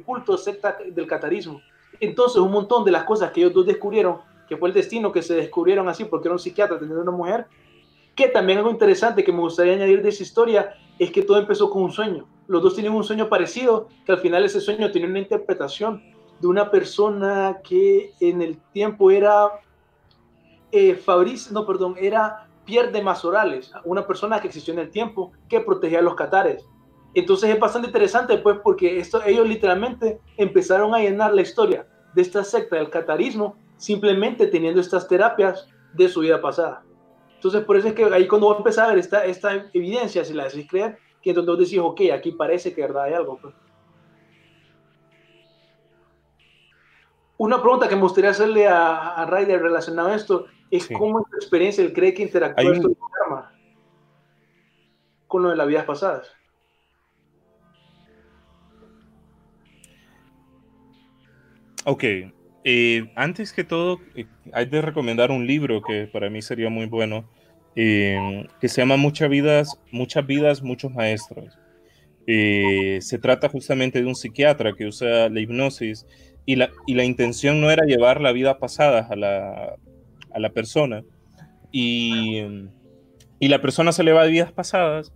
culto 0.05 0.37
secta 0.37 0.77
del 0.91 1.07
catarismo. 1.07 1.61
Entonces, 2.01 2.39
un 2.39 2.51
montón 2.51 2.85
de 2.85 2.91
las 2.91 3.05
cosas 3.05 3.31
que 3.31 3.41
ellos 3.41 3.53
dos 3.53 3.67
descubrieron, 3.67 4.19
que 4.49 4.57
fue 4.57 4.69
el 4.69 4.75
destino 4.75 5.13
que 5.13 5.23
se 5.23 5.35
descubrieron 5.35 5.89
así 5.89 6.05
porque 6.05 6.29
era 6.29 6.35
un 6.35 6.39
psiquiatra 6.39 6.79
teniendo 6.79 7.03
una 7.03 7.13
mujer, 7.13 7.47
que 8.15 8.29
también 8.29 8.59
algo 8.59 8.71
interesante 8.71 9.25
que 9.25 9.33
me 9.33 9.41
gustaría 9.41 9.75
añadir 9.75 10.03
de 10.03 10.09
esa 10.09 10.23
historia 10.23 10.75
es 10.99 11.11
que 11.11 11.23
todo 11.23 11.39
empezó 11.39 11.71
con 11.71 11.83
un 11.83 11.93
sueño. 11.93 12.27
Los 12.47 12.63
dos 12.63 12.75
tienen 12.75 12.93
un 12.93 13.05
sueño 13.05 13.29
parecido, 13.29 13.89
que 14.05 14.13
al 14.13 14.19
final 14.19 14.45
ese 14.45 14.61
sueño 14.61 14.91
tiene 14.91 15.09
una 15.09 15.19
interpretación 15.19 16.03
de 16.41 16.47
una 16.47 16.71
persona 16.71 17.59
que 17.65 18.13
en 18.21 18.43
el 18.43 18.59
tiempo 18.73 19.11
era 19.11 19.49
eh, 20.71 20.95
Fabriz, 20.95 21.51
no, 21.51 21.67
perdón, 21.67 21.97
era 22.01 22.49
Pierre 22.65 22.93
de 22.93 23.03
Mazorales, 23.03 23.73
una 23.85 24.07
persona 24.07 24.41
que 24.41 24.49
existió 24.49 24.73
en 24.73 24.81
el 24.81 24.91
tiempo 24.91 25.33
que 25.49 25.61
protegía 25.61 25.99
a 25.99 26.03
los 26.03 26.15
catares. 26.15 26.67
Entonces 27.15 27.51
es 27.51 27.61
bastante 27.61 27.89
interesante, 27.89 28.39
pues, 28.39 28.59
porque 28.63 28.99
esto, 28.99 29.23
ellos 29.25 29.47
literalmente 29.47 30.21
empezaron 30.37 30.95
a 30.95 30.99
llenar 30.99 31.33
la 31.33 31.43
historia 31.43 31.87
de 32.15 32.23
esta 32.23 32.43
secta 32.43 32.77
del 32.77 32.91
catarismo 32.91 33.57
simplemente 33.77 34.47
teniendo 34.47 34.81
estas 34.81 35.07
terapias 35.07 35.69
de 35.93 36.09
su 36.09 36.21
vida 36.21 36.41
pasada. 36.41 36.83
Entonces, 37.35 37.63
por 37.65 37.77
eso 37.77 37.89
es 37.89 37.95
que 37.95 38.05
ahí 38.05 38.27
cuando 38.27 38.47
vos 38.47 38.59
empezás 38.59 38.89
a 38.89 38.91
ver 38.91 38.99
esta, 38.99 39.25
esta 39.25 39.67
evidencia, 39.73 40.25
si 40.25 40.33
la 40.33 40.45
decís 40.45 40.67
creer, 40.69 40.99
que 41.23 41.31
entonces 41.31 41.69
decís, 41.69 41.79
ok, 41.79 42.01
aquí 42.13 42.33
parece 42.33 42.75
que 42.75 42.81
verdad 42.81 43.05
hay 43.05 43.15
algo. 43.15 43.39
Pues. 43.41 43.55
Una 47.37 47.61
pregunta 47.61 47.89
que 47.89 47.97
me 47.97 48.03
gustaría 48.03 48.31
hacerle 48.31 48.67
a, 48.67 49.11
a 49.11 49.27
Ryder 49.27 49.61
relacionado 49.61 50.09
a 50.09 50.15
esto 50.15 50.47
es 50.71 50.89
cómo 50.89 51.19
en 51.19 51.25
su 51.31 51.37
experiencia 51.37 51.85
él 51.85 51.93
cree 51.93 52.15
que 52.15 52.23
interactúa 52.23 52.73
esto 52.73 52.97
con 55.27 55.43
lo 55.43 55.51
de 55.51 55.57
las 55.57 55.67
vidas 55.67 55.85
pasadas. 55.85 56.33
Ok, 61.85 62.05
eh, 62.63 63.11
antes 63.17 63.53
que 63.53 63.65
todo, 63.65 63.99
eh, 64.15 64.27
hay 64.53 64.67
de 64.67 64.81
recomendar 64.81 65.31
un 65.31 65.47
libro 65.47 65.83
que 65.83 66.07
para 66.07 66.31
mí 66.31 66.41
sería 66.41 66.71
muy 66.71 66.87
bueno, 66.87 67.29
eh, 67.77 68.47
que 68.61 68.69
se 68.69 68.81
llama 68.81 68.97
Muchas 68.97 69.29
vidas, 69.29 69.81
muchas 69.91 70.27
vidas, 70.27 70.63
muchos 70.63 70.93
maestros. 70.93 71.59
se 72.27 73.19
trata 73.21 73.49
justamente 73.49 74.01
de 74.01 74.07
un 74.07 74.15
psiquiatra 74.15 74.73
que 74.73 74.87
usa 74.87 75.29
la 75.29 75.41
hipnosis 75.41 76.07
y 76.47 76.57
la, 76.57 76.71
y 76.87 76.95
la 76.95 77.05
intención 77.05 77.61
no 77.61 77.71
era 77.71 77.85
llevar 77.85 78.21
la 78.21 78.33
vida 78.33 78.59
pasada 78.59 79.09
a 79.11 79.17
la, 79.17 79.77
a 80.35 80.41
la 80.41 80.51
persona 80.51 81.03
y, 81.73 82.43
y, 83.39 83.49
la 83.49 83.61
persona 83.61 83.93
se 83.93 84.05
le 84.05 84.13
va 84.13 84.25
de 84.25 84.31
vidas 84.31 84.53
pasadas 84.53 85.13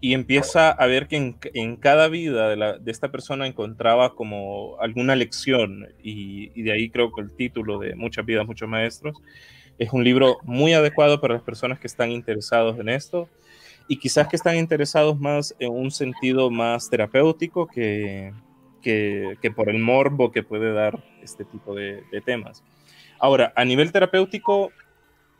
y 0.00 0.14
empieza 0.14 0.70
a 0.70 0.86
ver 0.86 1.06
que 1.06 1.16
en, 1.16 1.36
en 1.54 1.76
cada 1.76 2.08
vida 2.08 2.48
de, 2.48 2.56
la, 2.56 2.78
de, 2.78 2.90
esta 2.90 3.10
persona 3.10 3.46
encontraba 3.46 4.14
como 4.14 4.80
alguna 4.80 5.16
lección 5.16 5.88
y, 6.02 6.50
y, 6.58 6.62
de 6.62 6.72
ahí 6.72 6.90
creo 6.90 7.12
que 7.12 7.20
el 7.20 7.34
título 7.34 7.78
de 7.78 7.94
Muchas 7.94 8.24
vidas, 8.24 8.46
muchos 8.46 8.68
maestros 8.68 9.16
es 9.78 9.92
un 9.92 10.04
libro 10.04 10.38
muy 10.44 10.72
adecuado 10.74 11.20
para 11.20 11.34
las 11.34 11.42
personas 11.42 11.78
que 11.78 11.86
están 11.86 12.10
interesados 12.10 12.78
en 12.78 12.88
esto 12.88 13.28
y 13.88 13.96
quizás 13.98 14.28
que 14.28 14.36
están 14.36 14.56
interesados 14.56 15.18
más 15.18 15.54
en 15.58 15.72
un 15.72 15.90
sentido 15.90 16.50
más 16.50 16.88
terapéutico 16.88 17.66
que, 17.66 18.32
que, 18.80 19.36
que 19.40 19.50
por 19.50 19.68
el 19.68 19.78
morbo 19.78 20.30
que 20.30 20.42
puede 20.42 20.72
dar 20.72 21.02
este 21.22 21.44
tipo 21.44 21.74
de, 21.74 22.02
de 22.10 22.20
temas. 22.20 22.62
Ahora, 23.22 23.52
a 23.54 23.64
nivel 23.64 23.92
terapéutico 23.92 24.72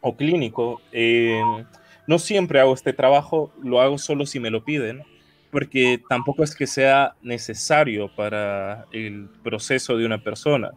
o 0.00 0.16
clínico, 0.16 0.80
eh, 0.92 1.42
no 2.06 2.20
siempre 2.20 2.60
hago 2.60 2.74
este 2.74 2.92
trabajo, 2.92 3.52
lo 3.60 3.80
hago 3.80 3.98
solo 3.98 4.24
si 4.24 4.38
me 4.38 4.50
lo 4.50 4.64
piden, 4.64 5.02
porque 5.50 6.00
tampoco 6.08 6.44
es 6.44 6.54
que 6.54 6.68
sea 6.68 7.16
necesario 7.22 8.08
para 8.14 8.86
el 8.92 9.28
proceso 9.42 9.96
de 9.96 10.06
una 10.06 10.22
persona. 10.22 10.70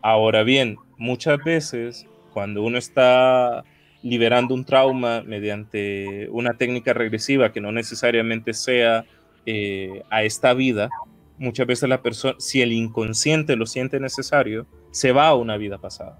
Ahora 0.00 0.44
bien, 0.44 0.76
muchas 0.96 1.42
veces 1.42 2.06
cuando 2.32 2.62
uno 2.62 2.78
está 2.78 3.64
liberando 4.04 4.54
un 4.54 4.64
trauma 4.64 5.24
mediante 5.26 6.28
una 6.30 6.54
técnica 6.54 6.92
regresiva 6.92 7.50
que 7.50 7.60
no 7.60 7.72
necesariamente 7.72 8.54
sea 8.54 9.04
eh, 9.44 10.04
a 10.08 10.22
esta 10.22 10.54
vida, 10.54 10.88
muchas 11.36 11.66
veces 11.66 11.88
la 11.88 12.00
persona, 12.00 12.36
si 12.38 12.62
el 12.62 12.70
inconsciente 12.70 13.56
lo 13.56 13.66
siente 13.66 13.98
necesario, 13.98 14.68
se 14.98 15.12
va 15.12 15.28
a 15.28 15.36
una 15.36 15.56
vida 15.56 15.78
pasada 15.78 16.18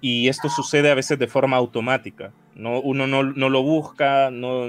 y 0.00 0.26
esto 0.26 0.48
sucede 0.48 0.90
a 0.90 0.96
veces 0.96 1.16
de 1.16 1.28
forma 1.28 1.56
automática. 1.56 2.32
¿no? 2.56 2.80
Uno 2.80 3.06
no, 3.06 3.22
no 3.22 3.48
lo 3.48 3.62
busca, 3.62 4.32
no, 4.32 4.66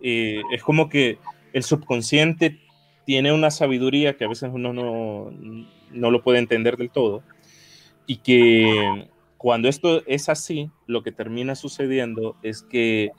eh, 0.00 0.40
es 0.52 0.62
como 0.62 0.88
que 0.88 1.18
el 1.52 1.64
subconsciente 1.64 2.60
tiene 3.04 3.32
una 3.32 3.50
sabiduría 3.50 4.16
que 4.16 4.24
a 4.24 4.28
veces 4.28 4.50
uno 4.54 4.72
no, 4.72 5.32
no 5.90 6.10
lo 6.12 6.22
puede 6.22 6.38
entender 6.38 6.76
del 6.76 6.90
todo 6.90 7.24
y 8.06 8.18
que 8.18 9.08
cuando 9.36 9.68
esto 9.68 10.06
es 10.06 10.28
así, 10.28 10.70
lo 10.86 11.02
que 11.02 11.10
termina 11.10 11.56
sucediendo 11.56 12.36
es 12.44 12.62
que 12.62 13.10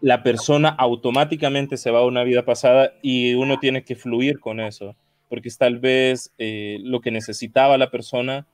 la 0.00 0.24
persona 0.24 0.70
automáticamente 0.70 1.76
se 1.76 1.92
va 1.92 2.00
a 2.00 2.04
una 2.04 2.24
vida 2.24 2.44
pasada 2.44 2.94
y 3.00 3.34
uno 3.34 3.60
tiene 3.60 3.84
que 3.84 3.94
fluir 3.94 4.40
con 4.40 4.58
eso, 4.58 4.96
porque 5.34 5.48
es 5.48 5.58
tal 5.58 5.80
vez 5.80 6.32
eh, 6.38 6.78
lo 6.84 7.00
que 7.00 7.10
necesitaba 7.10 7.76
la 7.76 7.90
persona 7.90 8.46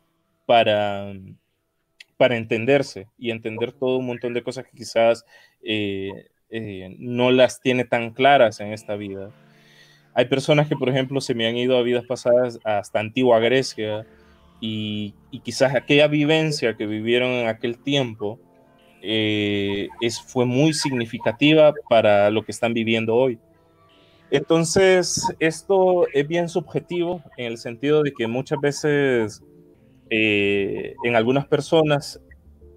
para, 0.46 1.12
para 2.16 2.38
entenderse 2.38 3.06
y 3.18 3.30
entender 3.30 3.72
todo 3.72 3.98
un 3.98 4.06
montón 4.06 4.32
de 4.32 4.42
cosas 4.42 4.64
que 4.64 4.78
quizás 4.78 5.26
eh, 5.62 6.10
eh, 6.48 6.96
no 6.98 7.32
las 7.32 7.60
tiene 7.60 7.84
tan 7.84 8.12
claras 8.12 8.60
en 8.60 8.72
esta 8.72 8.96
vida. 8.96 9.30
Hay 10.14 10.24
personas 10.24 10.68
que, 10.68 10.76
por 10.76 10.88
ejemplo, 10.88 11.20
se 11.20 11.34
me 11.34 11.46
han 11.46 11.58
ido 11.58 11.76
a 11.76 11.82
vidas 11.82 12.06
pasadas 12.06 12.58
hasta 12.64 12.98
antigua 12.98 13.38
Grecia 13.40 14.06
y, 14.58 15.12
quizás 15.44 15.74
aquella 15.74 16.08
vivencia 16.08 16.78
que 16.78 16.86
vivieron 16.86 17.28
en 17.28 17.48
aquel 17.48 17.76
tiempo 17.76 18.40
es, 19.02 20.18
fue 20.22 20.46
muy 20.46 20.72
significativa 20.72 21.74
para 21.90 22.30
lo 22.30 22.42
que 22.42 22.52
están 22.52 22.72
viviendo 22.72 23.16
hoy. 23.16 23.38
Entonces, 24.30 25.26
esto 25.40 26.06
es 26.12 26.26
bien 26.28 26.48
subjetivo 26.48 27.22
en 27.36 27.46
el 27.46 27.58
sentido 27.58 28.02
de 28.02 28.12
que 28.12 28.28
muchas 28.28 28.60
veces 28.60 29.42
eh, 30.08 30.94
en 31.02 31.16
algunas 31.16 31.48
personas 31.48 32.20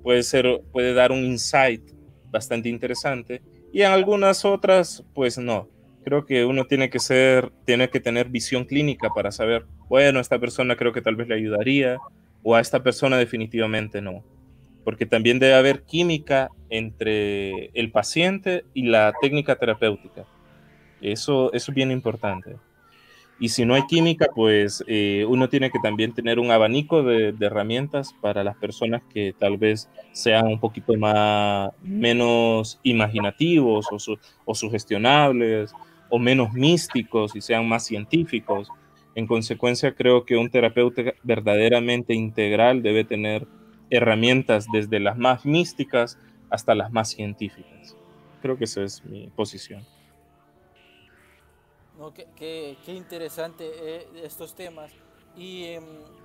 puede, 0.01 0.23
ser, 0.23 0.61
puede 0.71 0.93
dar 0.93 1.11
un 1.11 1.23
insight 1.23 1.83
bastante 2.31 2.69
interesante 2.69 3.43
y 3.71 3.81
en 3.81 3.91
algunas 3.91 4.45
otras, 4.45 5.03
pues 5.13 5.37
no. 5.37 5.69
Creo 6.03 6.25
que 6.25 6.43
uno 6.43 6.65
tiene 6.65 6.89
que 6.89 6.99
ser, 6.99 7.51
tiene 7.65 7.89
que 7.89 7.99
tener 7.99 8.29
visión 8.29 8.65
clínica 8.65 9.09
para 9.15 9.31
saber, 9.31 9.65
bueno, 9.87 10.19
esta 10.19 10.39
persona 10.39 10.75
creo 10.75 10.91
que 10.91 11.01
tal 11.01 11.15
vez 11.15 11.27
le 11.27 11.35
ayudaría 11.35 11.97
o 12.41 12.55
a 12.55 12.61
esta 12.61 12.83
persona 12.83 13.17
definitivamente 13.17 14.01
no. 14.01 14.23
Porque 14.83 15.05
también 15.05 15.39
debe 15.39 15.53
haber 15.53 15.83
química 15.83 16.49
entre 16.69 17.67
el 17.67 17.91
paciente 17.91 18.65
y 18.73 18.87
la 18.87 19.13
técnica 19.21 19.55
terapéutica. 19.55 20.25
Eso, 21.03 21.51
eso 21.53 21.71
es 21.71 21.75
bien 21.75 21.91
importante. 21.91 22.55
Y 23.39 23.49
si 23.49 23.65
no 23.65 23.73
hay 23.73 23.85
química, 23.87 24.27
pues 24.33 24.83
eh, 24.87 25.25
uno 25.27 25.49
tiene 25.49 25.69
que 25.69 25.79
también 25.79 26.13
tener 26.13 26.39
un 26.39 26.51
abanico 26.51 27.03
de, 27.03 27.35
herramientas 27.41 28.15
para 28.21 28.43
las 28.43 28.55
personas 28.55 29.01
que 29.13 29.35
tal 29.37 29.57
vez 29.57 29.89
sean 30.13 30.47
un 30.47 30.59
poquito 30.59 30.95
más, 30.95 31.71
menos 31.81 32.79
imaginativos 32.83 33.87
o, 33.91 34.17
o 34.45 34.55
sugestionables 34.55 35.73
o 36.09 36.19
menos 36.19 36.53
místicos 36.53 37.35
y 37.35 37.41
sean 37.41 37.67
más 37.67 37.85
científicos. 37.85 38.69
En 39.13 39.27
consecuencia, 39.27 39.93
creo 39.93 40.25
que 40.25 40.37
un 40.37 40.49
terapeuta 40.49 41.01
verdaderamente 41.23 42.13
integral 42.13 42.81
debe 42.81 43.03
tener 43.03 43.45
herramientas 43.89 44.67
desde 44.71 44.99
las 44.99 45.17
más 45.17 45.45
místicas 45.45 46.17
hasta 46.49 46.75
las 46.75 46.91
más 46.91 47.09
científicas. 47.09 47.97
Creo 48.41 48.57
que 48.57 48.63
esa 48.65 48.83
es 48.83 49.03
mi 49.03 49.27
posición. 49.35 49.83
No, 51.97 52.13
qué, 52.13 52.77
interesante 52.87 53.69
eh, 53.75 54.07
estos 54.23 54.55
temas. 54.55 54.91
Y 55.35 55.65
em, 55.65 55.83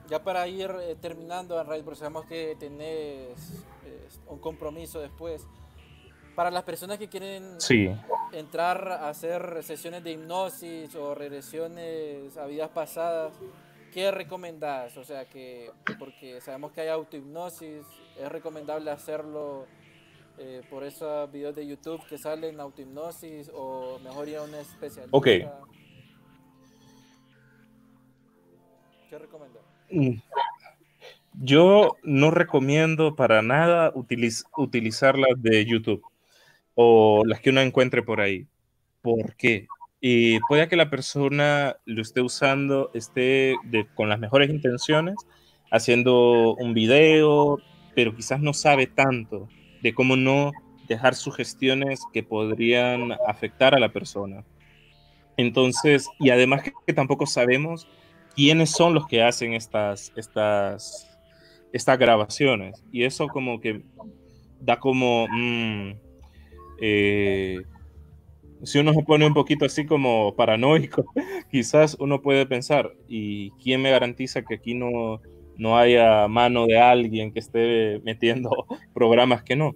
ya 0.08 0.22
para 0.22 0.46
ir 0.48 0.70
eh, 0.80 0.96
terminando, 1.00 1.58
Anray, 1.58 1.82
porque 1.82 1.98
sabemos 1.98 2.26
que 2.26 2.56
tenés 2.58 3.64
eh, 3.84 4.08
un 4.28 4.38
compromiso 4.38 5.00
después. 5.00 5.46
Para 6.34 6.50
las 6.50 6.62
personas 6.62 6.98
que 6.98 7.08
quieren 7.08 7.58
entrar 8.32 8.88
a 8.88 9.08
hacer 9.08 9.62
sesiones 9.64 10.04
de 10.04 10.12
hipnosis 10.12 10.94
o 10.94 11.14
regresiones 11.14 12.36
a 12.36 12.46
vidas 12.46 12.70
pasadas, 12.70 13.32
¿qué 13.92 14.12
recomendás? 14.12 14.96
O 14.96 15.04
sea, 15.04 15.24
que 15.24 15.72
porque 15.98 16.40
sabemos 16.40 16.70
que 16.70 16.82
hay 16.82 16.88
autohipnosis, 16.88 17.84
es 18.16 18.28
recomendable 18.30 18.90
hacerlo 18.92 19.66
eh, 20.38 20.62
por 20.70 20.84
esos 20.84 21.30
videos 21.32 21.56
de 21.56 21.66
YouTube 21.66 22.00
que 22.08 22.18
salen 22.18 22.60
autohipnosis 22.60 23.50
o 23.54 23.98
mejor 24.00 24.28
ir 24.28 24.36
a 24.36 24.42
un 24.42 24.54
especialista? 24.54 25.16
Ok. 25.16 25.26
¿Qué 29.08 29.18
recomiendas? 29.18 29.62
Mm. 29.90 30.20
Yo 31.40 31.96
no 32.02 32.30
recomiendo 32.30 33.14
para 33.14 33.42
nada 33.42 33.92
utilizar 33.94 35.18
las 35.18 35.40
de 35.40 35.64
YouTube 35.64 36.02
o 36.74 37.24
las 37.24 37.40
que 37.40 37.50
uno 37.50 37.60
encuentre 37.60 38.02
por 38.02 38.20
ahí. 38.20 38.46
¿Por 39.02 39.36
qué? 39.36 39.66
Y 40.00 40.38
puede 40.40 40.68
que 40.68 40.76
la 40.76 40.90
persona 40.90 41.76
lo 41.84 42.02
esté 42.02 42.20
usando, 42.20 42.90
esté 42.94 43.56
con 43.94 44.08
las 44.08 44.18
mejores 44.18 44.50
intenciones, 44.50 45.16
haciendo 45.70 46.54
un 46.54 46.74
video, 46.74 47.58
pero 47.94 48.14
quizás 48.14 48.40
no 48.40 48.52
sabe 48.52 48.86
tanto 48.86 49.48
de 49.82 49.94
cómo 49.94 50.16
no 50.16 50.52
dejar 50.88 51.14
sugestiones 51.14 52.00
que 52.12 52.22
podrían 52.22 53.12
afectar 53.26 53.74
a 53.74 53.78
la 53.78 53.92
persona. 53.92 54.44
Entonces, 55.36 56.08
y 56.18 56.30
además 56.30 56.62
que, 56.62 56.92
tampoco 56.92 57.26
sabemos 57.26 57.86
quiénes 58.34 58.70
son 58.70 58.94
los 58.94 59.06
que 59.06 59.22
hacen 59.22 59.52
estas, 59.54 60.12
estas, 60.16 61.08
estas 61.72 61.98
grabaciones. 61.98 62.82
Y 62.90 63.04
eso 63.04 63.28
como 63.28 63.60
que 63.60 63.82
da 64.60 64.78
como... 64.78 65.26
Mm, 65.28 65.92
eh, 66.80 67.58
si 68.64 68.78
uno 68.80 68.92
se 68.92 69.02
pone 69.02 69.26
un 69.26 69.34
poquito 69.34 69.64
así 69.64 69.86
como 69.86 70.34
paranoico, 70.34 71.04
quizás 71.50 71.96
uno 72.00 72.20
puede 72.20 72.44
pensar, 72.46 72.92
¿y 73.06 73.50
quién 73.62 73.82
me 73.82 73.90
garantiza 73.90 74.42
que 74.42 74.56
aquí 74.56 74.74
no, 74.74 75.20
no 75.58 75.76
haya 75.76 76.26
mano 76.28 76.66
de 76.66 76.78
alguien 76.78 77.32
que 77.32 77.40
esté 77.40 78.00
metiendo 78.04 78.50
programas 78.94 79.42
que 79.42 79.56
no. 79.56 79.74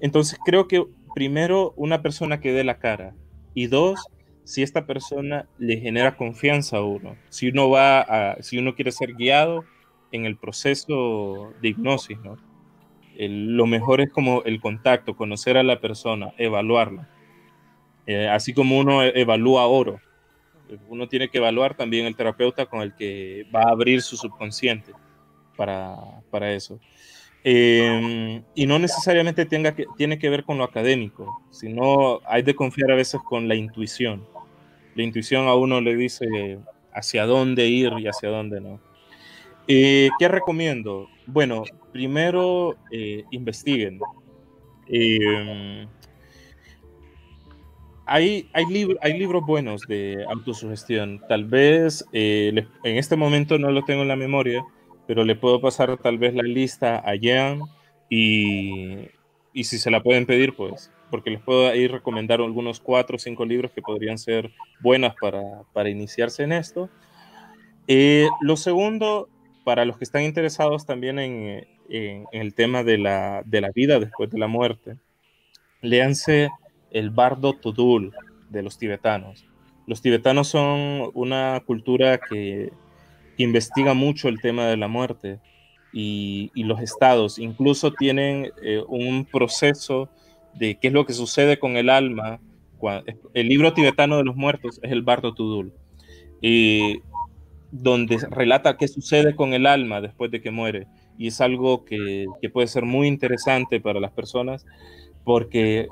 Entonces 0.00 0.38
creo 0.44 0.68
que 0.68 0.86
primero 1.14 1.74
una 1.76 2.00
persona 2.00 2.40
que 2.40 2.52
dé 2.52 2.64
la 2.64 2.78
cara 2.78 3.14
y 3.52 3.66
dos, 3.66 4.00
si 4.44 4.62
esta 4.62 4.86
persona 4.86 5.48
le 5.58 5.78
genera 5.78 6.16
confianza 6.16 6.78
a 6.78 6.84
uno, 6.84 7.16
si 7.28 7.48
uno 7.48 7.68
va 7.68 8.36
si 8.40 8.58
uno 8.58 8.74
quiere 8.74 8.92
ser 8.92 9.14
guiado 9.14 9.64
en 10.12 10.24
el 10.24 10.38
proceso 10.38 11.52
de 11.60 11.68
hipnosis, 11.68 12.18
¿no? 12.20 12.36
lo 13.18 13.66
mejor 13.66 14.00
es 14.00 14.10
como 14.10 14.44
el 14.44 14.60
contacto, 14.60 15.16
conocer 15.16 15.56
a 15.56 15.64
la 15.64 15.80
persona, 15.80 16.32
evaluarla. 16.38 17.08
Eh, 18.06 18.28
así 18.28 18.54
como 18.54 18.78
uno 18.78 19.02
evalúa 19.02 19.66
oro, 19.66 20.00
uno 20.88 21.08
tiene 21.08 21.28
que 21.28 21.38
evaluar 21.38 21.76
también 21.76 22.06
el 22.06 22.14
terapeuta 22.14 22.66
con 22.66 22.80
el 22.80 22.94
que 22.94 23.44
va 23.52 23.62
a 23.62 23.70
abrir 23.70 24.02
su 24.02 24.16
subconsciente 24.16 24.92
para, 25.58 26.52
eso. 26.54 26.78
Em, 27.44 28.42
y 28.54 28.66
no 28.66 28.78
necesariamente 28.78 29.44
tenga 29.44 29.74
que, 29.74 29.86
tiene 29.96 30.18
que 30.18 30.30
ver 30.30 30.44
con 30.44 30.58
lo 30.58 30.64
académico, 30.64 31.42
sino 31.50 32.20
hay 32.26 32.42
de 32.42 32.54
confiar 32.54 32.92
a 32.92 32.94
veces 32.94 33.20
con 33.28 33.48
la 33.48 33.54
intuición. 33.54 34.24
La 34.94 35.02
intuición 35.02 35.48
a 35.48 35.54
uno 35.54 35.80
le 35.80 35.96
dice 35.96 36.58
hacia 36.92 37.26
dónde 37.26 37.66
ir 37.66 37.92
y 37.98 38.06
hacia 38.06 38.28
dónde 38.30 38.60
no. 38.60 38.80
Eh, 39.66 40.08
¿Qué 40.18 40.28
recomiendo? 40.28 41.08
Bueno, 41.26 41.64
primero 41.92 42.76
eh, 42.90 43.24
investiguen. 43.30 44.00
Em, 44.86 45.86
hay, 48.06 48.48
hay, 48.54 48.96
hay, 49.02 49.18
libros 49.18 49.44
buenos 49.44 49.82
de 49.82 50.24
autosugestión. 50.28 51.20
Tal 51.28 51.44
vez 51.44 52.06
eh, 52.12 52.66
en 52.82 52.96
este 52.96 53.16
momento 53.16 53.58
no 53.58 53.70
lo 53.70 53.84
tengo 53.84 54.02
en 54.02 54.08
la 54.08 54.16
memoria, 54.16 54.64
pero 55.08 55.24
le 55.24 55.36
puedo 55.36 55.58
pasar 55.58 55.96
tal 55.96 56.18
vez 56.18 56.34
la 56.34 56.42
lista 56.42 56.98
a 56.98 57.14
Jan 57.20 57.62
y, 58.10 59.08
y 59.54 59.64
si 59.64 59.78
se 59.78 59.90
la 59.90 60.02
pueden 60.02 60.26
pedir, 60.26 60.54
pues, 60.54 60.92
porque 61.10 61.30
les 61.30 61.40
puedo 61.40 61.74
ir 61.74 61.90
recomendar 61.90 62.42
algunos 62.42 62.78
cuatro 62.78 63.16
o 63.16 63.18
cinco 63.18 63.46
libros 63.46 63.72
que 63.72 63.80
podrían 63.80 64.18
ser 64.18 64.52
buenas 64.80 65.14
para, 65.18 65.62
para 65.72 65.88
iniciarse 65.88 66.42
en 66.42 66.52
esto. 66.52 66.90
Eh, 67.86 68.28
lo 68.42 68.58
segundo, 68.58 69.30
para 69.64 69.86
los 69.86 69.96
que 69.96 70.04
están 70.04 70.24
interesados 70.24 70.84
también 70.84 71.18
en, 71.18 71.66
en, 71.88 72.26
el 72.30 72.52
tema 72.52 72.84
de 72.84 72.98
la, 72.98 73.42
de 73.46 73.62
la, 73.62 73.70
vida 73.74 73.98
después 73.98 74.28
de 74.28 74.38
la 74.38 74.46
muerte, 74.46 74.98
léanse 75.80 76.50
el 76.90 77.08
Bardo 77.08 77.54
Tudul 77.54 78.12
de 78.50 78.62
los 78.62 78.76
tibetanos. 78.76 79.46
Los 79.86 80.02
tibetanos 80.02 80.48
son 80.48 81.10
una 81.14 81.62
cultura 81.64 82.18
que 82.18 82.72
investiga 83.44 83.94
mucho 83.94 84.28
el 84.28 84.40
tema 84.40 84.66
de 84.66 84.76
la 84.76 84.88
muerte 84.88 85.40
y, 85.92 86.50
los 86.54 86.80
estados. 86.80 87.38
Incluso 87.38 87.92
tienen 87.92 88.50
eh, 88.62 88.82
un 88.88 89.24
proceso 89.24 90.10
de 90.54 90.78
qué 90.78 90.88
es 90.88 90.94
lo 90.94 91.06
que 91.06 91.12
sucede 91.12 91.58
con 91.58 91.76
el 91.76 91.88
alma. 91.88 92.40
el 93.34 93.48
libro 93.48 93.72
tibetano 93.72 94.18
de 94.18 94.24
los 94.24 94.36
muertos 94.36 94.80
es 94.82 94.92
el 94.92 95.02
Bardo 95.02 95.34
Tudul, 95.34 95.72
y 96.40 97.00
donde 97.70 98.18
relata 98.30 98.76
qué 98.76 98.88
sucede 98.88 99.34
con 99.34 99.52
el 99.52 99.66
alma 99.66 100.00
después 100.00 100.30
de 100.30 100.40
que 100.40 100.50
muere. 100.50 100.86
Y 101.16 101.28
es 101.28 101.40
algo 101.40 101.84
que 101.84 102.26
puede 102.52 102.68
ser 102.68 102.84
muy 102.84 103.08
interesante 103.08 103.80
para 103.80 104.00
las 104.00 104.12
personas 104.12 104.64
porque 105.24 105.88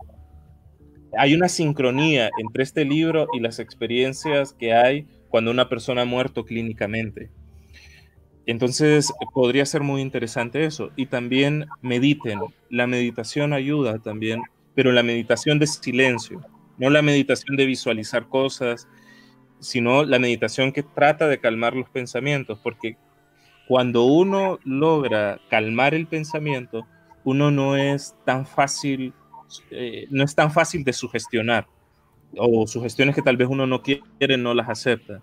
hay 1.18 1.34
una 1.34 1.48
sincronía 1.48 2.30
entre 2.38 2.62
este 2.62 2.84
libro 2.84 3.28
y 3.32 3.40
las 3.40 3.58
experiencias 3.58 4.52
que 4.52 4.72
hay 4.72 5.06
cuando 5.28 5.50
una 5.50 5.68
persona 5.68 6.02
ha 6.02 6.06
muerto 6.06 6.44
clínicamente. 6.44 7.30
Entonces 8.46 9.12
podría 9.34 9.66
ser 9.66 9.82
muy 9.82 10.00
interesante 10.00 10.64
eso. 10.64 10.90
Y 10.96 11.06
también 11.06 11.66
mediten. 11.82 12.40
La 12.70 12.86
meditación 12.86 13.52
ayuda 13.52 13.98
también, 13.98 14.42
pero 14.74 14.92
la 14.92 15.02
meditación 15.02 15.58
de 15.58 15.66
silencio, 15.66 16.40
no 16.78 16.90
la 16.90 17.02
meditación 17.02 17.56
de 17.56 17.66
visualizar 17.66 18.28
cosas, 18.28 18.88
sino 19.58 20.04
la 20.04 20.18
meditación 20.18 20.72
que 20.72 20.82
trata 20.82 21.28
de 21.28 21.40
calmar 21.40 21.74
los 21.74 21.88
pensamientos, 21.88 22.58
porque 22.62 22.96
cuando 23.66 24.04
uno 24.04 24.58
logra 24.64 25.40
calmar 25.48 25.94
el 25.94 26.06
pensamiento, 26.06 26.86
uno 27.24 27.50
no 27.50 27.76
es 27.76 28.14
tan 28.24 28.46
fácil 28.46 29.12
eh, 29.70 30.06
no 30.10 30.24
es 30.24 30.34
tan 30.34 30.52
fácil 30.52 30.84
de 30.84 30.92
sugestionar 30.92 31.66
o 32.36 32.66
sugestiones 32.66 33.14
que 33.14 33.22
tal 33.22 33.36
vez 33.36 33.48
uno 33.48 33.66
no 33.66 33.82
quiere, 33.82 34.36
no 34.36 34.54
las 34.54 34.68
acepta. 34.68 35.20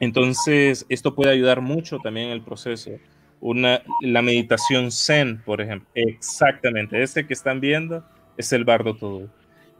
Entonces, 0.00 0.86
esto 0.88 1.14
puede 1.14 1.32
ayudar 1.32 1.60
mucho 1.60 1.98
también 1.98 2.26
en 2.26 2.32
el 2.32 2.42
proceso. 2.42 2.92
Una, 3.40 3.82
la 4.02 4.22
meditación 4.22 4.90
zen, 4.90 5.42
por 5.44 5.60
ejemplo, 5.60 5.88
exactamente, 5.94 7.02
este 7.02 7.26
que 7.26 7.34
están 7.34 7.60
viendo 7.60 8.04
es 8.36 8.52
el 8.52 8.64
bardo 8.64 8.96
todo. 8.96 9.28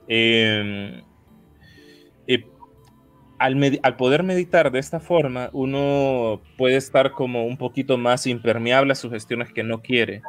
Em, 0.09 1.03
al, 3.39 3.80
al, 3.82 3.97
poder 3.97 4.22
meditar 4.22 4.70
de 4.70 4.78
esta 4.78 5.01
forma, 5.01 5.51
uno 5.53 6.41
puede 6.57 6.76
estar 6.76 7.12
como 7.12 7.47
un 7.47 7.57
poquito 7.57 7.99
más 7.99 8.26
impermeable 8.26 8.93
a 8.93 8.97
sugestiones 8.97 9.53
que 9.53 9.62
no 9.62 9.82
quiere 9.82 10.22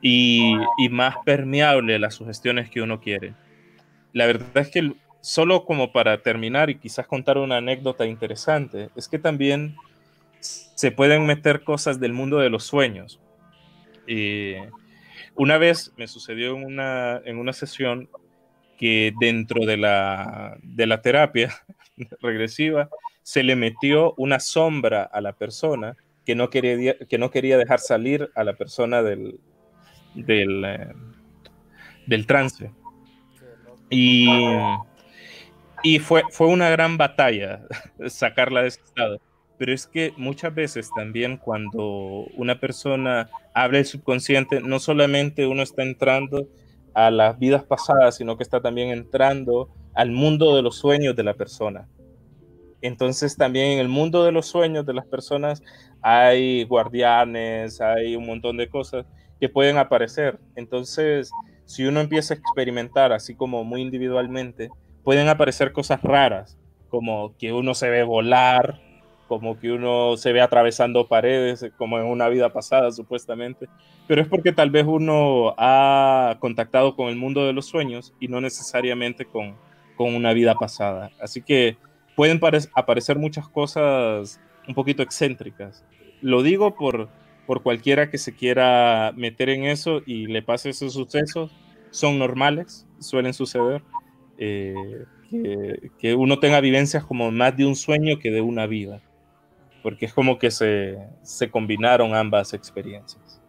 y, 0.00 0.54
y 0.78 0.88
más 0.88 1.16
permeable 1.24 1.96
a 1.96 1.98
las 1.98 2.14
sugestiones 2.14 2.70
que 2.70 2.80
uno 2.80 3.00
quiere. 3.00 3.34
La 4.12 4.26
verdad 4.26 4.48
es 4.56 4.70
que 4.70 4.94
solo 5.20 5.64
como 5.64 5.92
para 5.92 6.22
terminar 6.22 6.70
y 6.70 6.78
quizás 6.78 7.06
contar 7.06 7.38
una 7.38 7.58
anécdota 7.58 8.06
interesante, 8.06 8.90
es 8.96 9.08
que 9.08 9.18
también 9.18 9.76
se 10.40 10.90
pueden 10.90 11.26
meter 11.26 11.62
cosas 11.62 12.00
del 12.00 12.12
mundo 12.12 12.38
de 12.38 12.50
los 12.50 12.64
sueños. 12.64 13.20
Y 14.06 14.54
una 15.34 15.58
vez 15.58 15.92
me 15.96 16.08
sucedió 16.08 16.56
en 16.56 16.64
una, 16.64 17.20
en 17.24 17.38
una 17.38 17.52
sesión 17.52 18.08
que 18.78 19.12
dentro 19.20 19.66
de 19.66 19.76
la, 19.76 20.56
de 20.62 20.86
la 20.86 21.02
terapia 21.02 21.54
regresiva 22.20 22.88
se 23.22 23.42
le 23.42 23.56
metió 23.56 24.14
una 24.16 24.40
sombra 24.40 25.02
a 25.02 25.20
la 25.20 25.34
persona 25.34 25.96
que 26.24 26.34
no 26.34 26.48
quería, 26.48 26.96
que 26.98 27.18
no 27.18 27.30
quería 27.30 27.58
dejar 27.58 27.78
salir 27.78 28.30
a 28.34 28.44
la 28.44 28.54
persona 28.54 29.02
del, 29.02 29.38
del, 30.14 30.64
eh, 30.64 30.92
del 32.06 32.26
trance. 32.26 32.70
Y, 33.90 34.26
y 35.82 35.98
fue, 35.98 36.22
fue 36.30 36.46
una 36.46 36.70
gran 36.70 36.96
batalla 36.96 37.62
sacarla 38.08 38.62
de 38.62 38.68
ese 38.68 38.80
estado. 38.82 39.20
Pero 39.58 39.74
es 39.74 39.86
que 39.86 40.14
muchas 40.16 40.54
veces 40.54 40.90
también 40.94 41.36
cuando 41.36 42.26
una 42.36 42.58
persona 42.58 43.28
habla 43.52 43.78
del 43.78 43.86
subconsciente, 43.86 44.60
no 44.60 44.78
solamente 44.78 45.46
uno 45.46 45.62
está 45.62 45.82
entrando 45.82 46.48
a 46.94 47.10
las 47.10 47.38
vidas 47.38 47.64
pasadas, 47.64 48.16
sino 48.16 48.36
que 48.36 48.42
está 48.42 48.60
también 48.60 48.88
entrando 48.88 49.68
al 49.94 50.10
mundo 50.10 50.56
de 50.56 50.62
los 50.62 50.76
sueños 50.76 51.14
de 51.14 51.24
la 51.24 51.34
persona. 51.34 51.88
Entonces 52.80 53.36
también 53.36 53.72
en 53.72 53.78
el 53.80 53.88
mundo 53.88 54.24
de 54.24 54.32
los 54.32 54.46
sueños 54.46 54.86
de 54.86 54.94
las 54.94 55.06
personas 55.06 55.62
hay 56.00 56.64
guardianes, 56.64 57.80
hay 57.80 58.16
un 58.16 58.26
montón 58.26 58.56
de 58.56 58.68
cosas 58.70 59.04
que 59.38 59.48
pueden 59.48 59.76
aparecer. 59.76 60.38
Entonces, 60.56 61.30
si 61.64 61.84
uno 61.84 62.00
empieza 62.00 62.34
a 62.34 62.36
experimentar 62.36 63.12
así 63.12 63.34
como 63.34 63.64
muy 63.64 63.82
individualmente, 63.82 64.70
pueden 65.04 65.28
aparecer 65.28 65.72
cosas 65.72 66.02
raras, 66.02 66.58
como 66.88 67.36
que 67.38 67.52
uno 67.52 67.74
se 67.74 67.88
ve 67.88 68.02
volar, 68.02 68.80
como 69.28 69.58
que 69.58 69.70
uno 69.70 70.16
se 70.16 70.32
ve 70.32 70.40
atravesando 70.40 71.06
paredes, 71.06 71.64
como 71.78 71.98
en 71.98 72.06
una 72.06 72.28
vida 72.28 72.52
pasada 72.52 72.90
supuestamente, 72.90 73.68
pero 74.08 74.20
es 74.22 74.26
porque 74.26 74.52
tal 74.52 74.70
vez 74.70 74.84
uno 74.86 75.54
ha 75.56 76.36
contactado 76.40 76.96
con 76.96 77.08
el 77.08 77.16
mundo 77.16 77.46
de 77.46 77.52
los 77.52 77.66
sueños 77.66 78.12
y 78.18 78.26
no 78.26 78.40
necesariamente 78.40 79.24
con, 79.24 79.56
con 79.96 80.16
una 80.16 80.32
vida 80.32 80.54
pasada. 80.56 81.12
Así 81.20 81.42
que 81.42 81.76
pueden 82.16 82.40
aparecer 82.74 83.18
muchas 83.18 83.48
cosas 83.48 84.40
un 84.66 84.74
poquito 84.74 85.02
excéntricas. 85.02 85.84
Lo 86.20 86.42
digo 86.42 86.74
por, 86.74 87.08
por 87.46 87.62
cualquiera 87.62 88.10
que 88.10 88.18
se 88.18 88.34
quiera 88.34 89.12
meter 89.14 89.48
en 89.48 89.64
eso 89.64 90.02
y 90.06 90.26
le 90.26 90.42
pase 90.42 90.70
esos 90.70 90.92
sucesos, 90.92 91.52
son 91.90 92.18
normales, 92.18 92.86
suelen 92.98 93.32
suceder. 93.32 93.82
Eh, 94.42 95.04
que, 95.30 95.92
que, 95.98 96.14
uno 96.14 96.40
tenga 96.40 96.60
vivencias 96.60 97.04
como 97.04 97.30
más 97.30 97.56
de 97.56 97.66
un 97.66 97.76
sueño 97.76 98.18
que 98.18 98.30
de 98.30 98.40
una 98.40 98.66
vida 98.66 99.02
porque 99.82 100.06
es 100.06 100.14
como 100.14 100.38
que 100.38 100.50
se, 100.50 100.98
se 101.22 101.50
combinaron 101.50 102.14
ambas 102.14 102.52
experiencias. 102.52 103.40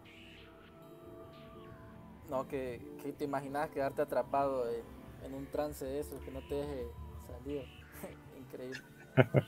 No, 2.29 2.47
que, 2.47 2.81
que 3.03 3.11
te 3.11 3.25
imaginas 3.25 3.69
quedarte 3.69 4.01
atrapado 4.01 4.65
en, 4.69 5.33
un 5.33 5.45
trance 5.47 5.85
de 5.85 5.99
eso, 5.99 6.19
que 6.23 6.31
no 6.31 6.39
te 6.41 6.55
deje 6.55 6.85
salir. 7.27 7.65
Increíble. 8.37 8.81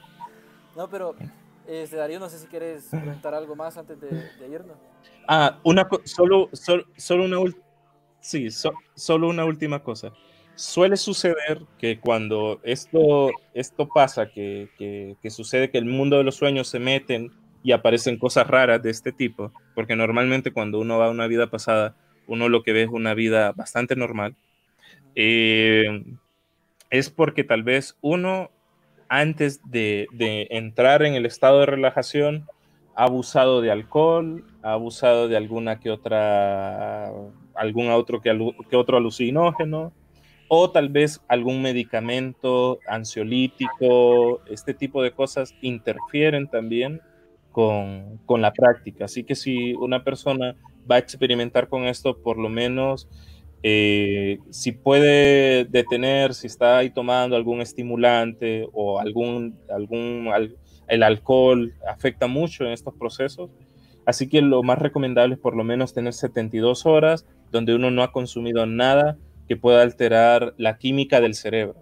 No, 0.76 0.90
pero 0.90 1.14
eh, 1.68 1.88
Darío, 1.92 2.20
no 2.20 2.28
sé 2.30 2.40
si 2.40 2.48
quieres 2.48 2.88
comentar 2.90 3.36
algo 3.36 3.56
más 3.56 3.78
antes 3.78 4.02
de, 4.02 4.10
de 4.10 4.48
irnos. 4.48 4.76
Ah, 5.28 5.60
una 5.64 5.88
solo, 6.04 6.50
solo, 6.52 6.86
solo 6.98 7.26
una 7.26 7.38
sí, 8.20 8.48
solo 8.96 9.30
una 9.30 9.46
última 9.46 9.84
cosa 9.84 10.12
suele 10.56 10.98
suceder 10.98 11.62
que 11.78 12.00
cuando 12.00 12.60
esto, 12.64 13.32
esto 13.54 13.88
pasa, 13.88 14.30
que, 14.30 14.70
que, 15.22 15.30
sucede 15.30 15.70
que 15.70 15.78
el 15.78 15.86
mundo 15.86 16.18
de 16.18 16.24
los 16.24 16.36
sueños 16.36 16.68
se 16.68 16.80
meten 16.80 17.32
y 17.64 17.72
aparecen 17.72 18.18
cosas 18.18 18.48
raras 18.48 18.82
de 18.84 18.92
este 18.92 19.12
tipo, 19.12 19.52
porque 19.74 19.96
normalmente 19.96 20.52
cuando 20.52 20.80
uno 20.80 20.98
va 20.98 21.08
a 21.08 21.12
una 21.12 21.28
vida 21.28 21.48
pasada, 21.50 21.96
uno 22.28 22.50
lo 22.50 22.64
que 22.64 22.74
ve 22.74 22.84
es 22.84 22.90
una 22.90 23.14
vida 23.14 23.52
bastante 23.54 23.96
normal, 23.96 24.36
eh, 25.16 26.04
es 26.90 27.10
porque 27.10 27.44
tal 27.44 27.64
vez 27.64 27.98
uno, 28.02 28.52
antes 29.10 29.62
de, 29.70 30.08
entrar 30.52 31.04
en 31.04 31.16
el 31.16 31.26
estado 31.26 31.62
de 31.62 31.66
relajación, 31.66 32.48
ha 32.96 33.06
abusado 33.06 33.62
de 33.62 33.72
alcohol, 33.72 34.46
ha 34.62 34.74
abusado 34.74 35.28
de 35.28 35.36
alguna 35.36 35.80
que 35.80 35.90
otra, 35.90 37.12
algún 37.56 37.90
otro 37.90 38.22
que 38.22 38.76
otro 38.76 38.98
alucinógeno, 38.98 39.94
o 40.56 40.70
tal 40.70 40.90
vez 40.90 41.20
algún 41.28 41.64
medicamento 41.64 42.78
ansiolítico, 42.88 44.44
este 44.46 44.76
tipo 44.76 45.02
de 45.02 45.12
cosas 45.12 45.56
interfieren 45.62 46.48
también 46.48 47.02
con, 47.52 48.20
con, 48.28 48.42
la 48.42 48.54
práctica. 48.54 49.06
Así 49.06 49.24
que 49.24 49.34
si 49.34 49.74
una 49.74 50.04
persona 50.04 50.56
va 50.90 50.98
a 50.98 51.00
experimentar 51.00 51.70
con 51.70 51.86
esto, 51.86 52.22
por 52.22 52.38
lo 52.38 52.50
menos 52.50 53.08
eh, 53.64 54.38
si 54.52 54.74
puede 54.74 55.66
detener, 55.66 56.36
si 56.36 56.46
está 56.46 56.78
ahí 56.78 56.92
tomando 56.92 57.36
algún 57.36 57.60
estimulante 57.60 58.68
o 58.74 59.00
algún, 59.00 59.58
algún 59.74 60.30
el 60.88 61.02
alcohol 61.02 61.74
afecta 61.90 62.28
mucho 62.28 62.64
en 62.64 62.74
estos 62.74 62.94
procesos. 62.94 63.50
Así 64.06 64.30
que 64.30 64.42
lo 64.44 64.62
más 64.62 64.78
recomendable 64.78 65.34
es 65.34 65.40
por 65.40 65.56
lo 65.56 65.64
menos 65.64 65.96
tener 65.96 66.14
72 66.14 66.86
horas 66.86 67.26
donde 67.52 67.74
uno 67.74 67.90
no 67.90 68.04
ha 68.04 68.12
consumido 68.12 68.68
nada 68.68 69.18
que 69.54 69.58
pueda 69.58 69.84
alterar 69.84 70.56
la 70.58 70.80
química 70.80 71.22
del 71.22 71.36
cerebro. 71.36 71.76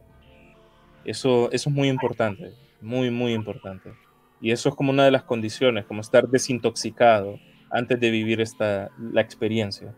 Eso, 1.05 1.49
eso 1.53 1.69
es 1.69 1.74
muy 1.74 1.88
importante, 1.88 2.51
muy, 2.82 3.09
muy 3.09 3.32
importante. 3.32 3.93
Y 4.41 4.51
eso 4.51 4.67
es 4.67 4.76
como 4.76 4.91
una 4.91 5.05
de 5.05 5.11
las 5.11 5.24
condiciones, 5.24 5.86
como 5.86 6.01
estar 6.01 6.28
desintoxicado 6.28 7.39
antes 7.69 7.97
de 7.97 8.11
vivir 8.11 8.41
esta, 8.41 8.91
la 8.99 9.22
experiencia. 9.22 9.95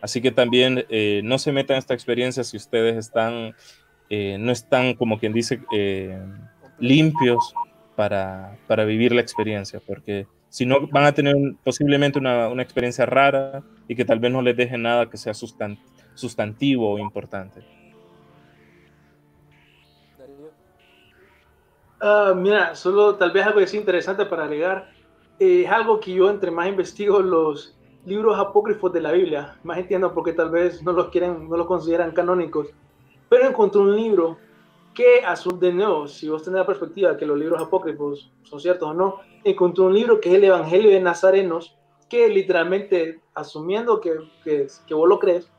Así 0.00 0.20
que 0.20 0.30
también 0.30 0.84
eh, 0.88 1.20
no 1.24 1.38
se 1.38 1.50
metan 1.50 1.74
en 1.74 1.78
esta 1.78 1.94
experiencia 1.94 2.44
si 2.44 2.56
ustedes 2.56 2.96
están, 2.96 3.56
eh, 4.08 4.36
no 4.38 4.52
están, 4.52 4.94
como 4.94 5.18
quien 5.18 5.32
dice, 5.32 5.60
eh, 5.74 6.16
limpios 6.78 7.54
para, 7.96 8.56
para, 8.68 8.84
vivir 8.84 9.12
la 9.12 9.20
experiencia, 9.20 9.80
porque 9.84 10.28
si 10.48 10.64
no 10.64 10.86
van 10.92 11.06
a 11.06 11.12
tener 11.12 11.34
posiblemente 11.64 12.20
una, 12.20 12.48
una, 12.50 12.62
experiencia 12.62 13.04
rara 13.04 13.64
y 13.88 13.96
que 13.96 14.04
tal 14.04 14.20
vez 14.20 14.30
no 14.30 14.42
les 14.42 14.56
deje 14.56 14.78
nada 14.78 15.10
que 15.10 15.16
sea 15.16 15.34
sustantivo 15.34 15.95
sustantivo 16.16 16.98
importante. 16.98 17.62
Uh, 22.02 22.34
mira, 22.34 22.74
solo 22.74 23.14
tal 23.14 23.30
vez 23.30 23.46
algo 23.46 23.60
es 23.60 23.72
interesante 23.72 24.26
para 24.26 24.44
agregar. 24.44 24.90
Eh, 25.38 25.62
es 25.64 25.70
algo 25.70 26.00
que 26.00 26.12
yo 26.12 26.28
entre 26.28 26.50
más 26.50 26.68
investigo 26.68 27.20
los 27.20 27.76
libros 28.04 28.38
apócrifos 28.38 28.92
de 28.92 29.00
la 29.00 29.12
Biblia, 29.12 29.58
más 29.64 29.78
entiendo 29.78 30.12
por 30.12 30.24
qué 30.24 30.32
tal 30.32 30.50
vez 30.50 30.82
no 30.82 30.92
los 30.92 31.08
quieren, 31.08 31.48
no 31.48 31.56
los 31.56 31.66
consideran 31.66 32.12
canónicos. 32.12 32.68
Pero 33.28 33.48
encontré 33.48 33.80
un 33.80 33.96
libro 33.96 34.38
que, 34.94 35.22
de 35.58 35.72
nuevo, 35.72 36.06
si 36.06 36.28
vos 36.28 36.42
tenés 36.42 36.60
la 36.60 36.66
perspectiva 36.66 37.16
que 37.16 37.26
los 37.26 37.38
libros 37.38 37.60
apócrifos 37.60 38.30
son 38.44 38.60
ciertos 38.60 38.88
o 38.88 38.94
no, 38.94 39.20
encontré 39.44 39.84
un 39.84 39.94
libro 39.94 40.20
que 40.20 40.30
es 40.30 40.34
el 40.36 40.44
Evangelio 40.44 40.90
de 40.90 41.00
Nazarenos, 41.00 41.76
que 42.08 42.28
literalmente, 42.28 43.20
asumiendo 43.34 44.00
que, 44.00 44.12
que, 44.44 44.68
que 44.86 44.94
vos 44.94 45.08
lo 45.08 45.18
crees, 45.18 45.50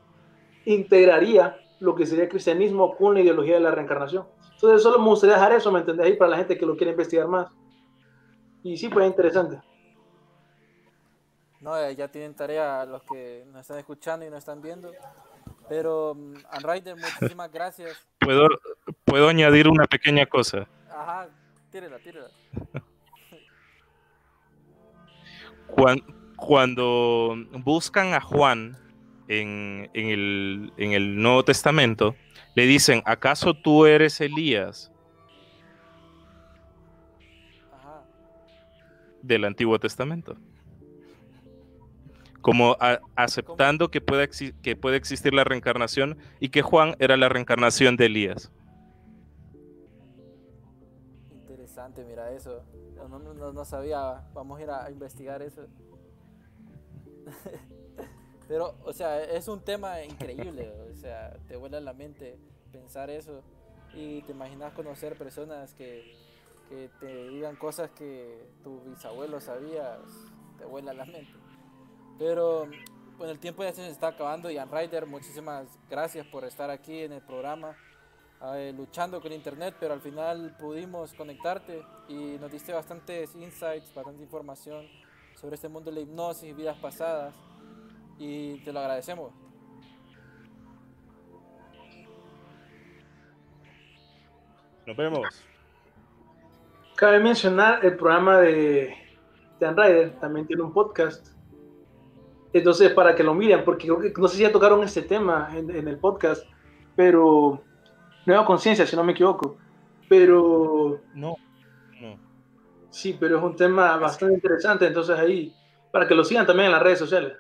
integraría 0.68 1.57
lo 1.80 1.95
que 1.95 2.05
sería 2.05 2.26
el 2.26 2.30
cristianismo 2.30 2.95
con 2.97 3.13
la 3.13 3.22
ideología 3.22 3.55
de 3.55 3.61
la 3.61 3.72
reencarnación. 3.72 4.28
Entonces, 4.53 4.84
solo 4.84 4.99
me 4.99 5.05
gustaría 5.05 5.36
dejar 5.36 5.53
eso, 5.53 5.72
¿me 5.72 5.80
entendés? 5.80 6.05
Ahí 6.05 6.18
para 6.18 6.32
la 6.32 6.38
gente 6.38 6.57
que 6.57 6.65
lo 6.65 6.76
quiere 6.76 6.91
investigar 6.91 7.28
más. 7.28 7.47
Y 8.63 8.76
sí, 8.76 8.89
pues 8.89 9.05
es 9.05 9.11
interesante. 9.11 9.61
No, 11.61 11.78
eh, 11.78 11.95
ya 11.95 12.09
tienen 12.09 12.36
tarea 12.36 12.86
los 12.86 13.01
que 13.03 13.45
nos 13.47 13.61
están 13.61 13.78
escuchando 13.78 14.26
y 14.26 14.30
nos 14.30 14.39
están 14.39 14.61
viendo. 14.61 14.91
Pero, 15.70 16.11
um, 16.11 16.34
Anrider, 16.51 16.95
muchísimas 16.97 17.51
gracias. 17.51 18.05
¿Puedo, 18.20 18.47
¿Puedo 19.05 19.30
añadir 19.30 19.70
una 19.70 19.86
pequeña 19.86 20.26
cosa? 20.26 20.68
Ajá, 20.89 21.30
tírela, 21.72 21.97
tírela. 21.99 22.28
Cuando, 25.68 26.05
cuando 26.38 27.36
buscan 27.63 28.13
a 28.13 28.22
Juan 28.22 28.87
en, 29.28 29.90
el, 29.94 30.74
en 30.78 30.94
el 30.94 31.22
Nuevo 31.22 31.44
Testamento, 31.44 32.16
le 32.56 32.66
dicen, 32.66 33.02
¿acaso 33.06 33.54
tú 33.54 33.86
eres 33.86 34.20
Elías? 34.22 34.92
Del 39.22 39.46
Antiguo 39.46 39.78
Testamento. 39.80 40.38
Como 42.42 42.78
aceptando 43.16 43.92
que 43.92 44.00
puede, 44.00 44.30
que 44.62 44.76
puede 44.76 44.96
existir 44.96 45.34
la 45.34 45.44
reencarnación 45.44 46.18
y 46.40 46.50
que 46.50 46.62
Juan 46.62 46.96
era 47.00 47.18
la 47.18 47.28
reencarnación 47.28 47.98
de 47.98 48.06
Elías. 48.06 48.52
Interesante, 51.32 52.06
mira 52.06 52.32
eso. 52.32 52.64
No, 53.54 53.66
sabía. 53.66 54.24
Vamos 54.34 54.60
a 54.60 54.64
ir 54.64 54.70
a 54.70 54.90
investigar 54.90 55.42
eso. 55.42 55.68
Pero, 58.48 58.76
o 58.86 58.93
sea, 58.93 59.22
es 59.24 59.48
un 59.48 59.62
tema 59.62 60.04
increíble, 60.04 60.72
o 60.91 60.95
sea, 60.95 61.38
te 61.48 61.56
vuela 61.56 61.80
la 61.80 61.93
mente 61.93 62.38
pensar 62.72 63.10
eso 63.10 63.41
y 63.93 64.22
te 64.22 64.32
imaginas 64.32 64.74
conocer 64.74 65.18
personas 65.18 65.74
que, 65.74 66.16
que 66.70 66.89
te 67.00 67.30
digan 67.30 67.56
cosas 67.56 67.91
que 67.91 68.48
tu 68.64 68.82
bisabuelo 68.82 69.41
sabía, 69.41 70.00
te 70.58 70.66
vuela 70.66 70.93
la 70.93 71.06
mente. 71.06 71.34
Pero 72.18 72.68
bueno, 73.18 73.32
el 73.32 73.39
tiempo 73.39 73.64
ya 73.64 73.74
se 73.74 73.89
está 73.89 74.10
acabando. 74.10 74.50
Ian 74.50 74.72
Ryder, 74.72 75.06
muchísimas 75.06 75.68
gracias 75.89 76.26
por 76.28 76.45
estar 76.45 76.70
aquí 76.70 77.02
en 77.02 77.14
el 77.14 77.22
programa, 77.22 77.76
eh, 78.56 78.74
luchando 78.76 79.22
con 79.22 79.32
internet, 79.34 79.76
pero 79.80 79.93
al 79.93 80.02
final 80.02 80.56
pudimos 80.58 81.14
conectarte 81.14 81.84
y 82.08 82.38
nos 82.39 82.52
diste 82.52 82.72
bastantes 82.74 83.36
insights, 83.36 83.93
bastante 83.93 84.24
información 84.24 84.88
sobre 85.36 85.56
este 85.56 85.68
mundo 85.68 85.91
de 85.91 85.95
la 85.95 86.02
hipnosis, 86.02 86.56
vidas 86.56 86.78
pasadas 86.78 87.34
y 88.20 88.59
te 88.59 88.72
lo 88.72 88.80
agradecemos. 88.80 89.32
Nos 94.86 94.95
vemos. 94.95 95.45
Cabe 96.95 97.20
mencionar 97.20 97.86
el 97.86 97.95
programa 97.97 98.39
de 98.39 98.95
Dan 99.59 99.76
Ryder, 99.76 100.20
también 100.20 100.47
tiene 100.47 100.63
un 100.63 100.74
podcast. 100.74 101.28
Entonces, 102.53 102.91
para 102.93 103.13
que 103.13 103.24
lo 103.24 103.34
miren, 103.34 103.65
porque 103.65 103.88
creo 103.88 103.99
que 103.99 104.13
no 104.18 104.28
sé 104.28 104.38
si 104.38 104.43
ya 104.43 104.51
tocaron 104.51 104.82
este 104.84 105.01
tema 105.01 105.49
en, 105.53 105.88
el 105.88 105.97
podcast, 105.97 106.45
pero 106.95 107.61
Nueva 108.26 108.45
Conciencia, 108.45 108.88
si 108.88 108.95
no 108.95 109.03
me 109.03 109.11
equivoco. 109.11 109.57
Pero. 110.07 111.01
No, 111.13 111.36
no. 111.99 112.18
Sí, 112.89 113.15
pero 113.20 113.38
es 113.38 113.43
un 113.43 113.55
tema 113.55 113.97
bastante 113.97 114.36
interesante, 114.36 114.88
entonces 114.88 115.20
ahí, 115.20 115.53
para 115.91 116.07
que 116.07 116.15
lo 116.15 116.24
sigan 116.24 116.47
también 116.47 116.68
en 116.68 116.72
las 116.72 116.82
redes 116.82 116.99
sociales. 116.99 117.34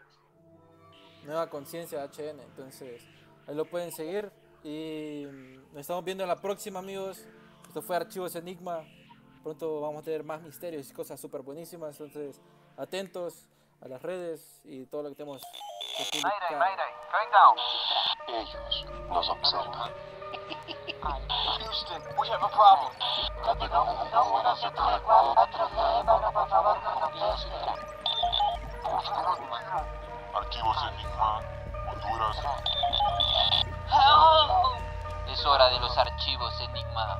Nueva 1.27 1.49
Conciencia 1.49 2.03
HN. 2.05 2.39
Entonces, 2.39 3.03
ahí 3.45 3.53
lo 3.53 3.65
pueden 3.65 3.91
seguir. 3.91 4.31
Y 4.63 5.25
nos 5.73 5.81
estamos 5.81 6.03
viendo 6.03 6.23
en 6.23 6.29
la 6.29 6.37
próxima, 6.37 6.79
amigos. 6.79 7.27
Esto 7.67 7.81
fue 7.81 7.97
Archivos 7.97 8.35
Enigma. 8.35 8.83
Pronto 9.43 9.81
vamos 9.81 10.01
a 10.01 10.03
tener 10.05 10.23
más 10.23 10.41
misterios 10.41 10.89
y 10.89 10.93
cosas 10.93 11.19
súper 11.19 11.41
buenísimas. 11.41 11.99
Entonces, 11.99 12.41
atentos 12.77 13.49
a 13.81 13.89
las 13.89 14.01
redes 14.01 14.61
y 14.63 14.85
todo 14.85 15.03
lo 15.03 15.09
que 15.09 15.15
tenemos. 15.15 15.41
Que 16.11 16.21
mayday, 16.21 16.57
mayday, 16.57 16.93
going 17.11 17.31
down. 17.31 17.57
Ellos 18.29 18.85
nos 19.09 19.29
observan. 19.29 19.91
Houston, 21.59 22.01
we 22.17 22.27
have 22.29 22.41
a 22.41 22.49
problem. 22.49 22.97
Archivos 30.37 30.77
Enigma, 30.93 31.41
Honduras. 31.91 32.37
Es 35.31 35.45
hora 35.47 35.67
de 35.69 35.79
los 35.79 35.97
archivos 35.97 36.53
Enigma. 36.61 37.19